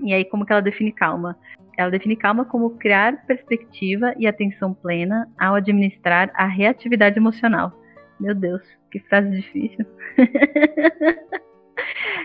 E 0.00 0.12
aí, 0.14 0.24
como 0.24 0.46
que 0.46 0.52
ela 0.52 0.62
define 0.62 0.92
calma? 0.92 1.36
Ela 1.76 1.90
define 1.90 2.16
calma 2.16 2.44
como 2.44 2.70
criar 2.78 3.24
perspectiva 3.26 4.14
e 4.18 4.26
atenção 4.26 4.72
plena 4.74 5.28
ao 5.38 5.54
administrar 5.54 6.30
a 6.34 6.46
reatividade 6.46 7.18
emocional. 7.18 7.72
Meu 8.18 8.34
Deus, 8.34 8.62
que 8.90 8.98
frase 9.00 9.30
difícil. 9.30 9.86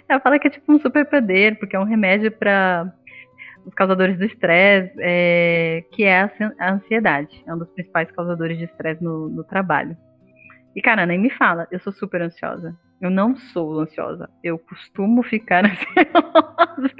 ela 0.08 0.20
fala 0.20 0.40
que 0.40 0.48
é 0.48 0.52
tipo 0.52 0.72
um 0.72 0.80
superpoder, 0.80 1.58
porque 1.58 1.76
é 1.76 1.80
um 1.80 1.86
remédio 1.86 2.32
para 2.32 2.94
os 3.66 3.74
causadores 3.74 4.18
do 4.18 4.26
estresse, 4.26 4.94
é, 5.00 5.84
que 5.92 6.04
é 6.04 6.22
a 6.60 6.74
ansiedade. 6.74 7.44
É 7.48 7.54
um 7.54 7.58
dos 7.58 7.70
principais 7.70 8.12
causadores 8.12 8.58
de 8.58 8.66
estresse 8.66 9.04
no, 9.04 9.30
no 9.30 9.44
trabalho. 9.44 9.96
E, 10.76 10.82
cara, 10.82 11.06
nem 11.06 11.20
me 11.20 11.30
fala, 11.30 11.68
eu 11.72 11.80
sou 11.80 11.94
super 11.94 12.22
ansiosa. 12.22 12.76
Eu 13.00 13.10
não 13.10 13.36
sou 13.36 13.80
ansiosa. 13.80 14.30
Eu 14.44 14.58
costumo 14.58 15.24
ficar 15.24 15.64
ansiosa. 15.66 16.96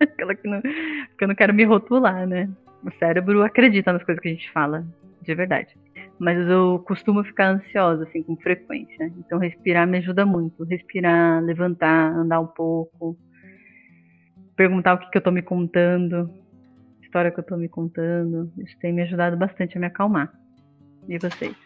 Aquela 0.00 0.34
que 0.34 0.48
não, 0.48 0.60
porque 0.60 1.24
eu 1.24 1.28
não 1.28 1.34
quero 1.34 1.54
me 1.54 1.64
rotular, 1.64 2.26
né? 2.26 2.48
O 2.84 2.90
cérebro 2.98 3.42
acredita 3.42 3.92
nas 3.92 4.02
coisas 4.02 4.20
que 4.20 4.28
a 4.28 4.32
gente 4.32 4.50
fala, 4.50 4.84
de 5.22 5.34
verdade. 5.34 5.76
Mas 6.22 6.38
eu 6.48 6.78
costumo 6.86 7.24
ficar 7.24 7.48
ansiosa, 7.48 8.04
assim, 8.04 8.22
com 8.22 8.36
frequência. 8.36 9.12
Então, 9.18 9.40
respirar 9.40 9.88
me 9.88 9.98
ajuda 9.98 10.24
muito. 10.24 10.62
Respirar, 10.62 11.42
levantar, 11.42 12.12
andar 12.14 12.38
um 12.38 12.46
pouco. 12.46 13.18
Perguntar 14.54 14.94
o 14.94 14.98
que, 14.98 15.10
que 15.10 15.18
eu 15.18 15.22
tô 15.22 15.32
me 15.32 15.42
contando. 15.42 16.30
História 17.02 17.32
que 17.32 17.40
eu 17.40 17.44
tô 17.44 17.56
me 17.56 17.68
contando. 17.68 18.52
Isso 18.58 18.78
tem 18.78 18.92
me 18.92 19.02
ajudado 19.02 19.36
bastante 19.36 19.76
a 19.76 19.80
me 19.80 19.86
acalmar. 19.86 20.32
E 21.08 21.18
vocês? 21.18 21.56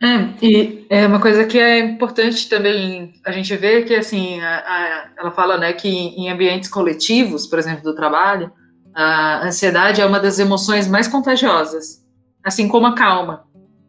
É, 0.00 0.46
e 0.46 0.86
é 0.88 1.04
uma 1.08 1.20
coisa 1.20 1.44
que 1.44 1.58
é 1.58 1.80
importante 1.80 2.48
também 2.48 3.12
a 3.26 3.32
gente 3.32 3.56
ver 3.56 3.84
que, 3.84 3.96
assim, 3.96 4.40
a, 4.40 4.58
a, 4.58 5.10
ela 5.18 5.32
fala, 5.32 5.58
né, 5.58 5.72
que 5.72 5.88
em 5.88 6.30
ambientes 6.30 6.70
coletivos, 6.70 7.48
por 7.48 7.58
exemplo, 7.58 7.82
do 7.82 7.96
trabalho, 7.96 8.52
a 8.94 9.44
ansiedade 9.44 10.00
é 10.00 10.06
uma 10.06 10.20
das 10.20 10.38
emoções 10.38 10.86
mais 10.86 11.08
contagiosas, 11.08 12.06
assim 12.44 12.68
como 12.68 12.86
a 12.86 12.94
calma. 12.94 13.47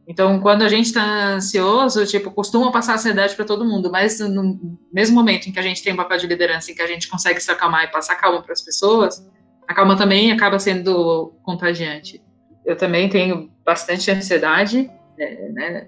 Então, 0.10 0.40
quando 0.40 0.64
a 0.64 0.68
gente 0.68 0.88
está 0.88 1.36
ansioso, 1.36 2.04
tipo, 2.08 2.32
costuma 2.32 2.72
passar 2.72 2.96
ansiedade 2.96 3.36
para 3.36 3.46
todo 3.46 3.64
mundo, 3.64 3.92
mas 3.92 4.20
no 4.20 4.60
mesmo 4.92 5.16
momento 5.16 5.48
em 5.48 5.52
que 5.52 5.60
a 5.60 5.62
gente 5.62 5.84
tem 5.84 5.94
um 5.94 5.98
papel 5.98 6.18
de 6.18 6.26
liderança, 6.26 6.72
em 6.72 6.74
que 6.76 6.82
a 6.82 6.88
gente 6.88 7.08
consegue 7.08 7.40
se 7.40 7.52
acalmar 7.52 7.84
e 7.84 7.92
passar 7.92 8.16
calma 8.16 8.42
para 8.42 8.54
as 8.54 8.62
pessoas, 8.64 9.24
a 9.68 9.74
calma 9.76 9.96
também 9.96 10.32
acaba 10.32 10.58
sendo 10.58 11.36
contagiante. 11.44 12.20
Eu 12.66 12.76
também 12.76 13.08
tenho 13.08 13.52
bastante 13.64 14.10
ansiedade, 14.10 14.90
é, 15.20 15.50
né, 15.50 15.88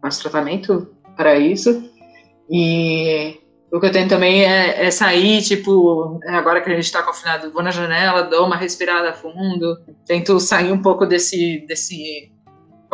faço 0.00 0.22
tratamento 0.22 0.96
para 1.14 1.36
isso. 1.36 1.92
E 2.48 3.38
o 3.70 3.78
que 3.78 3.84
eu 3.84 3.92
tenho 3.92 4.08
também 4.08 4.42
é, 4.46 4.86
é 4.86 4.90
sair, 4.90 5.42
tipo, 5.42 6.18
agora 6.28 6.62
que 6.62 6.70
a 6.70 6.74
gente 6.74 6.84
está 6.84 7.02
confinado, 7.02 7.52
vou 7.52 7.62
na 7.62 7.70
janela, 7.70 8.22
dou 8.22 8.46
uma 8.46 8.56
respirada 8.56 9.12
fundo, 9.12 9.76
tento 10.06 10.40
sair 10.40 10.72
um 10.72 10.80
pouco 10.80 11.04
desse. 11.04 11.62
desse 11.68 12.32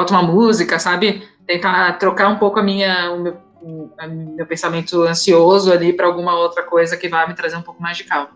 boto 0.01 0.15
uma 0.15 0.23
música, 0.23 0.79
sabe? 0.79 1.23
tentar 1.51 1.99
trocar 1.99 2.29
um 2.29 2.39
pouco 2.39 2.61
a 2.61 2.63
minha, 2.63 3.11
o 3.11 3.21
meu, 3.21 3.37
o 3.61 3.91
meu 4.37 4.47
pensamento 4.47 5.03
ansioso 5.03 5.73
ali 5.73 5.93
para 5.93 6.07
alguma 6.07 6.37
outra 6.37 6.63
coisa 6.63 6.97
que 6.97 7.09
vai 7.09 7.27
me 7.27 7.35
trazer 7.35 7.57
um 7.57 7.63
pouco 7.63 7.83
mais 7.83 7.97
de 7.97 8.05
calma. 8.05 8.31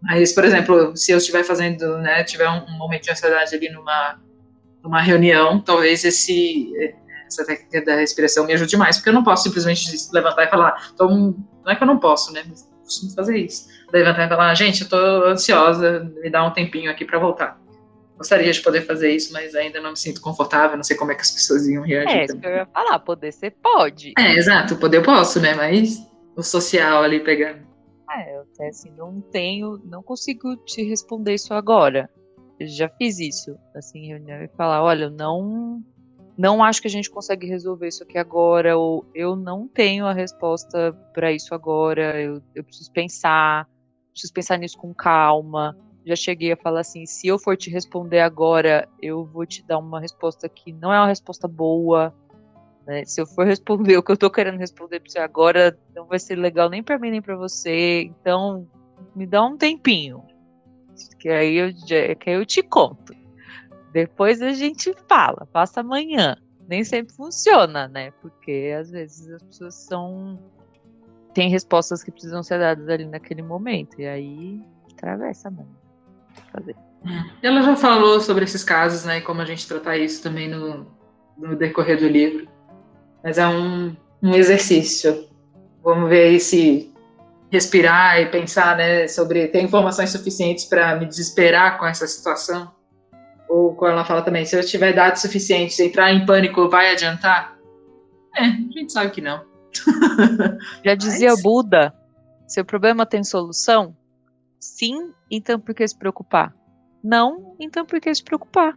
Mas, 0.00 0.32
por 0.32 0.44
exemplo, 0.44 0.96
se 0.96 1.12
eu 1.12 1.18
estiver 1.18 1.44
fazendo, 1.44 1.98
né, 1.98 2.24
tiver 2.24 2.48
um, 2.48 2.64
um 2.64 2.78
momento 2.78 3.04
de 3.04 3.10
ansiedade 3.10 3.54
ali 3.54 3.70
numa, 3.70 4.18
numa 4.82 5.00
reunião, 5.00 5.60
talvez 5.60 6.04
esse 6.04 6.72
essa 7.26 7.44
técnica 7.44 7.84
da 7.84 7.96
respiração 7.96 8.46
me 8.46 8.52
ajude 8.52 8.76
mais, 8.76 8.96
porque 8.96 9.08
eu 9.08 9.14
não 9.14 9.24
posso 9.24 9.44
simplesmente 9.44 9.90
levantar 10.12 10.44
e 10.44 10.48
falar, 10.48 10.90
então, 10.92 11.34
não 11.64 11.72
é 11.72 11.74
que 11.74 11.82
eu 11.82 11.86
não 11.86 11.98
posso, 11.98 12.32
né, 12.32 12.44
mas 12.48 12.70
costumo 12.82 13.12
fazer 13.12 13.38
isso. 13.38 13.66
Levantar 13.92 14.26
e 14.26 14.28
falar, 14.28 14.54
gente, 14.54 14.82
eu 14.82 14.88
tô 14.88 14.96
ansiosa, 15.26 16.10
me 16.22 16.30
dá 16.30 16.44
um 16.44 16.50
tempinho 16.50 16.90
aqui 16.90 17.04
para 17.04 17.18
voltar. 17.18 17.58
Gostaria 18.16 18.52
de 18.52 18.60
poder 18.60 18.82
fazer 18.82 19.10
isso, 19.10 19.32
mas 19.32 19.54
ainda 19.54 19.80
não 19.80 19.90
me 19.90 19.96
sinto 19.96 20.20
confortável, 20.20 20.76
não 20.76 20.84
sei 20.84 20.96
como 20.96 21.10
é 21.10 21.14
que 21.14 21.22
as 21.22 21.32
pessoas 21.32 21.66
iam 21.66 21.82
reagir. 21.82 22.16
É, 22.16 22.24
isso 22.24 22.38
que 22.38 22.46
eu 22.46 22.52
ia 22.52 22.66
falar, 22.66 22.98
poder 23.00 23.32
você 23.32 23.50
pode. 23.50 24.12
É, 24.16 24.34
exato, 24.34 24.76
poder 24.76 24.98
eu 24.98 25.02
posso, 25.02 25.40
né, 25.40 25.54
mas 25.54 25.98
o 26.36 26.42
social 26.42 27.02
ali 27.02 27.20
pegando. 27.20 27.66
É, 28.10 28.36
eu 28.36 28.42
até 28.42 28.68
assim, 28.68 28.92
não 28.96 29.20
tenho, 29.20 29.80
não 29.84 30.02
consigo 30.02 30.56
te 30.58 30.82
responder 30.84 31.34
isso 31.34 31.52
agora. 31.52 32.08
Eu 32.60 32.68
já 32.68 32.88
fiz 32.88 33.18
isso, 33.18 33.56
assim, 33.74 34.06
reunião 34.06 34.42
e 34.42 34.48
falar, 34.56 34.82
olha, 34.82 35.04
eu 35.04 35.10
não 35.10 35.82
não 36.36 36.64
acho 36.64 36.80
que 36.82 36.88
a 36.88 36.90
gente 36.90 37.10
consegue 37.10 37.46
resolver 37.46 37.88
isso 37.88 38.02
aqui 38.02 38.18
agora, 38.18 38.76
ou 38.76 39.06
eu 39.14 39.36
não 39.36 39.68
tenho 39.68 40.04
a 40.04 40.12
resposta 40.12 40.92
para 41.12 41.32
isso 41.32 41.54
agora, 41.54 42.20
eu, 42.20 42.42
eu 42.54 42.64
preciso 42.64 42.90
pensar, 42.90 43.68
preciso 44.10 44.32
pensar 44.32 44.58
nisso 44.58 44.76
com 44.76 44.92
calma. 44.92 45.76
Já 46.04 46.14
cheguei 46.14 46.52
a 46.52 46.56
falar 46.56 46.80
assim: 46.80 47.06
se 47.06 47.26
eu 47.26 47.38
for 47.38 47.56
te 47.56 47.70
responder 47.70 48.20
agora, 48.20 48.88
eu 49.00 49.24
vou 49.24 49.46
te 49.46 49.62
dar 49.64 49.78
uma 49.78 50.00
resposta 50.00 50.48
que 50.48 50.72
não 50.72 50.92
é 50.92 50.98
uma 50.98 51.08
resposta 51.08 51.48
boa. 51.48 52.14
Né? 52.86 53.04
Se 53.04 53.20
eu 53.20 53.26
for 53.26 53.46
responder 53.46 53.96
o 53.96 54.02
que 54.02 54.12
eu 54.12 54.16
tô 54.16 54.30
querendo 54.30 54.58
responder 54.58 55.00
pra 55.00 55.10
você 55.10 55.18
agora, 55.18 55.78
não 55.94 56.06
vai 56.06 56.18
ser 56.18 56.36
legal 56.36 56.68
nem 56.68 56.82
para 56.82 56.98
mim 56.98 57.10
nem 57.10 57.22
para 57.22 57.36
você. 57.36 58.02
Então, 58.02 58.68
me 59.14 59.26
dá 59.26 59.42
um 59.42 59.56
tempinho. 59.56 60.22
Que 61.18 61.28
aí 61.28 61.56
eu, 61.56 61.72
que 62.18 62.30
aí 62.30 62.36
eu 62.36 62.44
te 62.44 62.62
conto. 62.62 63.14
Depois 63.92 64.42
a 64.42 64.52
gente 64.52 64.92
fala, 65.08 65.46
passa 65.52 65.80
amanhã. 65.80 66.36
Nem 66.68 66.84
sempre 66.84 67.14
funciona, 67.14 67.88
né? 67.88 68.10
Porque 68.22 68.74
às 68.78 68.90
vezes 68.90 69.28
as 69.30 69.42
pessoas 69.42 69.74
são. 69.74 70.38
têm 71.32 71.48
respostas 71.48 72.02
que 72.02 72.10
precisam 72.10 72.42
ser 72.42 72.58
dadas 72.58 72.88
ali 72.88 73.06
naquele 73.06 73.42
momento. 73.42 74.00
E 74.00 74.06
aí 74.06 74.62
atravessa 74.92 75.50
mesmo. 75.50 75.83
Fazer. 76.52 76.76
Ela 77.42 77.62
já 77.62 77.76
falou 77.76 78.20
sobre 78.20 78.44
esses 78.44 78.64
casos, 78.64 79.04
né? 79.04 79.18
E 79.18 79.20
como 79.20 79.40
a 79.40 79.44
gente 79.44 79.66
tratar 79.66 79.96
isso 79.96 80.22
também 80.22 80.48
no, 80.48 80.86
no 81.36 81.56
decorrer 81.56 81.98
do 81.98 82.08
livro. 82.08 82.48
Mas 83.22 83.38
é 83.38 83.46
um, 83.46 83.94
um 84.22 84.34
exercício. 84.34 85.28
Vamos 85.82 86.08
ver 86.08 86.28
aí 86.28 86.40
se 86.40 86.92
respirar 87.50 88.20
e 88.20 88.26
pensar, 88.26 88.76
né, 88.76 89.06
sobre 89.06 89.46
ter 89.46 89.62
informações 89.62 90.10
suficientes 90.10 90.64
para 90.64 90.96
me 90.96 91.06
desesperar 91.06 91.78
com 91.78 91.86
essa 91.86 92.06
situação 92.06 92.72
ou 93.54 93.74
quando 93.74 93.92
ela 93.92 94.04
fala 94.04 94.22
também, 94.22 94.44
se 94.44 94.56
eu 94.56 94.66
tiver 94.66 94.92
dados 94.92 95.22
suficientes, 95.22 95.78
entrar 95.78 96.12
em 96.12 96.26
pânico 96.26 96.68
vai 96.68 96.92
adiantar? 96.92 97.56
É, 98.36 98.42
a 98.42 98.46
gente 98.46 98.92
sabe 98.92 99.10
que 99.10 99.20
não. 99.20 99.44
Já 100.84 100.94
dizia 100.96 101.30
Mas... 101.30 101.42
Buda, 101.42 101.94
seu 102.48 102.64
problema 102.64 103.06
tem 103.06 103.22
solução? 103.22 103.96
Sim, 104.64 105.12
então 105.30 105.60
por 105.60 105.74
que 105.74 105.86
se 105.86 105.96
preocupar? 105.96 106.56
Não, 107.02 107.54
então 107.60 107.84
por 107.84 108.00
que 108.00 108.14
se 108.14 108.24
preocupar? 108.24 108.74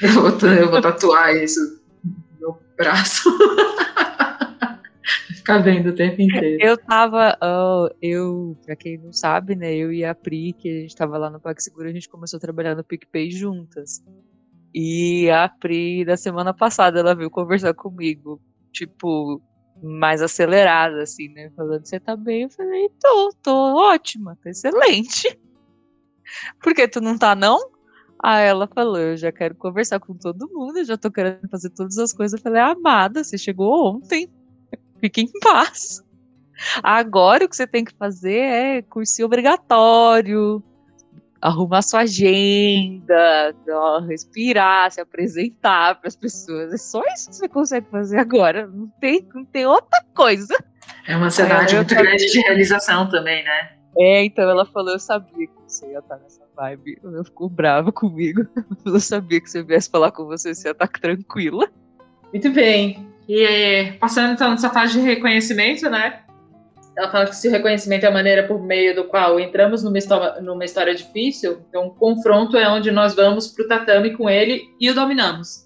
Eu 0.00 0.12
vou, 0.12 0.30
eu 0.48 0.70
vou 0.70 0.80
tatuar 0.80 1.34
isso 1.34 1.82
no 2.04 2.38
meu 2.38 2.62
braço. 2.76 3.28
Ficar 5.34 5.58
vendo 5.58 5.88
o 5.88 5.94
tempo 5.94 6.22
inteiro. 6.22 6.64
Eu 6.64 6.78
tava, 6.78 7.36
uh, 7.42 7.92
eu, 8.00 8.56
pra 8.64 8.76
quem 8.76 8.96
não 8.96 9.12
sabe, 9.12 9.56
né, 9.56 9.74
eu 9.74 9.92
e 9.92 10.04
a 10.04 10.14
Pri, 10.14 10.52
que 10.52 10.68
a 10.68 10.80
gente 10.82 10.94
tava 10.94 11.18
lá 11.18 11.28
no 11.28 11.40
PagSeguro, 11.40 11.88
a 11.88 11.92
gente 11.92 12.08
começou 12.08 12.36
a 12.36 12.40
trabalhar 12.40 12.76
no 12.76 12.84
PicPay 12.84 13.32
juntas. 13.32 14.04
E 14.72 15.28
a 15.30 15.48
Pri, 15.48 16.04
da 16.04 16.16
semana 16.16 16.54
passada, 16.54 17.00
ela 17.00 17.14
veio 17.14 17.28
conversar 17.28 17.74
comigo, 17.74 18.40
tipo, 18.72 19.42
mais 19.82 20.22
acelerada, 20.22 21.02
assim, 21.02 21.28
né, 21.28 21.50
falando, 21.56 21.84
você 21.84 22.00
tá 22.00 22.16
bem? 22.16 22.42
Eu 22.42 22.50
falei, 22.50 22.88
tô, 23.00 23.34
tô 23.42 23.52
ótima, 23.76 24.38
tô 24.42 24.48
excelente. 24.48 25.38
Por 26.62 26.74
que 26.74 26.88
tu 26.88 27.00
não 27.00 27.18
tá, 27.18 27.34
não? 27.34 27.58
Aí 28.22 28.46
ela 28.46 28.66
falou, 28.66 28.98
eu 28.98 29.16
já 29.16 29.30
quero 29.30 29.54
conversar 29.54 30.00
com 30.00 30.14
todo 30.14 30.48
mundo, 30.50 30.78
eu 30.78 30.84
já 30.84 30.96
tô 30.96 31.10
querendo 31.10 31.46
fazer 31.50 31.70
todas 31.70 31.98
as 31.98 32.12
coisas. 32.12 32.38
Eu 32.38 32.42
falei, 32.42 32.62
amada, 32.62 33.22
você 33.22 33.36
chegou 33.36 33.94
ontem. 33.94 34.30
Fique 35.00 35.20
em 35.20 35.30
paz. 35.40 36.02
Agora 36.82 37.44
o 37.44 37.48
que 37.48 37.56
você 37.56 37.66
tem 37.66 37.84
que 37.84 37.94
fazer 37.94 38.38
é 38.38 38.82
cursinho 38.82 39.26
obrigatório, 39.26 40.62
arrumar 41.44 41.82
sua 41.82 42.00
agenda, 42.00 43.54
ó, 43.68 44.00
respirar, 44.00 44.90
se 44.90 44.98
apresentar 44.98 45.96
para 45.96 46.08
as 46.08 46.16
pessoas. 46.16 46.72
É 46.72 46.78
só 46.78 47.02
isso 47.14 47.28
que 47.28 47.36
você 47.36 47.48
consegue 47.48 47.86
fazer 47.90 48.18
agora. 48.18 48.66
Não 48.66 48.88
tem, 48.98 49.28
não 49.34 49.44
tem 49.44 49.66
outra 49.66 50.02
coisa. 50.14 50.56
É 51.06 51.14
uma 51.14 51.26
ansiedade 51.26 51.76
muito 51.76 51.94
grande 51.94 52.24
de 52.24 52.40
realização 52.40 53.10
também, 53.10 53.44
né? 53.44 53.72
É, 53.98 54.24
então 54.24 54.48
ela 54.48 54.64
falou, 54.64 54.94
eu 54.94 54.98
sabia 54.98 55.46
que 55.46 55.52
você 55.66 55.86
ia 55.90 55.98
estar 55.98 56.16
nessa 56.16 56.40
vibe. 56.56 56.98
Ela 57.04 57.22
ficou 57.22 57.50
brava 57.50 57.92
comigo. 57.92 58.46
Eu 58.86 58.98
sabia 58.98 59.40
que 59.40 59.50
se 59.50 59.58
eu 59.58 59.66
viesse 59.66 59.90
falar 59.90 60.12
com 60.12 60.24
você, 60.24 60.54
você 60.54 60.68
ia 60.68 60.72
estar 60.72 60.88
tranquila. 60.88 61.68
Muito 62.32 62.50
bem. 62.52 63.06
E 63.28 63.92
passando 64.00 64.32
então 64.32 64.50
nessa 64.50 64.70
fase 64.70 64.94
de 64.94 65.00
reconhecimento, 65.00 65.88
né? 65.90 66.23
Ela 66.96 67.10
fala 67.10 67.26
que 67.26 67.34
se 67.34 67.48
o 67.48 67.50
reconhecimento 67.50 68.04
é 68.04 68.08
a 68.08 68.12
maneira 68.12 68.46
por 68.46 68.62
meio 68.62 68.94
do 68.94 69.04
qual 69.04 69.40
entramos 69.40 69.82
numa 69.82 69.98
história, 69.98 70.40
numa 70.40 70.64
história 70.64 70.94
difícil, 70.94 71.60
então 71.68 71.88
o 71.88 71.94
confronto 71.94 72.56
é 72.56 72.68
onde 72.68 72.90
nós 72.92 73.14
vamos 73.14 73.48
para 73.48 73.64
o 73.64 73.68
tatame 73.68 74.16
com 74.16 74.30
ele 74.30 74.62
e 74.80 74.88
o 74.90 74.94
dominamos. 74.94 75.64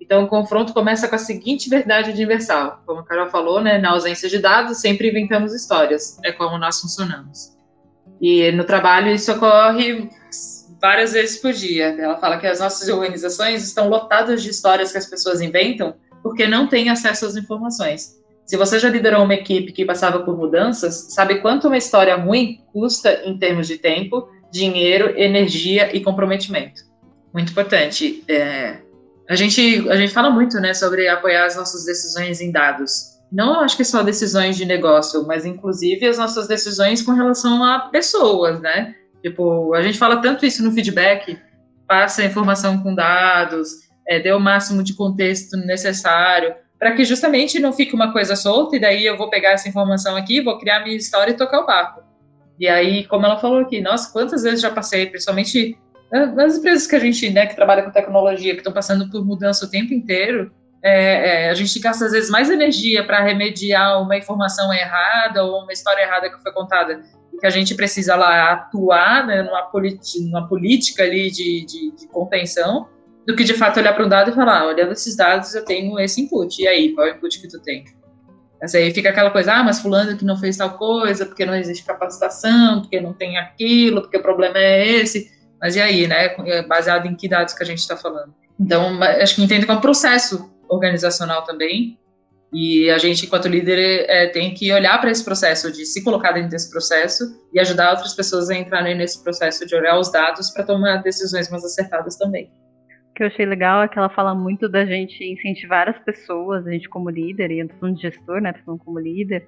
Então 0.00 0.24
o 0.24 0.28
confronto 0.28 0.72
começa 0.72 1.08
com 1.08 1.14
a 1.14 1.18
seguinte 1.18 1.68
verdade 1.68 2.10
universal. 2.10 2.82
Como 2.86 3.00
a 3.00 3.04
Carol 3.04 3.28
falou, 3.28 3.60
né, 3.60 3.78
na 3.78 3.90
ausência 3.90 4.28
de 4.28 4.38
dados, 4.38 4.80
sempre 4.80 5.10
inventamos 5.10 5.54
histórias. 5.54 6.18
É 6.24 6.32
como 6.32 6.58
nós 6.58 6.80
funcionamos. 6.80 7.56
E 8.20 8.50
no 8.52 8.64
trabalho 8.64 9.10
isso 9.10 9.32
ocorre 9.32 10.08
várias 10.80 11.12
vezes 11.12 11.36
por 11.36 11.52
dia. 11.52 11.96
Ela 11.98 12.16
fala 12.18 12.38
que 12.38 12.46
as 12.46 12.60
nossas 12.60 12.88
organizações 12.88 13.62
estão 13.62 13.88
lotadas 13.88 14.42
de 14.42 14.50
histórias 14.50 14.90
que 14.90 14.98
as 14.98 15.06
pessoas 15.06 15.40
inventam 15.40 15.94
porque 16.22 16.46
não 16.46 16.66
tem 16.66 16.88
acesso 16.88 17.26
às 17.26 17.36
informações. 17.36 18.21
Se 18.52 18.56
você 18.58 18.78
já 18.78 18.90
liderou 18.90 19.24
uma 19.24 19.32
equipe 19.32 19.72
que 19.72 19.82
passava 19.82 20.18
por 20.18 20.36
mudanças, 20.36 21.06
sabe 21.14 21.40
quanto 21.40 21.68
uma 21.68 21.78
história 21.78 22.14
ruim 22.16 22.60
custa 22.70 23.22
em 23.24 23.38
termos 23.38 23.66
de 23.66 23.78
tempo, 23.78 24.28
dinheiro, 24.52 25.18
energia 25.18 25.96
e 25.96 26.00
comprometimento. 26.02 26.82
Muito 27.32 27.50
importante. 27.50 28.22
É, 28.28 28.76
a, 29.26 29.34
gente, 29.34 29.88
a 29.88 29.96
gente 29.96 30.12
fala 30.12 30.28
muito 30.28 30.60
né, 30.60 30.74
sobre 30.74 31.08
apoiar 31.08 31.46
as 31.46 31.56
nossas 31.56 31.86
decisões 31.86 32.42
em 32.42 32.52
dados. 32.52 33.18
Não 33.32 33.58
acho 33.60 33.74
que 33.74 33.86
só 33.86 34.02
decisões 34.02 34.54
de 34.54 34.66
negócio, 34.66 35.26
mas 35.26 35.46
inclusive 35.46 36.06
as 36.06 36.18
nossas 36.18 36.46
decisões 36.46 37.00
com 37.00 37.12
relação 37.12 37.64
a 37.64 37.88
pessoas, 37.88 38.60
né? 38.60 38.94
Tipo, 39.22 39.72
a 39.72 39.80
gente 39.80 39.96
fala 39.96 40.20
tanto 40.20 40.44
isso 40.44 40.62
no 40.62 40.72
feedback, 40.72 41.38
passa 41.88 42.20
a 42.20 42.26
informação 42.26 42.82
com 42.82 42.94
dados, 42.94 43.70
é, 44.06 44.20
dê 44.20 44.30
o 44.30 44.38
máximo 44.38 44.82
de 44.82 44.94
contexto 44.94 45.56
necessário, 45.56 46.54
para 46.82 46.96
que 46.96 47.04
justamente 47.04 47.60
não 47.60 47.72
fique 47.72 47.94
uma 47.94 48.12
coisa 48.12 48.34
solta, 48.34 48.74
e 48.74 48.80
daí 48.80 49.06
eu 49.06 49.16
vou 49.16 49.30
pegar 49.30 49.52
essa 49.52 49.68
informação 49.68 50.16
aqui, 50.16 50.40
vou 50.40 50.58
criar 50.58 50.82
minha 50.82 50.96
história 50.96 51.30
e 51.30 51.36
tocar 51.36 51.60
o 51.60 51.64
barco. 51.64 52.02
E 52.58 52.66
aí, 52.66 53.06
como 53.06 53.24
ela 53.24 53.38
falou 53.38 53.60
aqui, 53.60 53.80
nossa, 53.80 54.12
quantas 54.12 54.42
vezes 54.42 54.60
já 54.60 54.68
passei, 54.68 55.06
principalmente 55.06 55.78
nas 56.34 56.58
empresas 56.58 56.84
que 56.84 56.96
a 56.96 56.98
gente, 56.98 57.30
né, 57.30 57.46
que 57.46 57.54
trabalha 57.54 57.84
com 57.84 57.92
tecnologia, 57.92 58.52
que 58.54 58.58
estão 58.58 58.72
passando 58.72 59.08
por 59.08 59.24
mudança 59.24 59.64
o 59.64 59.70
tempo 59.70 59.94
inteiro, 59.94 60.52
é, 60.82 61.44
é, 61.44 61.50
a 61.50 61.54
gente 61.54 61.78
gasta 61.78 62.04
às 62.04 62.10
vezes 62.10 62.28
mais 62.28 62.50
energia 62.50 63.06
para 63.06 63.22
remediar 63.22 64.02
uma 64.02 64.16
informação 64.16 64.72
errada 64.72 65.44
ou 65.44 65.62
uma 65.62 65.72
história 65.72 66.02
errada 66.02 66.30
que 66.30 66.42
foi 66.42 66.52
contada, 66.52 67.00
que 67.38 67.46
a 67.46 67.50
gente 67.50 67.76
precisa 67.76 68.16
lá 68.16 68.54
atuar 68.54 69.24
né, 69.24 69.40
numa, 69.42 69.70
numa 70.22 70.48
política 70.48 71.04
ali 71.04 71.30
de, 71.30 71.64
de, 71.64 71.92
de 71.92 72.08
contenção, 72.08 72.88
do 73.26 73.36
que 73.36 73.44
de 73.44 73.54
fato 73.54 73.78
olhar 73.78 73.94
para 73.94 74.04
um 74.04 74.08
dado 74.08 74.30
e 74.30 74.34
falar, 74.34 74.60
ah, 74.60 74.66
olhando 74.66 74.92
esses 74.92 75.16
dados 75.16 75.54
eu 75.54 75.64
tenho 75.64 75.98
esse 76.00 76.20
input, 76.20 76.60
e 76.60 76.66
aí, 76.66 76.92
qual 76.92 77.06
é 77.06 77.12
o 77.12 77.16
input 77.16 77.40
que 77.40 77.48
tu 77.48 77.60
tem? 77.60 77.84
Mas 78.60 78.74
aí 78.74 78.92
fica 78.92 79.08
aquela 79.08 79.30
coisa, 79.30 79.54
ah, 79.54 79.62
mas 79.64 79.80
fulano 79.80 80.16
que 80.16 80.24
não 80.24 80.36
fez 80.36 80.56
tal 80.56 80.76
coisa, 80.76 81.26
porque 81.26 81.44
não 81.44 81.54
existe 81.54 81.84
capacitação, 81.84 82.82
porque 82.82 83.00
não 83.00 83.12
tem 83.12 83.36
aquilo, 83.36 84.02
porque 84.02 84.16
o 84.16 84.22
problema 84.22 84.58
é 84.58 84.86
esse, 84.86 85.30
mas 85.60 85.76
e 85.76 85.80
aí, 85.80 86.06
né, 86.06 86.34
é 86.46 86.62
baseado 86.62 87.06
em 87.06 87.14
que 87.14 87.28
dados 87.28 87.54
que 87.54 87.62
a 87.62 87.66
gente 87.66 87.78
está 87.78 87.96
falando? 87.96 88.34
Então, 88.58 89.02
acho 89.02 89.34
que 89.34 89.42
entendo 89.42 89.64
que 89.64 89.70
é 89.70 89.74
um 89.74 89.80
processo 89.80 90.52
organizacional 90.68 91.44
também, 91.44 91.98
e 92.52 92.90
a 92.90 92.98
gente, 92.98 93.24
enquanto 93.24 93.48
líder, 93.48 94.04
é, 94.08 94.26
tem 94.26 94.52
que 94.52 94.70
olhar 94.70 95.00
para 95.00 95.10
esse 95.10 95.24
processo, 95.24 95.72
de 95.72 95.86
se 95.86 96.04
colocar 96.04 96.32
dentro 96.32 96.50
desse 96.50 96.70
processo 96.70 97.24
e 97.52 97.58
ajudar 97.58 97.92
outras 97.92 98.12
pessoas 98.12 98.50
a 98.50 98.54
entrarem 98.54 98.94
nesse 98.94 99.22
processo 99.22 99.66
de 99.66 99.74
olhar 99.74 99.98
os 99.98 100.12
dados 100.12 100.50
para 100.50 100.62
tomar 100.62 100.98
decisões 100.98 101.48
mais 101.50 101.64
acertadas 101.64 102.16
também. 102.16 102.52
Que 103.14 103.22
eu 103.22 103.26
achei 103.26 103.44
legal 103.44 103.82
é 103.82 103.88
que 103.88 103.98
ela 103.98 104.08
fala 104.08 104.34
muito 104.34 104.68
da 104.68 104.84
gente 104.84 105.22
incentivar 105.24 105.88
as 105.88 105.98
pessoas, 105.98 106.66
a 106.66 106.70
gente 106.70 106.88
como 106.88 107.10
líder, 107.10 107.50
e 107.50 107.60
eu 107.60 107.68
tô 107.68 107.90
de 107.90 108.02
gestor, 108.02 108.40
né? 108.40 108.52
Tô 108.52 108.60
falando 108.64 108.80
como 108.80 108.98
líder, 108.98 109.46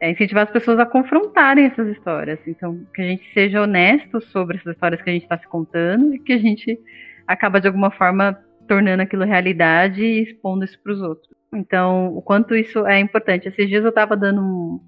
é 0.00 0.10
incentivar 0.10 0.44
as 0.44 0.50
pessoas 0.50 0.78
a 0.78 0.86
confrontarem 0.86 1.66
essas 1.66 1.88
histórias. 1.88 2.38
Então, 2.46 2.86
que 2.94 3.02
a 3.02 3.06
gente 3.06 3.24
seja 3.32 3.62
honesto 3.62 4.20
sobre 4.20 4.56
essas 4.56 4.74
histórias 4.74 5.02
que 5.02 5.10
a 5.10 5.12
gente 5.12 5.24
está 5.24 5.36
se 5.38 5.46
contando 5.46 6.14
e 6.14 6.18
que 6.18 6.32
a 6.32 6.38
gente 6.38 6.78
acaba 7.26 7.60
de 7.60 7.66
alguma 7.66 7.90
forma 7.90 8.38
tornando 8.66 9.02
aquilo 9.02 9.24
realidade 9.24 10.02
e 10.02 10.22
expondo 10.22 10.64
isso 10.64 10.80
para 10.82 10.92
os 10.92 11.02
outros. 11.02 11.28
Então, 11.52 12.16
o 12.16 12.22
quanto 12.22 12.54
isso 12.54 12.86
é 12.86 12.98
importante. 12.98 13.48
Esses 13.48 13.68
dias 13.68 13.82
eu 13.82 13.90
estava 13.90 14.16
dando 14.16 14.40
um. 14.40 14.80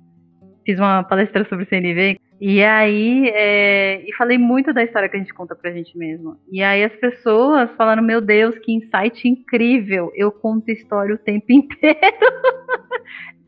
Fiz 0.64 0.78
uma 0.78 1.03
palestra 1.03 1.45
sobre 1.49 1.66
CNV 1.66 2.16
e 2.45 2.61
aí, 2.61 3.28
é, 3.28 4.03
e 4.05 4.12
falei 4.16 4.36
muito 4.36 4.72
da 4.72 4.82
história 4.82 5.09
que 5.09 5.14
a 5.14 5.20
gente 5.20 5.32
conta 5.32 5.55
pra 5.55 5.70
gente 5.70 5.97
mesmo. 5.97 6.36
E 6.51 6.61
aí 6.61 6.82
as 6.82 6.93
pessoas 6.97 7.70
falaram, 7.76 8.03
meu 8.03 8.20
Deus, 8.20 8.59
que 8.59 8.72
insight 8.72 9.28
incrível, 9.28 10.11
eu 10.16 10.32
conto 10.32 10.68
história 10.68 11.14
o 11.14 11.18
tempo 11.18 11.47
inteiro. 11.55 12.01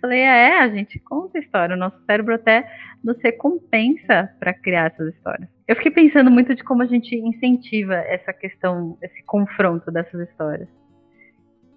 falei, 0.00 0.20
é, 0.20 0.60
a 0.60 0.68
gente 0.68 1.00
conta 1.00 1.40
história, 1.40 1.74
o 1.74 1.78
nosso 1.78 1.98
cérebro 2.06 2.36
até 2.36 2.70
nos 3.02 3.20
recompensa 3.20 4.30
para 4.38 4.54
criar 4.54 4.92
essas 4.92 5.12
histórias. 5.12 5.48
Eu 5.66 5.74
fiquei 5.74 5.90
pensando 5.90 6.30
muito 6.30 6.54
de 6.54 6.62
como 6.62 6.84
a 6.84 6.86
gente 6.86 7.16
incentiva 7.16 7.96
essa 7.96 8.32
questão, 8.32 8.96
esse 9.02 9.24
confronto 9.24 9.90
dessas 9.90 10.28
histórias. 10.28 10.68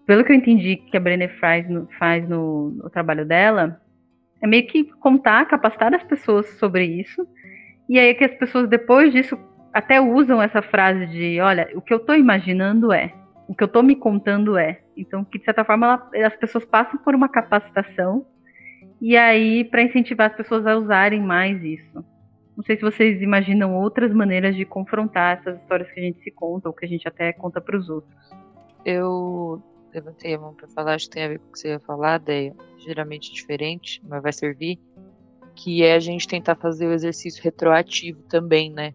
Pelo 0.05 0.23
que 0.23 0.31
eu 0.31 0.35
entendi 0.35 0.75
que 0.75 0.95
a 0.95 0.99
Brené 0.99 1.29
faz 1.39 1.67
no, 1.67 1.87
faz 1.97 2.29
no, 2.29 2.69
no 2.69 2.91
trabalho 2.91 3.25
dela, 3.25 3.81
é 4.41 4.47
meio 4.47 4.67
que 4.67 4.83
contar, 4.83 5.45
capacitar 5.45 5.93
as 5.93 6.03
pessoas 6.03 6.47
sobre 6.59 6.85
isso. 6.85 7.27
E 7.89 7.97
aí 7.97 8.13
que 8.13 8.23
as 8.23 8.33
pessoas 8.35 8.69
depois 8.69 9.11
disso 9.11 9.37
até 9.73 10.01
usam 10.01 10.41
essa 10.41 10.61
frase 10.61 11.05
de, 11.07 11.39
olha, 11.39 11.69
o 11.75 11.81
que 11.81 11.93
eu 11.93 11.97
estou 11.97 12.15
imaginando 12.15 12.91
é, 12.91 13.13
o 13.47 13.55
que 13.55 13.63
eu 13.63 13.67
estou 13.67 13.81
me 13.81 13.95
contando 13.95 14.57
é. 14.57 14.81
Então, 14.95 15.23
que 15.23 15.39
de 15.39 15.45
certa 15.45 15.63
forma 15.63 16.09
ela, 16.13 16.27
as 16.27 16.35
pessoas 16.35 16.65
passam 16.65 16.99
por 16.99 17.15
uma 17.15 17.29
capacitação 17.29 18.25
e 18.99 19.15
aí 19.15 19.63
para 19.63 19.83
incentivar 19.83 20.29
as 20.31 20.35
pessoas 20.35 20.65
a 20.65 20.75
usarem 20.75 21.21
mais 21.21 21.63
isso. 21.63 22.03
Não 22.55 22.63
sei 22.63 22.75
se 22.75 22.81
vocês 22.81 23.21
imaginam 23.21 23.75
outras 23.75 24.11
maneiras 24.11 24.55
de 24.55 24.65
confrontar 24.65 25.37
essas 25.37 25.61
histórias 25.61 25.89
que 25.91 25.99
a 25.99 26.03
gente 26.03 26.19
se 26.23 26.31
conta 26.31 26.67
ou 26.67 26.73
que 26.73 26.85
a 26.85 26.89
gente 26.89 27.07
até 27.07 27.31
conta 27.31 27.61
para 27.61 27.77
os 27.77 27.87
outros. 27.87 28.11
Eu 28.83 29.61
levantei 29.93 30.35
a 30.35 30.39
mão 30.39 30.53
para 30.53 30.67
falar, 30.67 30.95
acho 30.95 31.05
que 31.05 31.15
tem 31.15 31.23
a 31.23 31.27
ver 31.29 31.39
com 31.39 31.49
o 31.49 31.51
que 31.51 31.59
você 31.59 31.69
ia 31.69 31.79
falar, 31.79 32.19
Deia, 32.19 32.55
geralmente 32.77 33.33
diferente, 33.33 34.01
mas 34.07 34.21
vai 34.21 34.33
servir, 34.33 34.79
que 35.55 35.83
é 35.83 35.95
a 35.95 35.99
gente 35.99 36.27
tentar 36.27 36.55
fazer 36.55 36.87
o 36.87 36.93
exercício 36.93 37.43
retroativo 37.43 38.21
também, 38.23 38.71
né? 38.71 38.93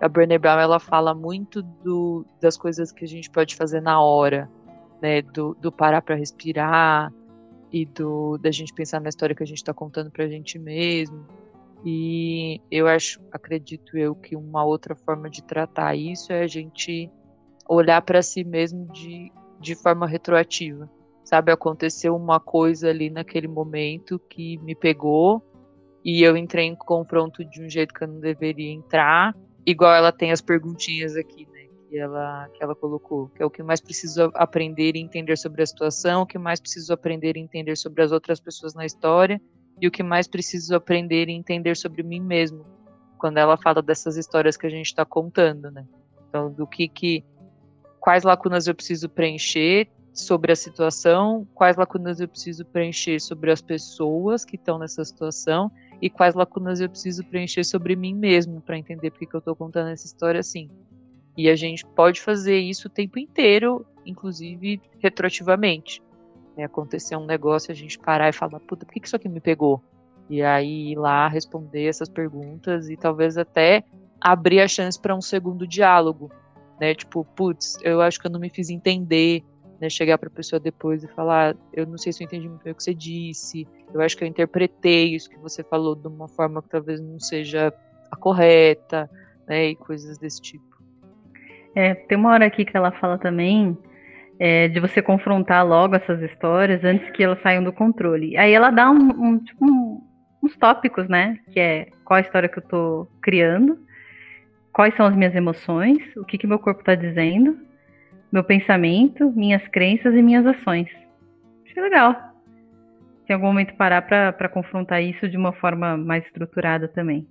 A 0.00 0.08
Brené 0.08 0.38
Brown, 0.38 0.58
ela 0.58 0.78
fala 0.78 1.14
muito 1.14 1.62
do, 1.62 2.24
das 2.40 2.56
coisas 2.56 2.90
que 2.90 3.04
a 3.04 3.08
gente 3.08 3.30
pode 3.30 3.54
fazer 3.54 3.80
na 3.80 4.00
hora, 4.00 4.50
né? 5.00 5.22
Do, 5.22 5.54
do 5.54 5.70
parar 5.70 6.02
para 6.02 6.14
respirar 6.14 7.12
e 7.72 7.84
do 7.84 8.36
da 8.38 8.50
gente 8.50 8.74
pensar 8.74 9.00
na 9.00 9.08
história 9.08 9.34
que 9.34 9.42
a 9.42 9.46
gente 9.46 9.58
está 9.58 9.72
contando 9.72 10.10
para 10.10 10.24
a 10.24 10.28
gente 10.28 10.58
mesmo. 10.58 11.24
E 11.84 12.60
eu 12.70 12.86
acho, 12.86 13.20
acredito 13.32 13.96
eu, 13.96 14.14
que 14.14 14.36
uma 14.36 14.64
outra 14.64 14.94
forma 14.94 15.30
de 15.30 15.42
tratar 15.42 15.94
isso 15.96 16.32
é 16.32 16.42
a 16.42 16.46
gente 16.46 17.10
olhar 17.68 18.02
para 18.02 18.20
si 18.20 18.44
mesmo 18.44 18.86
de 18.92 19.32
de 19.60 19.74
forma 19.74 20.06
retroativa. 20.06 20.90
Sabe, 21.22 21.52
aconteceu 21.52 22.16
uma 22.16 22.40
coisa 22.40 22.88
ali 22.88 23.10
naquele 23.10 23.46
momento 23.46 24.18
que 24.18 24.58
me 24.58 24.74
pegou 24.74 25.42
e 26.04 26.22
eu 26.22 26.36
entrei 26.36 26.66
em 26.66 26.74
confronto 26.74 27.44
de 27.44 27.62
um 27.62 27.68
jeito 27.68 27.94
que 27.94 28.02
eu 28.02 28.08
não 28.08 28.18
deveria 28.18 28.72
entrar. 28.72 29.36
Igual 29.64 29.94
ela 29.94 30.10
tem 30.10 30.32
as 30.32 30.40
perguntinhas 30.40 31.14
aqui, 31.14 31.46
né, 31.52 31.66
que 31.88 31.98
ela, 31.98 32.48
que 32.48 32.64
ela 32.64 32.74
colocou, 32.74 33.28
que 33.28 33.42
é 33.42 33.46
o 33.46 33.50
que 33.50 33.62
mais 33.62 33.80
preciso 33.80 34.30
aprender 34.34 34.96
e 34.96 35.00
entender 35.00 35.36
sobre 35.36 35.62
a 35.62 35.66
situação, 35.66 36.22
o 36.22 36.26
que 36.26 36.38
mais 36.38 36.58
preciso 36.58 36.92
aprender 36.92 37.36
e 37.36 37.40
entender 37.40 37.76
sobre 37.76 38.02
as 38.02 38.10
outras 38.10 38.40
pessoas 38.40 38.74
na 38.74 38.86
história 38.86 39.40
e 39.80 39.86
o 39.86 39.90
que 39.90 40.02
mais 40.02 40.26
preciso 40.26 40.74
aprender 40.74 41.28
e 41.28 41.32
entender 41.32 41.76
sobre 41.76 42.02
mim 42.02 42.20
mesmo. 42.20 42.64
Quando 43.18 43.36
ela 43.36 43.56
fala 43.56 43.82
dessas 43.82 44.16
histórias 44.16 44.56
que 44.56 44.66
a 44.66 44.70
gente 44.70 44.86
está 44.86 45.04
contando, 45.04 45.70
né? 45.70 45.86
Então, 46.28 46.50
do 46.50 46.66
que 46.66 46.88
que 46.88 47.24
quais 48.00 48.24
lacunas 48.24 48.66
eu 48.66 48.74
preciso 48.74 49.08
preencher 49.08 49.88
sobre 50.12 50.50
a 50.50 50.56
situação, 50.56 51.46
quais 51.54 51.76
lacunas 51.76 52.20
eu 52.20 52.26
preciso 52.26 52.64
preencher 52.64 53.20
sobre 53.20 53.52
as 53.52 53.60
pessoas 53.60 54.44
que 54.44 54.56
estão 54.56 54.78
nessa 54.78 55.04
situação 55.04 55.70
e 56.02 56.10
quais 56.10 56.34
lacunas 56.34 56.80
eu 56.80 56.88
preciso 56.88 57.24
preencher 57.24 57.62
sobre 57.62 57.94
mim 57.94 58.14
mesmo 58.14 58.60
para 58.60 58.78
entender 58.78 59.10
porque 59.10 59.26
que 59.26 59.36
eu 59.36 59.38
estou 59.38 59.54
contando 59.54 59.90
essa 59.90 60.06
história 60.06 60.40
assim. 60.40 60.68
E 61.36 61.48
a 61.48 61.54
gente 61.54 61.86
pode 61.86 62.20
fazer 62.20 62.58
isso 62.58 62.88
o 62.88 62.90
tempo 62.90 63.18
inteiro, 63.18 63.86
inclusive 64.04 64.80
retroativamente. 64.98 66.02
É, 66.56 66.64
acontecer 66.64 67.16
um 67.16 67.24
negócio, 67.24 67.70
a 67.70 67.74
gente 67.74 67.98
parar 67.98 68.28
e 68.28 68.32
falar, 68.32 68.58
puta, 68.60 68.84
por 68.84 68.92
que, 68.92 69.00
que 69.00 69.06
isso 69.06 69.16
aqui 69.16 69.28
me 69.28 69.40
pegou? 69.40 69.82
E 70.28 70.42
aí 70.42 70.92
ir 70.92 70.96
lá 70.96 71.28
responder 71.28 71.86
essas 71.86 72.08
perguntas 72.08 72.88
e 72.88 72.96
talvez 72.96 73.38
até 73.38 73.84
abrir 74.20 74.60
a 74.60 74.68
chance 74.68 75.00
para 75.00 75.14
um 75.14 75.20
segundo 75.20 75.66
diálogo 75.66 76.30
né? 76.80 76.94
Tipo, 76.94 77.24
putz, 77.24 77.76
eu 77.82 78.00
acho 78.00 78.18
que 78.18 78.26
eu 78.26 78.30
não 78.30 78.40
me 78.40 78.48
fiz 78.48 78.70
entender, 78.70 79.42
né? 79.80 79.90
Chegar 79.90 80.18
para 80.18 80.28
a 80.28 80.32
pessoa 80.32 80.58
depois 80.58 81.04
e 81.04 81.08
falar, 81.08 81.54
eu 81.72 81.86
não 81.86 81.98
sei 81.98 82.12
se 82.12 82.22
eu 82.22 82.26
entendi 82.26 82.48
muito 82.48 82.62
bem 82.62 82.72
o 82.72 82.76
que 82.76 82.82
você 82.82 82.94
disse, 82.94 83.68
eu 83.92 84.00
acho 84.00 84.16
que 84.16 84.24
eu 84.24 84.28
interpretei 84.28 85.14
isso 85.14 85.28
que 85.28 85.38
você 85.38 85.62
falou 85.62 85.94
de 85.94 86.08
uma 86.08 86.28
forma 86.28 86.62
que 86.62 86.68
talvez 86.68 87.00
não 87.00 87.20
seja 87.20 87.72
a 88.10 88.16
correta, 88.16 89.08
né? 89.46 89.68
E 89.68 89.76
coisas 89.76 90.18
desse 90.18 90.40
tipo. 90.40 90.64
É, 91.74 91.94
tem 91.94 92.18
uma 92.18 92.30
hora 92.30 92.46
aqui 92.46 92.64
que 92.64 92.76
ela 92.76 92.90
fala 92.90 93.16
também 93.18 93.78
é, 94.38 94.68
de 94.68 94.80
você 94.80 95.02
confrontar 95.02 95.66
logo 95.66 95.94
essas 95.94 96.20
histórias 96.22 96.82
antes 96.82 97.10
que 97.10 97.22
elas 97.22 97.40
saiam 97.40 97.62
do 97.62 97.72
controle. 97.72 98.36
Aí 98.36 98.52
ela 98.52 98.70
dá 98.70 98.90
um, 98.90 98.96
um, 98.96 99.38
tipo, 99.38 99.64
um, 99.64 100.00
uns 100.42 100.56
tópicos, 100.56 101.08
né? 101.08 101.38
Que 101.52 101.60
é 101.60 101.88
qual 102.04 102.16
a 102.16 102.22
história 102.22 102.48
que 102.48 102.58
eu 102.58 102.62
tô 102.62 103.06
criando, 103.22 103.78
quais 104.72 104.94
são 104.96 105.06
as 105.06 105.14
minhas 105.14 105.34
emoções, 105.34 105.98
o 106.16 106.24
que, 106.24 106.38
que 106.38 106.46
meu 106.46 106.58
corpo 106.58 106.80
está 106.80 106.94
dizendo, 106.94 107.58
meu 108.30 108.44
pensamento, 108.44 109.30
minhas 109.32 109.66
crenças 109.68 110.14
e 110.14 110.22
minhas 110.22 110.46
ações. 110.46 110.88
Achei 111.66 111.82
legal. 111.82 112.14
Tem 113.26 113.34
algum 113.34 113.46
momento 113.46 113.74
parar 113.76 114.02
para 114.02 114.48
confrontar 114.48 115.02
isso 115.02 115.28
de 115.28 115.36
uma 115.36 115.52
forma 115.52 115.96
mais 115.96 116.24
estruturada 116.26 116.88
também. 116.88 117.26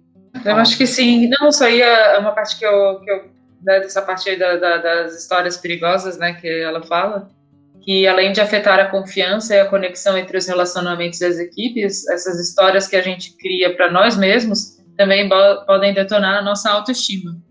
Eu 0.45 0.55
acho 0.55 0.77
que 0.77 0.85
sim. 0.85 1.29
Não, 1.39 1.49
isso 1.49 1.63
aí 1.63 1.81
é 1.81 2.17
uma 2.17 2.31
parte 2.31 2.57
que 2.57 2.65
eu, 2.65 2.99
que 3.01 3.11
eu 3.11 3.39
né, 3.63 3.79
dessa 3.79 4.01
parte 4.01 4.35
da, 4.35 4.55
da, 4.57 4.77
das 4.77 5.17
histórias 5.17 5.57
perigosas, 5.57 6.17
né, 6.17 6.33
que 6.33 6.47
ela 6.47 6.81
fala, 6.81 7.29
que 7.81 8.07
além 8.07 8.31
de 8.31 8.41
afetar 8.41 8.79
a 8.79 8.85
confiança 8.85 9.55
e 9.55 9.59
a 9.59 9.65
conexão 9.65 10.17
entre 10.17 10.37
os 10.37 10.47
relacionamentos 10.47 11.19
das 11.19 11.37
equipes, 11.37 12.07
essas 12.07 12.39
histórias 12.39 12.87
que 12.87 12.95
a 12.95 13.01
gente 13.01 13.35
cria 13.37 13.75
para 13.75 13.91
nós 13.91 14.17
mesmos 14.17 14.78
também 14.99 15.29
podem 15.65 15.93
detonar 15.93 16.39
a 16.39 16.41
nossa 16.41 16.69
autoestima. 16.69 17.41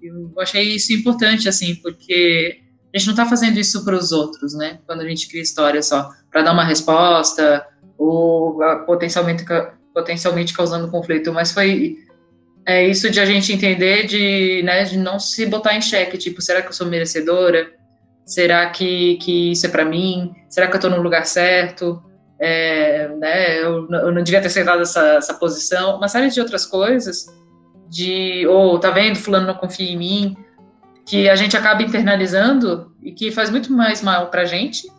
Eu 0.00 0.32
achei 0.38 0.76
isso 0.76 0.92
importante, 0.92 1.48
assim, 1.48 1.74
porque 1.74 2.60
a 2.94 2.96
gente 2.96 3.08
não 3.08 3.14
está 3.14 3.26
fazendo 3.26 3.58
isso 3.58 3.84
para 3.84 3.96
os 3.96 4.12
outros, 4.12 4.54
né? 4.54 4.78
Quando 4.86 5.00
a 5.00 5.08
gente 5.08 5.28
cria 5.28 5.42
história 5.42 5.82
só 5.82 6.08
para 6.30 6.42
dar 6.42 6.52
uma 6.52 6.64
resposta 6.64 7.66
ou 7.98 8.62
ah, 8.62 8.76
potencialmente, 8.86 9.44
potencialmente 9.92 10.54
causando 10.54 10.92
conflito, 10.92 11.32
mas 11.32 11.50
foi 11.50 11.96
é 12.64 12.86
isso 12.86 13.10
de 13.10 13.18
a 13.18 13.26
gente 13.26 13.52
entender 13.52 14.06
de, 14.06 14.62
né, 14.62 14.84
de 14.84 14.96
não 14.96 15.18
se 15.18 15.44
botar 15.46 15.74
em 15.74 15.82
xeque, 15.82 16.16
tipo, 16.16 16.40
será 16.40 16.62
que 16.62 16.68
eu 16.68 16.72
sou 16.72 16.86
merecedora? 16.86 17.68
Será 18.24 18.70
que, 18.70 19.16
que 19.16 19.50
isso 19.50 19.66
é 19.66 19.68
para 19.68 19.84
mim? 19.84 20.32
Será 20.48 20.68
que 20.68 20.74
eu 20.74 20.76
estou 20.76 20.90
no 20.90 21.02
lugar 21.02 21.26
certo? 21.26 22.00
É, 22.44 23.06
né, 23.20 23.60
eu, 23.60 23.88
eu, 23.88 24.10
não 24.10 24.20
devia 24.20 24.40
ter 24.40 24.48
aceitado 24.48 24.82
essa, 24.82 25.14
essa 25.14 25.34
posição, 25.34 25.96
uma 25.96 26.08
série 26.08 26.28
de 26.28 26.40
outras 26.40 26.66
coisas, 26.66 27.26
de, 27.88 28.44
ou 28.48 28.74
oh, 28.74 28.78
tá 28.80 28.90
vendo, 28.90 29.14
fulano 29.14 29.46
não 29.46 29.54
confia 29.54 29.88
em 29.88 29.96
mim, 29.96 30.36
que 31.06 31.28
a 31.28 31.36
gente 31.36 31.56
acaba 31.56 31.84
internalizando 31.84 32.92
e 33.00 33.12
que 33.12 33.30
faz 33.30 33.48
muito 33.48 33.72
mais 33.72 34.02
mal 34.02 34.28
para 34.28 34.42
a 34.42 34.44
gente 34.44 34.90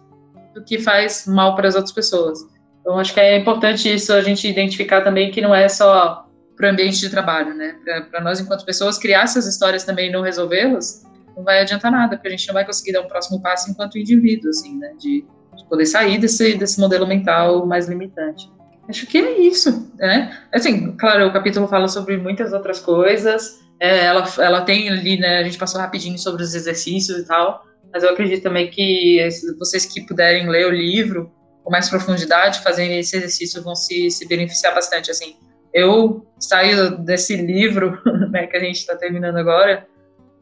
do 0.54 0.64
que 0.64 0.80
faz 0.80 1.28
mal 1.28 1.54
para 1.54 1.68
as 1.68 1.76
outras 1.76 1.94
pessoas. 1.94 2.40
Então, 2.80 2.98
acho 2.98 3.14
que 3.14 3.20
é 3.20 3.38
importante 3.38 3.94
isso 3.94 4.14
a 4.14 4.22
gente 4.22 4.48
identificar 4.48 5.02
também 5.02 5.30
que 5.30 5.42
não 5.42 5.54
é 5.54 5.68
só 5.68 6.26
para 6.56 6.68
o 6.68 6.72
ambiente 6.72 7.00
de 7.00 7.10
trabalho, 7.10 7.54
né? 7.54 7.76
Para 8.10 8.22
nós, 8.22 8.40
enquanto 8.40 8.64
pessoas, 8.64 8.98
criar 8.98 9.24
essas 9.24 9.46
histórias 9.48 9.84
também 9.84 10.08
e 10.08 10.12
não 10.12 10.22
resolvê-las, 10.22 11.04
não 11.36 11.44
vai 11.44 11.60
adiantar 11.60 11.92
nada, 11.92 12.16
porque 12.16 12.30
a 12.30 12.32
gente 12.32 12.48
não 12.48 12.54
vai 12.54 12.66
conseguir 12.66 12.94
dar 12.94 13.02
um 13.02 13.08
próximo 13.08 13.42
passo 13.42 13.70
enquanto 13.70 13.98
indivíduo, 13.98 14.50
assim, 14.50 14.78
né? 14.78 14.94
De 14.98 15.26
de 15.56 15.66
poder 15.68 15.86
sair 15.86 16.18
desse, 16.18 16.58
desse 16.58 16.80
modelo 16.80 17.08
mental 17.08 17.66
mais 17.66 17.88
limitante. 17.88 18.52
Acho 18.88 19.08
que 19.08 19.18
é 19.18 19.40
isso, 19.40 19.92
né? 19.98 20.38
Assim, 20.52 20.92
claro, 20.98 21.28
o 21.28 21.34
capítulo 21.34 21.68
fala 21.68 21.88
sobre 21.88 22.18
muitas 22.18 22.52
outras 22.52 22.80
coisas, 22.80 23.64
é, 23.80 24.06
ela, 24.06 24.24
ela 24.40 24.62
tem 24.62 24.90
ali, 24.90 25.18
né, 25.18 25.40
a 25.40 25.44
gente 25.44 25.58
passou 25.58 25.80
rapidinho 25.80 26.18
sobre 26.18 26.44
os 26.44 26.54
exercícios 26.54 27.18
e 27.18 27.26
tal, 27.26 27.64
mas 27.92 28.04
eu 28.04 28.10
acredito 28.10 28.44
também 28.44 28.70
que 28.70 29.20
vocês 29.60 29.86
que 29.86 30.02
puderem 30.02 30.50
ler 30.50 30.68
o 30.68 30.72
livro 30.72 31.32
com 31.64 31.72
mais 31.72 31.90
profundidade, 31.90 32.62
fazendo 32.62 32.92
esse 32.92 33.16
exercício, 33.16 33.64
vão 33.64 33.76
se, 33.76 34.10
se 34.10 34.28
beneficiar 34.28 34.74
bastante, 34.74 35.10
assim. 35.10 35.36
Eu 35.74 36.26
saio 36.40 36.98
desse 37.00 37.36
livro, 37.36 38.02
né, 38.32 38.48
que 38.48 38.58
a 38.58 38.60
gente 38.60 38.78
está 38.78 38.96
terminando 38.96 39.38
agora, 39.38 39.88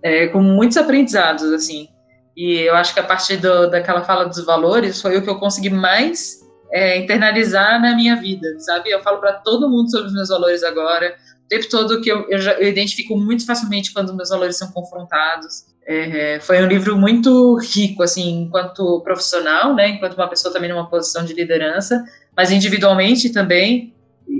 é, 0.04 0.28
com 0.28 0.42
muitos 0.42 0.78
aprendizados, 0.78 1.44
assim, 1.54 1.88
E 2.36 2.60
eu 2.62 2.76
acho 2.76 2.94
que 2.94 3.00
a 3.00 3.04
partir 3.04 3.38
do, 3.38 3.70
daquela 3.70 4.04
fala 4.04 4.26
dos 4.26 4.44
valores 4.46 5.02
foi 5.02 5.18
o 5.18 5.22
que 5.22 5.30
eu 5.30 5.38
consegui 5.38 5.70
mais 5.70 6.40
é, 6.72 6.98
internalizar 6.98 7.82
na 7.82 7.96
minha 7.96 8.16
vida, 8.16 8.48
sabe? 8.60 8.90
Eu 8.90 9.02
falo 9.02 9.20
para 9.20 9.34
todo 9.34 9.70
mundo 9.70 9.92
sobre 9.92 10.08
os 10.08 10.14
meus 10.14 10.30
valores 10.30 10.64
agora, 10.64 11.16
o 11.46 11.48
tempo 11.48 11.70
todo 11.70 12.02
que 12.02 12.10
eu, 12.10 12.30
eu, 12.30 12.40
já, 12.40 12.54
eu 12.54 12.68
identifico 12.68 13.18
muito 13.18 13.46
facilmente 13.46 13.94
quando 13.94 14.16
meus 14.16 14.30
valores 14.30 14.58
são 14.58 14.72
confrontados. 14.72 15.66
É, 15.86 16.40
foi 16.40 16.62
um 16.64 16.68
livro 16.68 16.96
muito 16.96 17.58
rico, 17.58 18.04
assim, 18.04 18.44
enquanto 18.44 19.02
profissional, 19.02 19.76
né? 19.76 19.90
Enquanto 19.90 20.14
uma 20.14 20.30
pessoa 20.30 20.54
também 20.54 20.70
numa 20.70 20.90
posição 20.90 21.26
de 21.26 21.34
liderança, 21.34 22.02
mas 22.36 22.52
individualmente 22.52 23.30
também 23.32 23.94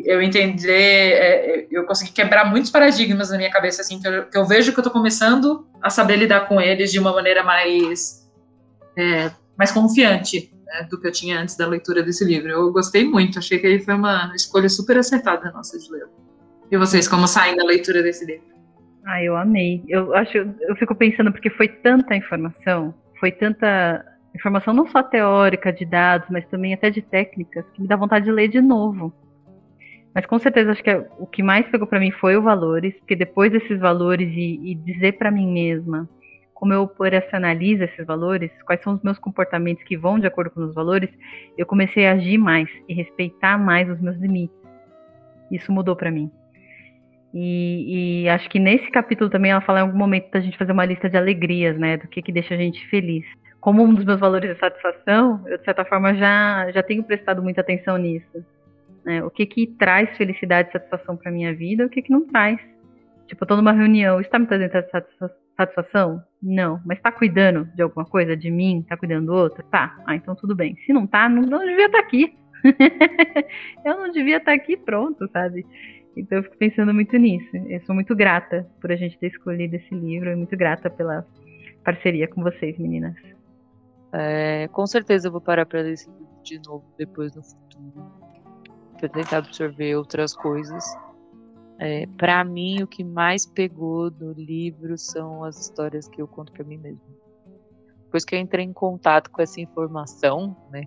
eu 0.06 0.22
entender, 0.22 1.14
é, 1.14 1.68
eu 1.70 1.86
consegui 1.86 2.12
quebrar 2.12 2.50
muitos 2.50 2.72
paradigmas 2.72 3.30
na 3.30 3.38
minha 3.38 3.52
cabeça, 3.52 3.82
assim, 3.82 4.00
que 4.00 4.08
eu, 4.08 4.26
que 4.26 4.38
eu 4.38 4.46
vejo 4.46 4.74
que 4.74 4.80
eu 4.80 4.84
tô 4.84 4.92
começando 4.92 5.68
a 5.82 5.90
saber 5.90 6.16
lidar 6.16 6.48
com 6.48 6.60
eles 6.60 6.92
de 6.92 7.00
uma 7.00 7.14
maneira 7.14 7.44
mais, 7.44 8.30
é, 8.98 9.32
mais 9.58 9.72
confiante 9.72 10.52
né, 10.66 10.88
do 10.90 11.00
que 11.00 11.08
eu 11.08 11.12
tinha 11.12 11.40
antes 11.40 11.56
da 11.56 11.68
leitura 11.68 12.02
desse 12.02 12.24
livro. 12.24 12.50
Eu 12.50 12.72
gostei 12.72 13.04
muito, 13.04 13.40
achei 13.40 13.60
que 13.60 13.80
foi 13.80 13.94
uma 13.94 14.32
escolha 14.36 14.70
super 14.70 14.98
acertada 14.98 15.52
nossa 15.52 15.78
de 15.78 15.92
ler. 15.92 16.08
E 16.72 16.78
vocês, 16.78 17.08
como 17.08 17.28
saem 17.28 17.56
da 17.58 17.66
leitura 17.66 18.02
desse 18.02 18.26
livro? 18.26 18.52
Ah, 19.06 19.22
eu 19.22 19.36
amei. 19.36 19.84
Eu 19.88 20.14
acho, 20.16 20.38
eu 20.38 20.76
fico 20.78 20.96
pensando 20.96 21.32
porque 21.32 21.50
foi 21.50 21.68
tanta 21.68 22.16
informação, 22.16 22.94
foi 23.20 23.32
tanta 23.32 24.06
informação 24.34 24.74
não 24.74 24.88
só 24.88 25.04
teórica 25.04 25.74
de 25.74 25.86
dados, 25.86 26.28
mas 26.30 26.46
também 26.48 26.74
até 26.74 26.90
de 26.90 27.02
técnicas 27.02 27.66
que 27.74 27.82
me 27.82 27.88
dá 27.88 27.96
vontade 27.96 28.26
de 28.26 28.32
ler 28.32 28.48
de 28.48 28.62
novo. 28.62 29.14
Mas 30.14 30.26
com 30.26 30.38
certeza 30.40 30.72
acho 30.72 30.84
que 30.84 30.90
é, 30.90 31.08
o 31.18 31.26
que 31.26 31.42
mais 31.42 31.68
pegou 31.70 31.88
para 31.88 32.00
mim 32.00 32.12
foi 32.12 32.38
os 32.38 32.44
valores, 32.44 32.94
porque 33.00 33.16
depois 33.16 33.52
desses 33.52 33.80
valores 33.80 34.30
e, 34.34 34.72
e 34.72 34.76
dizer 34.76 35.14
para 35.14 35.32
mim 35.32 35.52
mesma 35.52 36.08
como 36.62 36.74
eu 36.74 36.84
operacionalizo 36.84 37.84
esses 37.84 38.06
valores, 38.06 38.52
quais 38.68 38.80
são 38.84 38.94
os 38.94 39.02
meus 39.02 39.18
comportamentos 39.18 39.84
que 39.84 39.98
vão 39.98 40.20
de 40.20 40.28
acordo 40.28 40.52
com 40.52 40.62
os 40.62 40.76
valores, 40.76 41.10
eu 41.58 41.66
comecei 41.66 42.06
a 42.06 42.12
agir 42.12 42.38
mais 42.38 42.70
e 42.88 42.94
respeitar 42.94 43.58
mais 43.58 43.90
os 43.90 44.00
meus 44.00 44.16
limites. 44.18 44.56
Isso 45.50 45.72
mudou 45.72 45.96
para 45.96 46.12
mim. 46.12 46.30
E, 47.34 48.26
e, 48.26 48.30
acho 48.30 48.48
que 48.48 48.60
nesse 48.60 48.92
capítulo 48.92 49.28
também 49.28 49.50
ela 49.50 49.62
fala 49.62 49.80
em 49.80 49.82
algum 49.82 49.98
momento 49.98 50.30
da 50.30 50.40
gente 50.40 50.56
fazer 50.56 50.72
uma 50.72 50.86
lista 50.86 51.10
de 51.10 51.18
alegrias, 51.18 51.76
né, 51.80 51.98
do 51.98 52.08
que 52.08 52.22
que 52.22 52.32
deixa 52.32 52.54
a 52.54 52.58
gente 52.58 52.88
feliz. 52.90 53.26
Como 53.60 53.82
um 53.82 53.92
dos 53.92 54.06
meus 54.06 54.20
valores 54.20 54.52
é 54.52 54.56
satisfação, 54.56 55.42
eu 55.48 55.58
de 55.58 55.66
certa 55.66 55.84
forma 55.84 56.14
já 56.14 56.70
já 56.72 56.84
tenho 56.84 57.04
prestado 57.04 57.42
muita 57.42 57.62
atenção 57.62 57.98
nisso. 57.98 58.46
Né? 59.06 59.24
O 59.24 59.30
que 59.30 59.46
que 59.46 59.68
traz 59.68 60.16
felicidade 60.18 60.70
e 60.70 60.72
satisfação 60.74 61.18
para 61.18 61.32
minha 61.32 61.54
vida, 61.54 61.86
o 61.86 61.90
que 61.90 62.02
que 62.02 62.12
não 62.12 62.26
traz. 62.28 62.60
Tipo, 63.28 63.44
eu 63.44 63.48
tô 63.48 63.56
numa 63.56 63.72
reunião, 63.72 64.20
está 64.20 64.38
me 64.38 64.46
trazendo 64.46 64.72
satisfação? 65.58 66.22
Não. 66.42 66.82
Mas 66.86 67.00
tá 67.02 67.12
cuidando 67.12 67.66
de 67.76 67.82
alguma 67.82 68.06
coisa 68.06 68.36
de 68.36 68.52
mim? 68.52 68.86
Tá 68.88 68.98
cuidando 68.98 69.28
do 69.28 69.34
outro? 69.34 69.64
Tá. 69.64 69.98
Ah, 70.06 70.16
então 70.16 70.36
tudo 70.36 70.56
bem. 70.56 70.76
Se 70.86 70.94
não 70.94 71.08
tá, 71.08 71.30
não, 71.30 71.42
não 71.44 71.60
devia 71.60 71.86
estar 71.86 72.00
tá 72.00 72.04
aqui. 72.04 72.36
eu 73.86 73.98
não 73.98 74.12
devia 74.12 74.38
estar 74.38 74.52
tá 74.52 74.56
aqui 74.56 74.76
pronto, 74.78 75.28
sabe? 75.32 75.66
Então 76.16 76.40
eu 76.40 76.44
fico 76.44 76.58
pensando 76.58 76.94
muito 76.94 77.16
nisso. 77.18 77.56
Eu 77.56 77.80
sou 77.86 77.96
muito 77.96 78.16
grata 78.16 78.68
por 78.82 78.92
a 78.92 78.96
gente 78.96 79.18
ter 79.18 79.28
escolhido 79.28 79.76
esse 79.76 79.96
livro 79.96 80.30
e 80.30 80.36
muito 80.36 80.58
grata 80.58 80.90
pela 80.90 81.26
parceria 81.84 82.28
com 82.28 82.44
vocês, 82.44 82.78
meninas. 82.78 83.16
É, 84.14 84.68
com 84.68 84.86
certeza 84.86 85.28
eu 85.28 85.32
vou 85.32 85.42
parar 85.42 85.66
para 85.66 85.82
ler 85.82 85.94
esse 85.94 86.10
livro 86.10 86.28
de 86.44 86.60
novo 86.68 86.86
depois 86.98 87.34
no 87.36 87.44
futuro. 87.44 88.31
Pra 89.02 89.10
tentar 89.10 89.38
absorver 89.38 89.96
outras 89.96 90.36
coisas. 90.36 90.86
É, 91.80 92.06
para 92.20 92.44
mim, 92.44 92.84
o 92.84 92.88
que 92.88 93.04
mais 93.04 93.48
pegou 93.48 94.12
do 94.12 94.32
livro 94.34 94.96
são 94.96 95.44
as 95.44 95.60
histórias 95.60 96.08
que 96.08 96.22
eu 96.22 96.28
conto 96.28 96.52
para 96.52 96.64
mim 96.64 96.78
mesmo. 96.78 97.02
Depois 98.04 98.24
que 98.24 98.36
eu 98.36 98.40
entrei 98.40 98.64
em 98.64 98.72
contato 98.72 99.32
com 99.32 99.42
essa 99.42 99.60
informação, 99.60 100.56
né, 100.70 100.84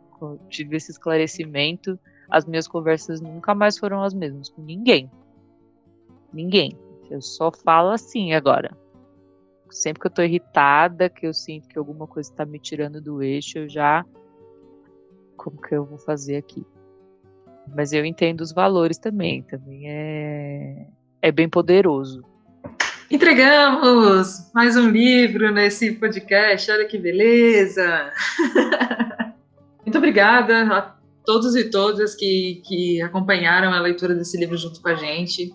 tive 0.48 0.76
esse 0.76 0.92
esclarecimento, 0.92 1.98
as 2.30 2.46
minhas 2.46 2.68
conversas 2.68 3.20
nunca 3.20 3.52
mais 3.52 3.76
foram 3.76 4.00
as 4.00 4.14
mesmas 4.14 4.48
com 4.48 4.62
ninguém. 4.62 5.10
Ninguém. 6.32 6.78
Eu 7.10 7.20
só 7.20 7.50
falo 7.50 7.90
assim 7.90 8.32
agora. 8.32 8.76
Sempre 9.70 10.02
que 10.02 10.06
eu 10.06 10.12
tô 10.12 10.22
irritada, 10.22 11.10
que 11.10 11.26
eu 11.26 11.34
sinto 11.34 11.66
que 11.66 11.76
alguma 11.76 12.06
coisa 12.06 12.30
está 12.30 12.46
me 12.46 12.60
tirando 12.60 13.00
do 13.00 13.24
eixo, 13.24 13.58
eu 13.58 13.68
já. 13.68 14.06
Como 15.36 15.60
que 15.60 15.74
eu 15.74 15.84
vou 15.84 15.98
fazer 15.98 16.36
aqui? 16.36 16.64
Mas 17.74 17.92
eu 17.92 18.04
entendo 18.04 18.40
os 18.40 18.52
valores 18.52 18.98
também. 18.98 19.42
Também 19.42 19.88
é, 19.88 20.86
é 21.22 21.32
bem 21.32 21.48
poderoso. 21.48 22.22
Entregamos 23.10 24.50
mais 24.52 24.76
um 24.76 24.88
livro 24.88 25.52
nesse 25.52 25.92
podcast. 25.92 26.70
Olha 26.70 26.86
que 26.86 26.98
beleza! 26.98 28.10
Muito 29.84 29.98
obrigada 29.98 30.62
a 30.74 30.96
todos 31.24 31.54
e 31.54 31.70
todas 31.70 32.14
que, 32.14 32.62
que 32.64 33.02
acompanharam 33.02 33.72
a 33.72 33.80
leitura 33.80 34.14
desse 34.14 34.38
livro 34.38 34.56
junto 34.56 34.80
com 34.80 34.88
a 34.88 34.94
gente. 34.94 35.54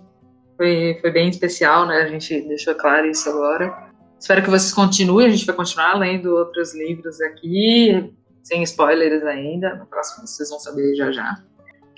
Foi, 0.55 0.97
foi 1.01 1.11
bem 1.11 1.29
especial, 1.29 1.87
né? 1.87 1.97
A 1.97 2.07
gente 2.07 2.39
deixou 2.41 2.75
claro 2.75 3.07
isso 3.07 3.27
agora. 3.29 3.89
Espero 4.19 4.43
que 4.43 4.49
vocês 4.49 4.73
continuem. 4.73 5.27
A 5.27 5.29
gente 5.29 5.45
vai 5.45 5.55
continuar 5.55 5.97
lendo 5.97 6.35
outros 6.35 6.75
livros 6.75 7.19
aqui, 7.21 8.13
sem 8.43 8.61
spoilers 8.63 9.23
ainda. 9.23 9.75
No 9.75 9.85
próximo 9.85 10.27
vocês 10.27 10.49
vão 10.49 10.59
saber 10.59 10.95
já 10.95 11.11
já. 11.11 11.43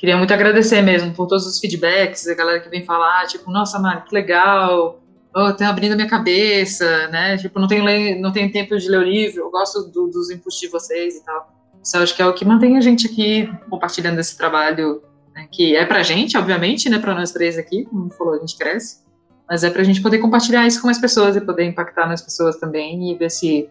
Queria 0.02 0.18
muito 0.18 0.34
agradecer 0.34 0.82
mesmo 0.82 1.14
por 1.14 1.28
todos 1.28 1.46
os 1.46 1.60
feedbacks, 1.60 2.28
a 2.28 2.34
galera 2.34 2.60
que 2.60 2.68
vem 2.68 2.84
falar, 2.84 3.28
tipo, 3.28 3.52
nossa, 3.52 3.78
Mari, 3.78 4.02
que 4.02 4.16
legal, 4.16 5.00
oh, 5.32 5.54
tá 5.54 5.70
abrindo 5.70 5.92
a 5.92 5.96
minha 5.96 6.10
cabeça, 6.10 7.08
né? 7.10 7.38
Tipo, 7.38 7.60
não 7.60 7.68
tenho, 7.68 8.20
não 8.20 8.32
tenho 8.32 8.52
tempo 8.52 8.76
de 8.76 8.90
ler 8.90 8.98
o 8.98 9.04
livro, 9.04 9.42
eu 9.42 9.52
gosto 9.52 9.84
do, 9.92 10.08
dos 10.08 10.32
inputs 10.32 10.60
de 10.60 10.70
vocês 10.70 11.18
e 11.18 11.24
tal. 11.24 11.54
Isso 11.84 11.96
acho 11.98 12.16
que 12.16 12.22
é 12.24 12.26
o 12.26 12.34
que 12.34 12.44
mantém 12.44 12.78
a 12.78 12.82
gente 12.82 13.06
aqui 13.06 13.48
compartilhando 13.70 14.18
esse 14.18 14.36
trabalho, 14.36 15.04
né, 15.36 15.48
que 15.52 15.76
é 15.76 15.86
pra 15.86 16.02
gente, 16.02 16.36
obviamente, 16.36 16.90
né, 16.90 16.98
pra 16.98 17.14
nós 17.14 17.32
três 17.32 17.56
aqui, 17.56 17.86
como 17.86 18.10
falou, 18.10 18.34
a 18.34 18.40
gente 18.40 18.58
cresce, 18.58 19.04
mas 19.48 19.64
é 19.64 19.70
pra 19.70 19.84
gente 19.84 20.02
poder 20.02 20.18
compartilhar 20.18 20.66
isso 20.66 20.82
com 20.82 20.90
as 20.90 20.98
pessoas 20.98 21.36
e 21.36 21.42
poder 21.42 21.66
impactar 21.66 22.08
nas 22.08 22.24
pessoas 22.24 22.56
também 22.56 23.12
e 23.12 23.16
ver 23.16 23.30
se, 23.30 23.70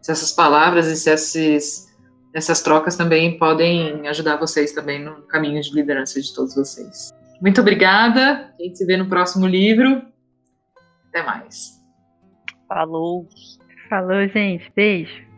se 0.00 0.12
essas 0.12 0.30
palavras 0.30 0.86
e 0.86 0.94
se 0.94 1.10
esses 1.10 1.91
essas 2.34 2.62
trocas 2.62 2.96
também 2.96 3.38
podem 3.38 4.06
ajudar 4.08 4.36
vocês 4.36 4.72
também 4.72 5.02
no 5.02 5.22
caminho 5.22 5.60
de 5.60 5.74
liderança 5.74 6.20
de 6.20 6.34
todos 6.34 6.54
vocês. 6.54 7.10
Muito 7.40 7.60
obrigada. 7.60 8.54
A 8.58 8.62
gente 8.62 8.78
se 8.78 8.86
vê 8.86 8.96
no 8.96 9.08
próximo 9.08 9.46
livro. 9.46 10.02
Até 11.08 11.22
mais. 11.24 11.80
Falou. 12.68 13.28
Falou, 13.88 14.26
gente. 14.28 14.72
Beijo. 14.74 15.31